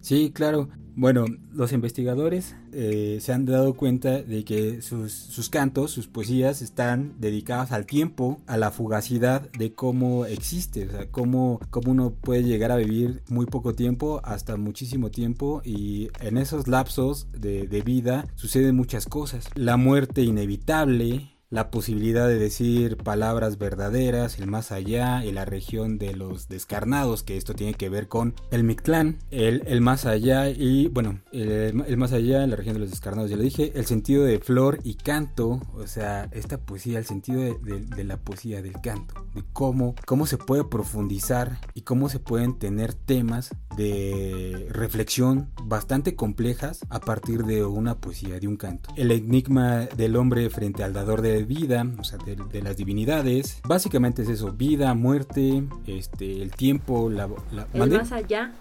sí 0.00 0.30
claro 0.32 0.68
bueno, 0.94 1.24
los 1.52 1.72
investigadores 1.72 2.54
eh, 2.72 3.18
se 3.20 3.32
han 3.32 3.46
dado 3.46 3.74
cuenta 3.74 4.22
de 4.22 4.44
que 4.44 4.82
sus, 4.82 5.48
cantos, 5.48 5.90
sus 5.90 6.06
poesías 6.06 6.60
están 6.60 7.14
dedicadas 7.18 7.72
al 7.72 7.86
tiempo, 7.86 8.42
a 8.46 8.58
la 8.58 8.70
fugacidad 8.70 9.50
de 9.52 9.72
cómo 9.72 10.26
existe, 10.26 10.86
o 10.86 10.90
sea, 10.90 11.10
cómo, 11.10 11.60
cómo 11.70 11.92
uno 11.92 12.12
puede 12.12 12.42
llegar 12.42 12.70
a 12.72 12.76
vivir 12.76 13.22
muy 13.28 13.46
poco 13.46 13.74
tiempo 13.74 14.20
hasta 14.22 14.56
muchísimo 14.56 15.10
tiempo 15.10 15.62
y 15.64 16.10
en 16.20 16.36
esos 16.36 16.68
lapsos 16.68 17.28
de, 17.32 17.66
de 17.66 17.80
vida 17.80 18.26
suceden 18.34 18.76
muchas 18.76 19.06
cosas. 19.06 19.48
La 19.54 19.78
muerte 19.78 20.20
inevitable, 20.22 21.31
la 21.52 21.70
posibilidad 21.70 22.26
de 22.26 22.38
decir 22.38 22.96
palabras 22.96 23.58
verdaderas, 23.58 24.38
el 24.38 24.46
más 24.46 24.72
allá 24.72 25.22
y 25.22 25.32
la 25.32 25.44
región 25.44 25.98
de 25.98 26.16
los 26.16 26.48
descarnados, 26.48 27.22
que 27.22 27.36
esto 27.36 27.52
tiene 27.52 27.74
que 27.74 27.90
ver 27.90 28.08
con 28.08 28.34
el 28.50 28.64
Mictlán, 28.64 29.18
el, 29.30 29.62
el 29.66 29.82
más 29.82 30.06
allá 30.06 30.48
y 30.48 30.88
bueno, 30.88 31.20
el, 31.30 31.96
más 31.98 32.12
allá, 32.12 32.46
la 32.46 32.56
región 32.56 32.74
de 32.74 32.80
los 32.80 32.90
descarnados, 32.90 33.30
ya 33.30 33.36
lo 33.36 33.42
dije, 33.42 33.70
el 33.74 33.84
sentido 33.84 34.24
de 34.24 34.38
flor 34.38 34.78
y 34.82 34.94
canto, 34.94 35.60
o 35.74 35.86
sea, 35.86 36.30
esta 36.32 36.56
poesía, 36.56 36.98
el 36.98 37.04
sentido 37.04 37.42
de, 37.42 38.04
la 38.04 38.16
poesía, 38.16 38.62
del 38.62 38.80
canto, 38.80 39.14
de 39.34 39.44
cómo, 39.52 39.94
cómo 40.06 40.24
se 40.24 40.38
puede 40.38 40.64
profundizar 40.64 41.58
y 41.74 41.82
cómo 41.82 42.08
se 42.08 42.18
pueden 42.18 42.58
tener 42.58 42.94
temas 42.94 43.50
de 43.76 44.68
reflexión 44.70 45.50
bastante 45.64 46.16
complejas 46.16 46.80
a 46.88 47.00
partir 47.00 47.44
de 47.44 47.62
una 47.66 47.98
poesía, 47.98 48.40
de 48.40 48.48
un 48.48 48.56
canto. 48.56 48.88
El 48.96 49.10
enigma 49.10 49.80
del 49.80 50.16
hombre 50.16 50.48
frente 50.48 50.82
al 50.82 50.94
dador 50.94 51.20
de 51.20 51.41
vida, 51.44 51.86
o 51.98 52.04
sea, 52.04 52.18
de, 52.18 52.62
las 52.62 52.76
divinidades, 52.76 53.60
básicamente 53.66 54.22
es 54.22 54.28
eso, 54.28 54.52
vida, 54.52 54.94
muerte, 54.94 55.64
este, 55.86 56.42
el 56.42 56.50
tiempo, 56.52 57.10
la... 57.10 57.28
el 57.72 57.90
más 57.90 58.12
allá. 58.12 58.52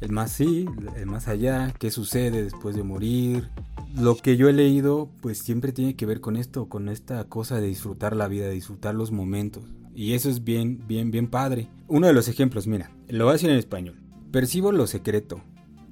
El 0.00 0.10
más 0.10 0.32
sí, 0.32 0.66
el 0.96 1.06
más 1.06 1.28
allá, 1.28 1.72
qué 1.78 1.92
sucede 1.92 2.42
después 2.42 2.74
de 2.74 2.82
morir. 2.82 3.48
Lo 3.94 4.16
que 4.16 4.36
yo 4.36 4.48
he 4.48 4.52
leído, 4.52 5.08
pues 5.20 5.38
siempre 5.38 5.70
tiene 5.70 5.94
que 5.94 6.06
ver 6.06 6.20
con 6.20 6.36
esto, 6.36 6.68
con 6.68 6.88
esta 6.88 7.22
cosa 7.24 7.60
de 7.60 7.68
disfrutar 7.68 8.16
la 8.16 8.26
vida, 8.26 8.46
de 8.46 8.52
disfrutar 8.52 8.96
los 8.96 9.12
momentos. 9.12 9.62
Y 9.94 10.14
eso 10.14 10.28
es 10.28 10.42
bien, 10.42 10.82
bien, 10.88 11.12
bien 11.12 11.28
padre. 11.28 11.68
Uno 11.86 12.08
de 12.08 12.14
los 12.14 12.26
ejemplos, 12.26 12.66
mira, 12.66 12.90
lo 13.08 13.26
voy 13.26 13.30
a 13.30 13.34
decir 13.34 13.50
en 13.50 13.58
español. 13.58 14.02
Percibo 14.32 14.72
lo 14.72 14.88
secreto, 14.88 15.40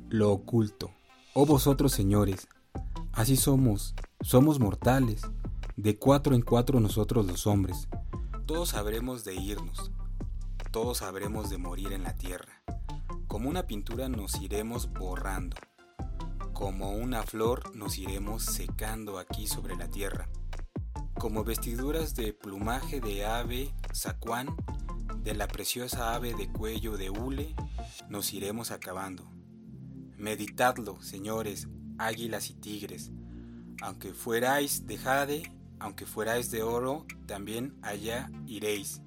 lo 0.08 0.32
oculto. 0.32 0.90
Oh 1.34 1.46
vosotros 1.46 1.92
señores, 1.92 2.48
así 3.12 3.36
somos, 3.36 3.94
somos 4.22 4.58
mortales. 4.58 5.22
De 5.82 5.98
cuatro 5.98 6.34
en 6.34 6.42
cuatro 6.42 6.78
nosotros 6.78 7.24
los 7.24 7.46
hombres. 7.46 7.88
Todos 8.44 8.68
sabremos 8.68 9.24
de 9.24 9.34
irnos, 9.34 9.90
todos 10.70 10.98
sabremos 10.98 11.48
de 11.48 11.56
morir 11.56 11.94
en 11.94 12.02
la 12.02 12.14
tierra. 12.14 12.62
Como 13.26 13.48
una 13.48 13.66
pintura 13.66 14.10
nos 14.10 14.38
iremos 14.42 14.92
borrando. 14.92 15.56
Como 16.52 16.90
una 16.90 17.22
flor 17.22 17.74
nos 17.74 17.96
iremos 17.96 18.44
secando 18.44 19.18
aquí 19.18 19.46
sobre 19.46 19.74
la 19.74 19.88
tierra. 19.88 20.28
Como 21.18 21.44
vestiduras 21.44 22.14
de 22.14 22.34
plumaje 22.34 23.00
de 23.00 23.24
ave 23.24 23.74
zacuán, 23.94 24.54
de 25.22 25.32
la 25.32 25.48
preciosa 25.48 26.14
ave 26.14 26.34
de 26.34 26.52
cuello 26.52 26.98
de 26.98 27.08
hule, 27.08 27.56
nos 28.10 28.34
iremos 28.34 28.70
acabando. 28.70 29.30
Meditadlo, 30.18 31.00
señores, 31.00 31.68
águilas 31.96 32.50
y 32.50 32.54
tigres. 32.54 33.12
Aunque 33.80 34.12
fuerais 34.12 34.86
de 34.86 34.98
jade, 34.98 35.59
aunque 35.80 36.06
fuerais 36.06 36.50
de 36.50 36.62
oro, 36.62 37.06
también 37.26 37.78
allá 37.82 38.30
iréis. 38.46 39.00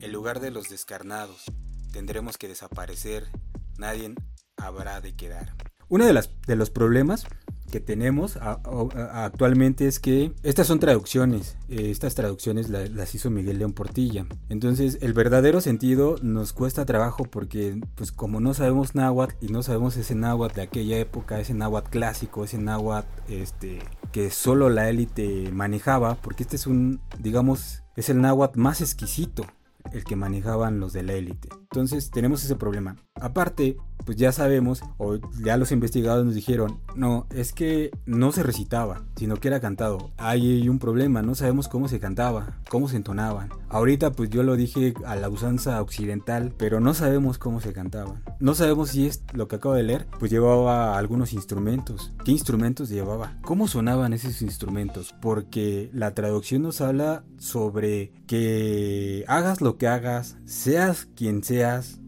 El 0.00 0.12
lugar 0.12 0.40
de 0.40 0.50
los 0.50 0.68
descarnados. 0.68 1.44
Tendremos 1.92 2.38
que 2.38 2.48
desaparecer 2.48 3.30
nadie 3.78 4.14
habrá 4.56 5.00
de 5.00 5.16
quedar. 5.16 5.54
Uno 5.88 6.06
de, 6.06 6.12
las, 6.12 6.30
de 6.46 6.56
los 6.56 6.70
problemas 6.70 7.26
que 7.74 7.80
tenemos 7.80 8.38
actualmente 8.40 9.88
es 9.88 9.98
que 9.98 10.32
estas 10.44 10.68
son 10.68 10.78
traducciones, 10.78 11.56
eh, 11.68 11.90
estas 11.90 12.14
traducciones 12.14 12.68
las 12.70 13.16
hizo 13.16 13.30
Miguel 13.30 13.58
León 13.58 13.72
Portilla. 13.72 14.26
Entonces 14.48 14.98
el 15.00 15.12
verdadero 15.12 15.60
sentido 15.60 16.14
nos 16.22 16.52
cuesta 16.52 16.86
trabajo 16.86 17.24
porque 17.24 17.80
pues 17.96 18.12
como 18.12 18.38
no 18.38 18.54
sabemos 18.54 18.94
náhuatl 18.94 19.34
y 19.44 19.48
no 19.48 19.64
sabemos 19.64 19.96
ese 19.96 20.14
náhuatl 20.14 20.54
de 20.54 20.62
aquella 20.62 20.98
época, 20.98 21.40
ese 21.40 21.52
náhuatl 21.52 21.90
clásico, 21.90 22.44
ese 22.44 22.58
náhuatl 22.58 23.08
este, 23.28 23.80
que 24.12 24.30
solo 24.30 24.70
la 24.70 24.88
élite 24.88 25.50
manejaba, 25.52 26.14
porque 26.14 26.44
este 26.44 26.54
es 26.54 26.68
un, 26.68 27.00
digamos, 27.18 27.82
es 27.96 28.08
el 28.08 28.20
náhuatl 28.20 28.60
más 28.60 28.82
exquisito 28.82 29.46
el 29.92 30.04
que 30.04 30.14
manejaban 30.14 30.78
los 30.78 30.92
de 30.92 31.02
la 31.02 31.14
élite. 31.14 31.48
Entonces 31.74 32.08
tenemos 32.12 32.44
ese 32.44 32.54
problema. 32.54 32.94
Aparte, 33.16 33.76
pues 34.04 34.16
ya 34.16 34.30
sabemos, 34.30 34.80
o 34.96 35.16
ya 35.42 35.56
los 35.56 35.72
investigadores 35.72 36.24
nos 36.24 36.36
dijeron, 36.36 36.78
no, 36.94 37.26
es 37.34 37.52
que 37.52 37.90
no 38.06 38.30
se 38.30 38.44
recitaba, 38.44 39.02
sino 39.16 39.36
que 39.36 39.48
era 39.48 39.58
cantado. 39.58 40.12
Hay 40.16 40.68
un 40.68 40.78
problema, 40.78 41.22
no 41.22 41.34
sabemos 41.34 41.66
cómo 41.66 41.88
se 41.88 41.98
cantaba, 41.98 42.58
cómo 42.68 42.88
se 42.88 42.96
entonaban. 42.96 43.48
Ahorita 43.68 44.12
pues 44.12 44.30
yo 44.30 44.44
lo 44.44 44.54
dije 44.54 44.94
a 45.04 45.16
la 45.16 45.28
usanza 45.28 45.82
occidental, 45.82 46.52
pero 46.56 46.78
no 46.78 46.94
sabemos 46.94 47.38
cómo 47.38 47.60
se 47.60 47.72
cantaban. 47.72 48.22
No 48.38 48.54
sabemos 48.54 48.90
si 48.90 49.06
es 49.06 49.24
lo 49.32 49.48
que 49.48 49.56
acabo 49.56 49.74
de 49.74 49.82
leer, 49.82 50.06
pues 50.20 50.30
llevaba 50.30 50.96
algunos 50.96 51.32
instrumentos. 51.32 52.12
¿Qué 52.24 52.30
instrumentos 52.30 52.88
llevaba? 52.88 53.36
¿Cómo 53.42 53.66
sonaban 53.66 54.12
esos 54.12 54.42
instrumentos? 54.42 55.12
Porque 55.20 55.90
la 55.92 56.14
traducción 56.14 56.62
nos 56.62 56.80
habla 56.80 57.24
sobre 57.38 58.12
que 58.26 59.24
hagas 59.28 59.60
lo 59.60 59.76
que 59.76 59.88
hagas, 59.88 60.36
seas 60.44 61.06
quien 61.14 61.42
seas, 61.42 61.63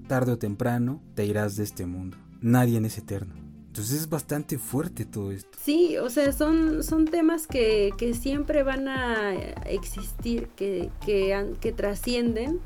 tarde 0.09 0.33
o 0.33 0.39
temprano 0.39 1.03
te 1.15 1.25
irás 1.27 1.57
de 1.57 1.65
este 1.65 1.87
mundo. 1.87 2.17
Nadie 2.41 2.79
es 2.85 2.99
eterno. 2.99 3.35
Entonces 3.67 4.01
es 4.01 4.09
bastante 4.09 4.57
fuerte 4.57 5.05
todo 5.05 5.33
esto. 5.33 5.51
Sí, 5.63 5.99
o 5.99 6.09
sea, 6.09 6.33
son, 6.33 6.83
son 6.83 7.05
temas 7.05 7.47
que, 7.47 7.93
siempre 8.19 8.63
van 8.63 8.89
a 8.89 9.35
existir, 9.67 10.49
que, 10.57 10.91
que, 11.05 11.55
que 11.61 11.73
trascienden 11.73 12.61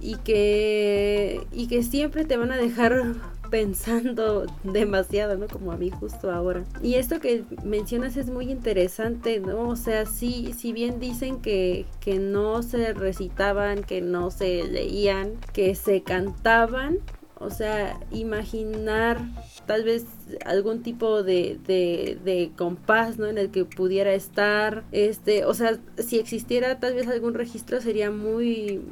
y 0.00 0.16
que, 0.16 1.46
y 1.52 1.66
que 1.66 1.82
siempre 1.82 2.26
te 2.26 2.36
van 2.36 2.52
a 2.52 2.58
dejar 2.58 3.14
pensando 3.50 4.46
demasiado, 4.64 5.36
¿no? 5.36 5.48
Como 5.48 5.72
a 5.72 5.76
mí 5.76 5.90
justo 5.90 6.30
ahora. 6.30 6.64
Y 6.82 6.94
esto 6.94 7.20
que 7.20 7.44
mencionas 7.64 8.16
es 8.16 8.30
muy 8.30 8.50
interesante, 8.50 9.40
¿no? 9.40 9.68
O 9.68 9.76
sea, 9.76 10.06
sí, 10.06 10.54
si 10.56 10.72
bien 10.72 11.00
dicen 11.00 11.40
que, 11.40 11.86
que 12.00 12.18
no 12.18 12.62
se 12.62 12.92
recitaban, 12.94 13.82
que 13.82 14.00
no 14.00 14.30
se 14.30 14.64
leían, 14.64 15.34
que 15.52 15.74
se 15.74 16.02
cantaban, 16.02 16.98
o 17.40 17.48
sea, 17.48 17.98
imaginar 18.10 19.18
tal 19.64 19.82
vez 19.82 20.04
algún 20.44 20.82
tipo 20.82 21.22
de, 21.22 21.58
de, 21.66 22.18
de, 22.22 22.52
compás, 22.54 23.18
¿no? 23.18 23.26
En 23.26 23.38
el 23.38 23.50
que 23.50 23.64
pudiera 23.64 24.12
estar, 24.12 24.84
este, 24.92 25.46
o 25.46 25.54
sea, 25.54 25.78
si 25.96 26.18
existiera 26.18 26.78
tal 26.80 26.94
vez 26.94 27.08
algún 27.08 27.32
registro 27.32 27.80
sería 27.80 28.10
muy, 28.10 28.82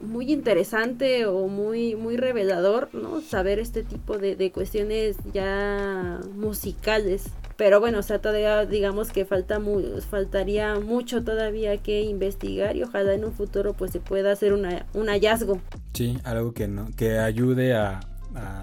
muy 0.00 0.32
interesante 0.32 1.26
o 1.26 1.46
muy 1.48 1.94
muy 1.94 2.16
revelador 2.16 2.88
no 2.92 3.20
saber 3.20 3.58
este 3.58 3.82
tipo 3.82 4.18
de, 4.18 4.36
de, 4.36 4.50
cuestiones 4.52 5.16
ya 5.32 6.20
musicales. 6.34 7.24
Pero 7.56 7.80
bueno 7.80 7.98
o 7.98 8.02
sea 8.02 8.20
todavía 8.20 8.64
digamos 8.66 9.10
que 9.10 9.24
falta 9.24 9.58
muy, 9.58 9.84
faltaría 10.08 10.78
mucho 10.80 11.22
todavía 11.24 11.76
que 11.76 12.02
investigar 12.02 12.76
y 12.76 12.82
ojalá 12.82 13.14
en 13.14 13.24
un 13.24 13.32
futuro 13.32 13.74
pues 13.74 13.90
se 13.90 14.00
pueda 14.00 14.32
hacer 14.32 14.52
una, 14.52 14.86
un 14.94 15.08
hallazgo. 15.08 15.60
Sí 15.92 16.18
algo 16.24 16.52
que 16.52 16.68
no 16.68 16.88
que 16.96 17.18
ayude 17.18 17.74
a 17.74 18.00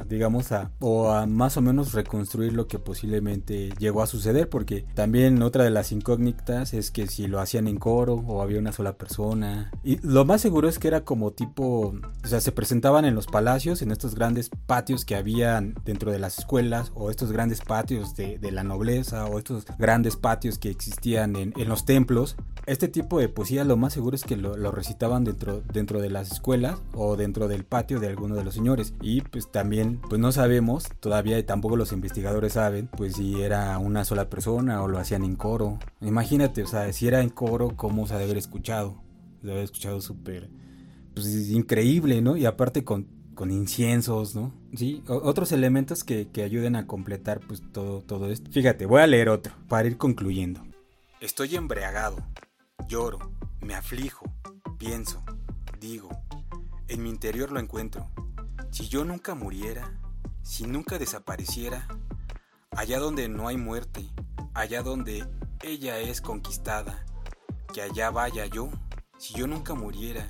digamos, 0.07 0.51
a, 0.51 0.71
o 0.79 1.11
a 1.11 1.25
más 1.25 1.57
o 1.57 1.61
menos 1.61 1.93
reconstruir 1.93 2.53
lo 2.53 2.67
que 2.67 2.79
posiblemente 2.79 3.69
llegó 3.77 4.01
a 4.01 4.07
suceder, 4.07 4.49
porque 4.49 4.85
también 4.93 5.41
otra 5.41 5.63
de 5.63 5.69
las 5.69 5.91
incógnitas 5.91 6.73
es 6.73 6.91
que 6.91 7.07
si 7.07 7.27
lo 7.27 7.39
hacían 7.39 7.67
en 7.67 7.77
coro 7.77 8.15
o 8.27 8.41
había 8.41 8.59
una 8.59 8.71
sola 8.71 8.97
persona. 8.97 9.71
Y 9.83 9.97
lo 10.05 10.25
más 10.25 10.41
seguro 10.41 10.69
es 10.69 10.79
que 10.79 10.87
era 10.87 11.03
como 11.03 11.31
tipo, 11.31 11.93
o 12.23 12.27
sea, 12.27 12.41
se 12.41 12.51
presentaban 12.51 13.05
en 13.05 13.15
los 13.15 13.27
palacios, 13.27 13.81
en 13.81 13.91
estos 13.91 14.15
grandes 14.15 14.49
patios 14.65 15.05
que 15.05 15.15
habían 15.15 15.75
dentro 15.85 16.11
de 16.11 16.19
las 16.19 16.39
escuelas, 16.39 16.91
o 16.95 17.09
estos 17.09 17.31
grandes 17.31 17.61
patios 17.61 18.15
de, 18.15 18.39
la 18.51 18.63
nobleza, 18.63 19.25
o 19.25 19.37
estos 19.37 19.65
grandes 19.77 20.15
patios 20.15 20.57
que 20.57 20.69
existían 20.69 21.35
en, 21.35 21.53
en, 21.57 21.67
los 21.67 21.85
templos. 21.85 22.37
Este 22.65 22.87
tipo 22.87 23.19
de 23.19 23.29
poesía 23.29 23.65
lo 23.65 23.75
más 23.75 23.93
seguro 23.93 24.15
es 24.15 24.23
que 24.23 24.37
lo, 24.37 24.55
lo 24.55 24.71
recitaban 24.71 25.23
dentro, 25.23 25.61
dentro 25.61 26.01
de 26.01 26.09
las 26.09 26.31
escuelas 26.31 26.81
o 26.93 27.17
dentro 27.17 27.47
del 27.47 27.65
patio 27.65 27.99
de 27.99 28.07
alguno 28.07 28.35
de 28.35 28.43
los 28.43 28.53
señores. 28.53 28.93
Y 29.01 29.21
pues 29.21 29.51
también 29.57 29.99
pues 30.07 30.21
no 30.21 30.31
sabemos, 30.31 30.87
todavía 30.99 31.43
tampoco 31.43 31.77
los 31.77 31.91
investigadores 31.91 32.53
saben, 32.53 32.85
pues 32.95 33.15
si 33.15 33.41
era 33.41 33.75
una 33.79 34.05
sola 34.05 34.29
persona 34.29 34.83
o 34.83 34.87
lo 34.87 34.99
hacían 34.99 35.23
en 35.23 35.35
coro. 35.35 35.79
Imagínate, 35.99 36.61
o 36.61 36.67
sea, 36.67 36.93
si 36.93 37.07
era 37.07 37.21
en 37.21 37.29
coro, 37.29 37.75
¿cómo 37.75 38.05
se 38.05 38.13
debe 38.13 38.25
haber 38.25 38.37
escuchado? 38.37 39.01
Se 39.41 39.49
haber 39.49 39.63
escuchado 39.63 39.99
súper, 39.99 40.51
pues 41.15 41.49
increíble, 41.49 42.21
¿no? 42.21 42.37
Y 42.37 42.45
aparte 42.45 42.83
con, 42.83 43.07
con 43.33 43.49
inciensos, 43.49 44.35
¿no? 44.35 44.53
Sí, 44.75 45.01
otros 45.07 45.51
elementos 45.51 46.03
que, 46.03 46.27
que 46.27 46.43
ayuden 46.43 46.75
a 46.75 46.85
completar 46.85 47.39
pues 47.39 47.63
todo, 47.71 48.01
todo 48.01 48.29
esto. 48.29 48.51
Fíjate, 48.51 48.85
voy 48.85 49.01
a 49.01 49.07
leer 49.07 49.27
otro 49.27 49.55
para 49.67 49.87
ir 49.87 49.97
concluyendo. 49.97 50.61
Estoy 51.19 51.55
embriagado, 51.55 52.17
lloro, 52.87 53.17
me 53.61 53.73
aflijo, 53.73 54.31
pienso, 54.77 55.23
digo, 55.81 56.09
en 56.89 57.01
mi 57.01 57.09
interior 57.09 57.51
lo 57.51 57.59
encuentro 57.59 58.07
si 58.71 58.87
yo 58.87 59.05
nunca 59.05 59.35
muriera, 59.35 59.99
si 60.41 60.65
nunca 60.65 60.97
desapareciera, 60.97 61.87
allá 62.71 62.99
donde 62.99 63.27
no 63.27 63.47
hay 63.47 63.57
muerte, 63.57 64.05
allá 64.53 64.81
donde 64.81 65.25
ella 65.61 65.99
es 65.99 66.21
conquistada, 66.21 67.05
que 67.73 67.81
allá 67.81 68.11
vaya 68.11 68.45
yo, 68.45 68.69
si 69.17 69.33
yo 69.33 69.47
nunca 69.47 69.73
muriera, 69.73 70.27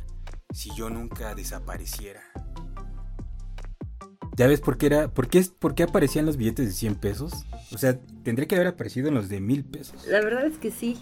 si 0.53 0.73
yo 0.75 0.89
nunca 0.89 1.35
desapareciera. 1.35 2.21
¿Ya 4.35 4.47
ves 4.47 4.61
por 4.61 4.77
qué 4.77 4.85
era? 4.85 5.07
¿Por 5.11 5.29
qué, 5.29 5.43
por 5.57 5.73
qué 5.73 5.83
aparecían 5.83 6.27
los 6.27 6.37
billetes 6.37 6.67
de 6.67 6.71
100 6.71 6.95
pesos? 6.95 7.33
O 7.73 7.77
sea, 7.79 7.99
tendría 8.23 8.47
que 8.47 8.55
haber 8.55 8.67
aparecido 8.67 9.07
en 9.07 9.15
los 9.15 9.29
de 9.29 9.39
1000 9.39 9.65
pesos. 9.65 10.05
La 10.05 10.21
verdad 10.21 10.45
es 10.45 10.59
que 10.59 10.69
sí. 10.69 10.97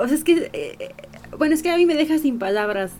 o 0.00 0.06
sea, 0.06 0.16
es 0.16 0.22
que, 0.22 0.48
eh, 0.52 0.94
bueno, 1.36 1.54
es 1.54 1.62
que 1.62 1.70
a 1.70 1.76
mí 1.76 1.86
me 1.86 1.94
deja 1.94 2.18
sin 2.18 2.38
palabras, 2.38 2.92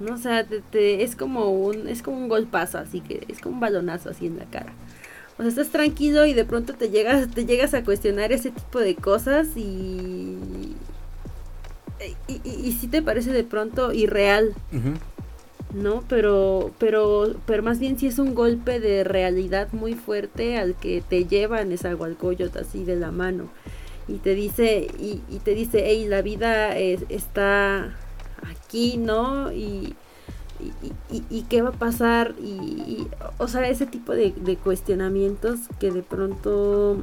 ¿no? 0.00 0.14
O 0.14 0.18
sea, 0.18 0.46
es 0.72 1.16
como 1.16 1.50
un, 1.50 1.88
es 1.88 2.02
como 2.02 2.18
un 2.18 2.28
golpazo, 2.28 2.78
así 2.78 3.00
que 3.00 3.24
es 3.28 3.40
como 3.40 3.56
un 3.56 3.60
balonazo 3.60 4.10
así 4.10 4.26
en 4.26 4.38
la 4.38 4.44
cara. 4.46 4.72
O 5.38 5.42
sea, 5.42 5.48
estás 5.48 5.68
tranquilo 5.68 6.24
y 6.26 6.32
de 6.32 6.44
pronto 6.44 6.74
te 6.74 6.90
llegas, 6.90 7.30
te 7.30 7.44
llegas 7.44 7.74
a 7.74 7.84
cuestionar 7.84 8.32
ese 8.32 8.50
tipo 8.50 8.80
de 8.80 8.94
cosas 8.94 9.48
y, 9.56 10.36
y, 12.28 12.40
y, 12.44 12.72
sí 12.72 12.88
te 12.88 13.02
parece 13.02 13.32
de 13.32 13.44
pronto 13.44 13.92
irreal. 13.92 14.54
¿no? 15.74 16.02
Pero, 16.08 16.70
pero, 16.78 17.34
pero 17.44 17.62
más 17.62 17.78
bien 17.78 17.98
si 17.98 18.06
es 18.06 18.18
un 18.18 18.34
golpe 18.34 18.80
de 18.80 19.04
realidad 19.04 19.68
muy 19.72 19.94
fuerte 19.94 20.58
al 20.58 20.74
que 20.74 21.02
te 21.06 21.26
llevan 21.26 21.72
esa 21.72 21.90
Nezahualcóyotl 21.90 22.58
así 22.58 22.84
de 22.84 22.96
la 22.96 23.10
mano 23.10 23.48
y 24.08 24.14
te 24.14 24.34
dice 24.34 24.88
y, 24.98 25.20
te 25.40 25.54
dice, 25.54 25.82
hey, 25.86 26.06
la 26.08 26.22
vida 26.22 26.76
está 26.76 27.96
aquí, 28.42 28.96
¿no? 28.96 29.52
Y, 29.52 29.94
y, 31.30 31.42
qué 31.42 31.60
va 31.60 31.68
a 31.68 31.72
pasar 31.72 32.34
y, 32.40 33.06
o 33.36 33.46
sea 33.46 33.68
ese 33.68 33.84
tipo 33.86 34.12
de, 34.12 34.32
cuestionamientos 34.64 35.60
que 35.78 35.90
de 35.90 36.02
pronto 36.02 37.02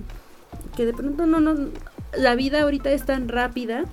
que 0.76 0.88
de 0.88 0.94
pronto 0.94 1.28
no 1.28 1.40
no 1.40 1.70
la 2.18 2.34
vida 2.34 2.64
ahorita 2.64 2.92
es 2.92 3.06
tan 3.06 3.30
rápida 3.30 3.86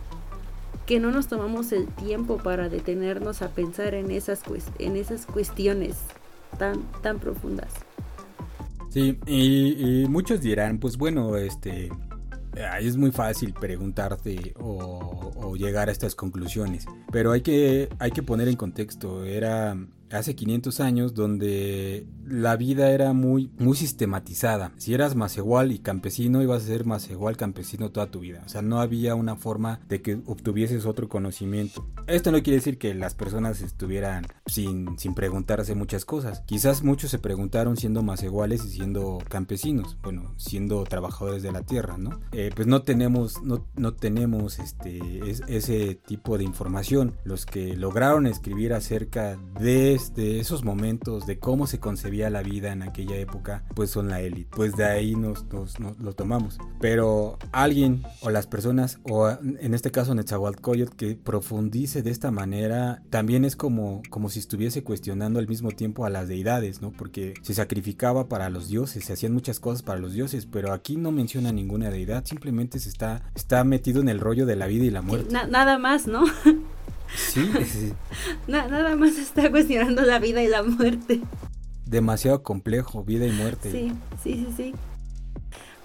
que 0.86 0.99
no 0.99 1.12
nos 1.12 1.28
tomamos 1.28 1.70
el 1.72 1.86
tiempo 1.86 2.38
para 2.38 2.68
detenernos 2.68 3.43
a 3.43 3.51
pensar 3.51 3.95
en 3.95 4.11
esas, 4.11 4.43
en 4.80 4.97
esas 4.97 5.24
cuestiones 5.24 5.97
tan, 6.59 6.82
tan 7.01 7.20
profundas. 7.20 7.72
Sí, 8.88 9.16
y, 9.24 10.07
muchos 10.09 10.41
dirán, 10.41 10.80
pues 10.80 10.97
bueno, 10.97 11.36
este, 11.36 11.91
es 12.81 12.97
muy 12.97 13.13
fácil 13.13 13.53
preguntarte 13.53 14.55
o, 14.59 15.55
llegar 15.57 15.89
a 15.89 15.93
estas 15.93 16.15
conclusiones, 16.15 16.87
pero 17.13 17.33
hay 17.33 17.43
que, 17.43 17.89
hay 17.99 18.13
que 18.13 18.23
poner 18.23 18.49
en 18.49 18.57
contexto, 18.57 19.25
era 19.25 19.77
hace 20.11 20.35
500 20.35 20.81
años 20.81 21.15
donde 21.15 22.07
la 22.27 22.57
vida 22.57 22.91
era 22.91 23.13
muy, 23.13 23.51
muy 23.59 23.77
sistematizada. 23.77 24.73
Si 24.77 24.95
eras 24.95 25.17
más 25.17 25.37
igual 25.37 25.73
y 25.73 25.81
campesino, 25.81 26.43
ibas 26.43 26.63
a 26.63 26.67
ser 26.67 26.85
más 26.85 27.11
igual 27.11 27.37
campesino 27.37 27.91
toda 27.91 28.11
tu 28.11 28.21
vida. 28.21 28.43
O 28.47 28.49
sea, 28.49 28.63
no 28.63 28.81
había 28.81 29.15
una 29.15 29.37
forma 29.37 29.81
de 29.89 30.03
que 30.03 30.21
obtuvieses 30.27 30.87
otro 30.87 31.09
conocimiento. 31.09 31.87
Esto 32.07 32.31
no 32.31 32.43
quiere 32.43 32.59
decir 32.59 32.79
que 32.79 32.95
las 32.95 33.15
personas 33.15 33.61
estuvieran 33.61 34.27
sin, 34.47 34.99
sin 34.99 35.15
preguntarse 35.15 35.75
muchas 35.75 36.05
cosas. 36.05 36.43
Quizás 36.47 36.83
muchos 36.83 37.11
se 37.11 37.19
preguntaron 37.19 37.77
siendo 37.77 38.03
más 38.03 38.23
iguales 38.23 38.65
y 38.65 38.71
siendo 38.71 39.19
campesinos, 39.29 39.99
bueno, 40.03 40.35
siendo 40.37 40.85
trabajadores 40.85 41.43
de 41.43 41.53
la 41.53 41.63
tierra, 41.63 41.99
¿no? 41.99 42.21
Eh, 42.33 42.51
pues 42.55 42.67
no 42.67 42.83
tenemos, 42.83 43.43
no, 43.43 43.67
no 43.77 43.95
tenemos 43.95 44.59
este, 44.59 45.01
ese 45.49 45.95
tipo 45.95 46.39
de 46.39 46.45
información. 46.45 47.17
Los 47.25 47.47
que 47.47 47.77
lograron 47.77 48.27
escribir 48.27 48.73
acerca 48.73 49.37
de 49.61 50.00
de 50.15 50.41
esos 50.41 50.65
momentos, 50.65 51.27
de 51.27 51.39
cómo 51.39 51.67
se 51.67 51.79
concebía 51.79 52.31
la 52.31 52.43
vida 52.43 52.73
en 52.73 52.83
aquella 52.83 53.17
época, 53.17 53.65
pues 53.75 53.91
son 53.91 54.09
la 54.09 54.21
élite. 54.21 54.51
Pues 54.57 54.77
de 54.77 54.85
ahí 54.85 55.15
nos, 55.15 55.47
lo 55.99 56.13
tomamos. 56.15 56.59
Pero 56.81 57.39
alguien 57.53 58.03
o 58.23 58.31
las 58.31 58.47
personas, 58.47 58.99
o 59.05 59.29
en 59.29 59.75
este 59.75 59.91
caso 59.91 60.15
Netzahualcoyot, 60.15 60.95
que 60.95 61.15
profundice 61.15 62.03
de 62.03 62.11
esta 62.11 62.31
manera, 62.31 63.03
también 63.11 63.45
es 63.45 63.57
como, 63.57 64.03
como 64.11 64.29
si 64.29 64.39
estuviese 64.39 64.83
cuestionando 64.83 65.39
al 65.39 65.49
mismo 65.49 65.71
tiempo 65.71 66.05
a 66.05 66.11
las 66.11 66.29
deidades, 66.29 66.81
¿no? 66.81 66.93
Porque 66.93 67.35
se 67.43 67.55
sacrificaba 67.55 68.29
para 68.29 68.51
los 68.51 68.69
dioses, 68.69 69.05
se 69.05 69.13
hacían 69.13 69.33
muchas 69.33 69.61
cosas 69.61 69.83
para 69.83 70.01
los 70.01 70.13
dioses, 70.13 70.47
pero 70.47 70.73
aquí 70.73 70.97
no 70.97 71.13
menciona 71.13 71.53
ninguna 71.53 71.91
deidad, 71.91 72.25
simplemente 72.25 72.79
se 72.79 72.89
está, 72.89 73.23
está 73.35 73.65
metido 73.65 74.01
en 74.01 74.09
el 74.09 74.21
rollo 74.21 74.47
de 74.47 74.57
la 74.57 74.67
vida 74.67 74.85
y 74.85 74.91
la 74.91 75.03
muerte. 75.03 75.35
nada 75.49 75.79
más, 75.79 76.07
¿no? 76.07 76.25
Sí, 77.17 77.51
sí. 77.65 77.93
nada 78.47 78.97
más 78.97 79.17
está 79.17 79.51
cuestionando 79.51 80.03
la 80.03 80.19
vida 80.19 80.43
y 80.43 80.49
la 80.49 80.63
muerte. 80.63 81.21
Demasiado 81.87 82.43
complejo, 82.43 83.03
vida 83.05 83.27
y 83.27 83.33
muerte. 83.33 83.71
Sí, 83.71 83.93
sí, 84.23 84.47
sí, 84.47 84.55
sí. 84.57 84.75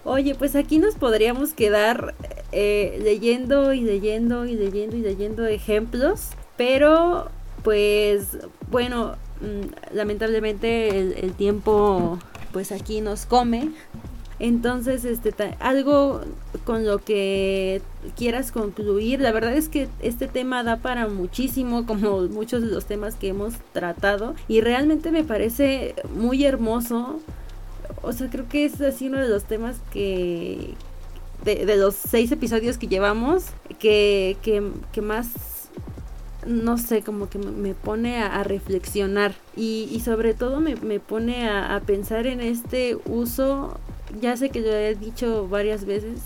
Oye, 0.03 0.35
pues 0.35 0.55
aquí 0.55 0.77
nos 0.77 0.95
podríamos 0.95 1.53
quedar 1.53 2.13
eh, 2.51 2.99
leyendo 3.01 3.73
y 3.73 3.81
leyendo 3.81 4.45
y 4.45 4.55
leyendo 4.55 4.95
y 4.95 5.01
leyendo 5.01 5.47
ejemplos, 5.47 6.29
pero 6.57 7.31
pues 7.63 8.37
bueno, 8.69 9.15
mm, 9.41 9.95
lamentablemente 9.95 10.89
el, 10.99 11.13
el 11.13 11.33
tiempo 11.33 12.19
pues 12.53 12.71
aquí 12.71 13.01
nos 13.01 13.25
come. 13.25 13.71
Entonces, 14.39 15.05
este, 15.05 15.33
algo 15.59 16.21
con 16.65 16.85
lo 16.85 16.97
que 16.97 17.81
quieras 18.17 18.51
concluir. 18.51 19.21
La 19.21 19.31
verdad 19.31 19.53
es 19.53 19.69
que 19.69 19.87
este 20.01 20.27
tema 20.27 20.63
da 20.63 20.77
para 20.77 21.07
muchísimo, 21.07 21.85
como 21.87 22.21
muchos 22.23 22.61
de 22.61 22.67
los 22.67 22.85
temas 22.85 23.15
que 23.15 23.29
hemos 23.29 23.53
tratado. 23.73 24.35
Y 24.47 24.61
realmente 24.61 25.11
me 25.11 25.23
parece 25.23 25.95
muy 26.13 26.43
hermoso. 26.43 27.19
O 28.01 28.11
sea, 28.11 28.29
creo 28.29 28.47
que 28.49 28.65
es 28.65 28.81
así 28.81 29.07
uno 29.07 29.19
de 29.19 29.29
los 29.29 29.45
temas 29.45 29.77
que... 29.91 30.73
De, 31.43 31.77
los 31.77 31.93
seis 31.93 32.31
episodios 32.31 32.79
que 32.79 32.87
llevamos, 32.87 33.43
que, 33.77 34.35
que, 34.41 35.01
más 35.01 35.69
no 36.47 36.79
sé, 36.79 37.03
como 37.03 37.29
que 37.29 37.37
me 37.37 37.75
pone 37.75 38.17
a, 38.17 38.43
reflexionar 38.43 39.35
y, 39.55 40.01
sobre 40.03 40.33
todo 40.33 40.59
me, 40.59 40.75
pone 40.99 41.47
a, 41.47 41.79
pensar 41.85 42.25
en 42.25 42.41
este 42.41 42.97
uso 43.05 43.77
ya 44.19 44.37
sé 44.37 44.49
que 44.49 44.61
lo 44.61 44.73
he 44.73 44.95
dicho 44.95 45.47
varias 45.47 45.85
veces 45.85 46.21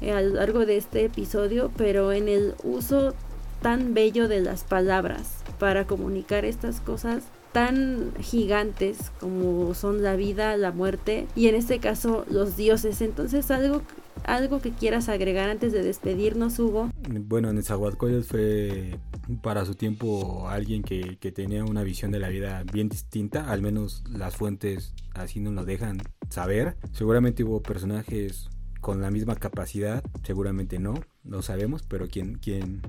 eh, 0.00 0.12
a 0.12 0.20
lo 0.20 0.34
largo 0.34 0.66
de 0.66 0.76
este 0.76 1.04
episodio, 1.04 1.70
pero 1.76 2.12
en 2.12 2.28
el 2.28 2.54
uso 2.62 3.14
tan 3.62 3.94
bello 3.94 4.28
de 4.28 4.40
las 4.40 4.64
palabras 4.64 5.42
para 5.58 5.86
comunicar 5.86 6.44
estas 6.44 6.80
cosas 6.80 7.24
tan 7.52 8.12
gigantes 8.20 9.10
como 9.18 9.72
son 9.74 10.02
la 10.02 10.14
vida, 10.14 10.56
la 10.58 10.72
muerte 10.72 11.26
y 11.34 11.48
en 11.48 11.54
este 11.54 11.78
caso 11.78 12.26
los 12.28 12.56
dioses. 12.56 13.00
Entonces 13.00 13.50
algo 13.50 13.82
algo 14.24 14.60
que 14.60 14.72
quieras 14.72 15.08
agregar 15.08 15.48
antes 15.48 15.72
de 15.72 15.82
despedirnos, 15.82 16.58
Hugo. 16.58 16.90
Bueno, 17.08 17.52
Nezahualcóyotl 17.52 18.24
fue 18.24 18.98
para 19.42 19.64
su 19.64 19.74
tiempo 19.74 20.48
alguien 20.48 20.82
que, 20.82 21.16
que 21.18 21.32
tenía 21.32 21.64
una 21.64 21.82
visión 21.82 22.10
de 22.10 22.18
la 22.18 22.28
vida 22.28 22.64
bien 22.70 22.88
distinta, 22.88 23.50
al 23.50 23.62
menos 23.62 24.04
las 24.10 24.36
fuentes 24.36 24.94
así 25.14 25.40
nos 25.40 25.54
lo 25.54 25.64
dejan 25.64 25.98
saber. 26.28 26.76
Seguramente 26.92 27.44
hubo 27.44 27.62
personajes 27.62 28.48
con 28.80 29.00
la 29.00 29.10
misma 29.10 29.34
capacidad, 29.36 30.04
seguramente 30.22 30.78
no, 30.78 30.94
no 31.24 31.42
sabemos, 31.42 31.82
pero 31.82 32.08
quien, 32.08 32.36
quien, 32.36 32.82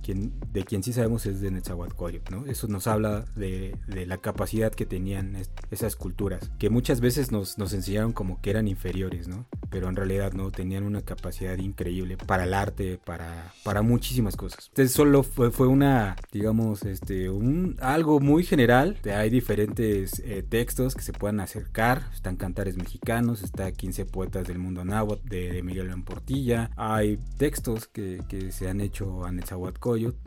quien, 0.00 0.32
de 0.52 0.64
quien 0.64 0.82
sí 0.82 0.92
sabemos 0.92 1.26
es 1.26 1.40
de 1.40 1.50
Netzahualcóyotl, 1.50 2.34
¿no? 2.34 2.46
Eso 2.46 2.68
nos 2.68 2.86
habla 2.86 3.24
de, 3.36 3.76
de, 3.86 4.06
la 4.06 4.18
capacidad 4.18 4.72
que 4.72 4.86
tenían 4.86 5.36
esas 5.70 5.96
culturas, 5.96 6.50
que 6.58 6.70
muchas 6.70 7.00
veces 7.00 7.30
nos, 7.32 7.58
nos 7.58 7.72
enseñaron 7.72 8.12
como 8.12 8.40
que 8.40 8.50
eran 8.50 8.68
inferiores, 8.68 9.28
¿no? 9.28 9.46
pero 9.70 9.88
en 9.88 9.96
realidad 9.96 10.32
no 10.32 10.50
tenían 10.50 10.84
una 10.84 11.02
capacidad 11.02 11.56
increíble 11.58 12.16
para 12.16 12.44
el 12.44 12.52
arte, 12.52 12.98
para, 13.02 13.52
para 13.62 13.82
muchísimas 13.82 14.36
cosas. 14.36 14.68
Entonces 14.68 14.92
solo 14.92 15.22
fue, 15.22 15.50
fue 15.50 15.68
una, 15.68 16.16
digamos, 16.32 16.82
este, 16.84 17.30
un, 17.30 17.76
algo 17.80 18.20
muy 18.20 18.42
general. 18.42 18.98
Hay 19.14 19.30
diferentes 19.30 20.20
eh, 20.24 20.44
textos 20.46 20.94
que 20.94 21.02
se 21.02 21.12
puedan 21.12 21.40
acercar. 21.40 22.10
Están 22.12 22.36
cantares 22.36 22.76
mexicanos, 22.76 23.42
está 23.42 23.70
15 23.70 24.04
poetas 24.06 24.46
del 24.46 24.58
mundo 24.58 24.84
náhuatl 24.84 25.28
de, 25.28 25.60
Miguel 25.62 25.88
León 25.88 26.04
Portilla. 26.04 26.70
Hay 26.76 27.18
textos 27.36 27.86
que, 27.86 28.22
que 28.28 28.50
se 28.50 28.68
han 28.68 28.80
hecho 28.80 29.24
a 29.24 29.30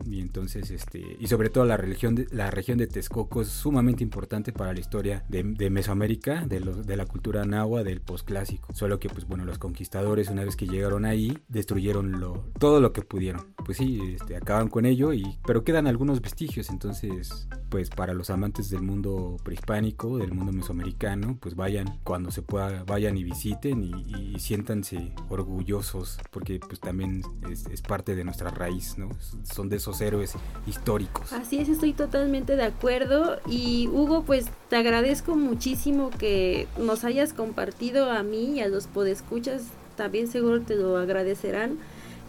Y 0.06 0.20
entonces, 0.20 0.70
este, 0.70 1.16
y 1.18 1.26
sobre 1.26 1.50
todo 1.50 1.64
la 1.64 1.76
religión, 1.76 2.14
de, 2.14 2.26
la 2.30 2.50
región 2.50 2.78
de 2.78 2.86
Texcoco 2.86 3.42
es 3.42 3.48
sumamente 3.48 4.02
importante 4.02 4.52
para 4.52 4.72
la 4.72 4.80
historia 4.80 5.24
de, 5.28 5.42
de 5.42 5.70
Mesoamérica, 5.70 6.46
de, 6.46 6.60
los, 6.60 6.86
de 6.86 6.96
la 6.96 7.06
cultura 7.06 7.44
náhuatl, 7.44 7.88
del 7.88 8.00
posclásico. 8.00 8.72
Solo 8.74 8.98
que 8.98 9.08
pues 9.08 9.26
bueno, 9.26 9.44
los 9.44 9.58
conquistadores 9.58 10.28
una 10.28 10.44
vez 10.44 10.56
que 10.56 10.66
llegaron 10.66 11.04
ahí, 11.04 11.38
destruyeron 11.48 12.20
lo, 12.20 12.50
todo 12.58 12.80
lo 12.80 12.92
que 12.92 13.02
pudieron. 13.02 13.54
Pues 13.64 13.78
sí, 13.78 14.00
este, 14.14 14.36
acaban 14.36 14.68
con 14.68 14.86
ello, 14.86 15.12
y, 15.12 15.38
pero 15.46 15.64
quedan 15.64 15.86
algunos 15.86 16.20
vestigios, 16.20 16.70
entonces, 16.70 17.48
pues 17.70 17.90
para 17.90 18.14
los 18.14 18.30
amantes 18.30 18.70
del 18.70 18.82
mundo 18.82 19.36
prehispánico, 19.42 20.18
del 20.18 20.32
mundo 20.32 20.52
mesoamericano, 20.52 21.38
pues 21.40 21.54
vayan 21.54 21.98
cuando 22.04 22.30
se 22.30 22.42
pueda, 22.42 22.84
vayan 22.84 23.16
y 23.16 23.24
visiten 23.24 23.84
y, 23.84 24.38
siéntanse 24.38 25.12
orgullosos, 25.28 26.18
porque 26.30 26.58
pues 26.58 26.80
también 26.80 27.22
es, 27.50 27.66
es 27.66 27.82
parte 27.82 28.14
de 28.14 28.24
nuestra 28.24 28.50
raíz, 28.50 28.98
¿no? 28.98 29.08
Son 29.54 29.68
de 29.68 29.76
esos 29.76 30.00
héroes 30.00 30.32
históricos. 30.66 31.32
Así 31.32 31.58
es, 31.58 31.68
estoy 31.68 31.92
totalmente 31.92 32.56
de 32.56 32.64
acuerdo 32.64 33.38
y 33.46 33.88
Hugo, 33.88 34.24
pues 34.24 34.46
te 34.68 34.76
agradezco 34.76 35.36
muchísimo 35.36 36.10
que 36.10 36.66
nos 36.76 37.04
hayas 37.04 37.32
compartido 37.32 38.10
a 38.10 38.22
mí 38.22 38.56
y 38.56 38.60
a 38.60 38.68
los 38.68 38.86
podescuchas 38.86 39.14
escuchas 39.14 39.62
también 39.96 40.28
seguro 40.28 40.60
te 40.60 40.76
lo 40.76 40.96
agradecerán 40.96 41.78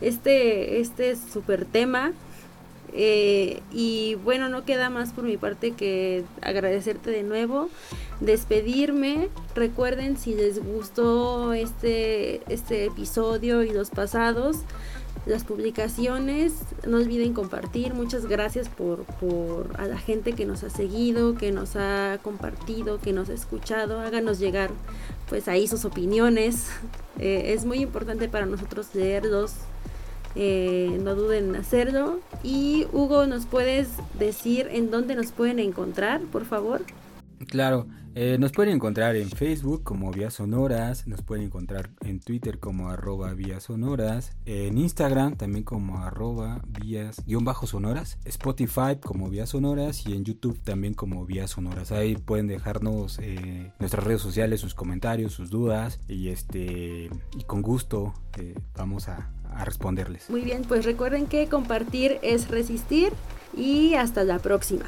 este, 0.02 0.80
este 0.80 1.16
super 1.16 1.66
tema. 1.66 2.14
Eh, 2.98 3.62
y 3.74 4.16
bueno, 4.24 4.48
no 4.48 4.64
queda 4.64 4.90
más 4.90 5.12
por 5.12 5.26
mi 5.26 5.36
parte 5.36 5.72
que 5.72 6.24
agradecerte 6.42 7.12
de 7.12 7.24
nuevo, 7.24 7.70
despedirme. 8.22 9.28
Recuerden 9.54 10.18
si 10.18 10.34
les 10.34 10.64
gustó 10.64 11.52
este, 11.54 12.42
este 12.48 12.86
episodio 12.86 13.64
y 13.64 13.72
los 13.72 13.90
pasados, 13.90 14.58
las 15.26 15.44
publicaciones. 15.44 16.54
No 16.88 16.98
olviden 16.98 17.34
compartir. 17.34 17.94
Muchas 17.94 18.26
gracias 18.26 18.70
por, 18.70 19.04
por 19.04 19.80
a 19.80 19.86
la 19.86 19.98
gente 19.98 20.34
que 20.34 20.46
nos 20.46 20.64
ha 20.64 20.70
seguido, 20.70 21.36
que 21.36 21.52
nos 21.52 21.76
ha 21.76 22.20
compartido, 22.22 23.00
que 23.00 23.14
nos 23.14 23.30
ha 23.30 23.34
escuchado. 23.34 24.00
Háganos 24.00 24.40
llegar 24.40 24.70
pues 25.30 25.48
ahí 25.48 25.68
sus 25.68 25.86
opiniones. 25.86 26.68
Eh, 27.20 27.54
es 27.54 27.66
muy 27.66 27.80
importante 27.80 28.28
para 28.28 28.46
nosotros 28.46 28.94
leerlos. 28.94 29.54
Eh, 30.36 31.00
no 31.02 31.16
duden 31.16 31.50
en 31.50 31.56
hacerlo. 31.56 32.20
Y 32.44 32.88
Hugo, 32.92 33.26
¿nos 33.26 33.46
puedes 33.46 33.90
decir 34.20 34.68
en 34.72 34.92
dónde 34.92 35.16
nos 35.16 35.32
pueden 35.32 35.60
encontrar, 35.60 36.22
por 36.22 36.46
favor? 36.46 36.82
Claro, 37.48 37.88
eh, 38.16 38.38
nos 38.40 38.54
pueden 38.54 38.74
encontrar 38.74 39.16
en 39.16 39.30
Facebook 39.30 39.84
como 39.84 40.12
Vías 40.12 40.36
Sonoras, 40.36 41.06
nos 41.06 41.22
pueden 41.22 41.46
encontrar 41.46 41.90
en 42.02 42.20
Twitter 42.22 42.60
como 42.60 42.90
arroba 42.90 43.34
Vías 43.34 43.64
Sonoras, 43.64 44.38
en 44.46 44.78
Instagram 44.78 45.36
también 45.36 45.66
como 45.66 46.00
arroba 46.00 46.62
Vías 46.82 47.22
guion 47.26 47.44
bajo 47.44 47.68
Sonoras, 47.68 48.18
Spotify 48.24 48.98
como 49.02 49.30
Vías 49.30 49.50
Sonoras 49.50 50.08
y 50.08 50.14
en 50.14 50.24
YouTube 50.24 50.60
también 50.64 50.94
como 50.94 51.26
Vías 51.26 51.52
Sonoras. 51.52 51.92
Ahí 51.92 52.16
pueden 52.16 52.48
dejarnos 52.48 53.20
eh, 53.20 53.74
nuestras 53.80 54.06
redes 54.06 54.22
sociales, 54.22 54.62
sus 54.62 54.76
comentarios, 54.76 55.34
sus 55.34 55.50
dudas 55.50 56.00
y 56.08 56.30
este 56.30 57.10
con 57.48 57.62
gusto 57.62 58.14
eh, 58.40 58.56
vamos 58.76 59.10
a, 59.10 59.30
a 59.54 59.66
responderles. 59.66 60.30
Muy 60.30 60.42
bien, 60.42 60.62
pues 60.62 60.86
recuerden 60.86 61.28
que 61.28 61.48
compartir 61.50 62.18
es 62.22 62.48
resistir 62.48 63.12
y 63.58 63.96
hasta 63.96 64.24
la 64.24 64.40
próxima. 64.40 64.86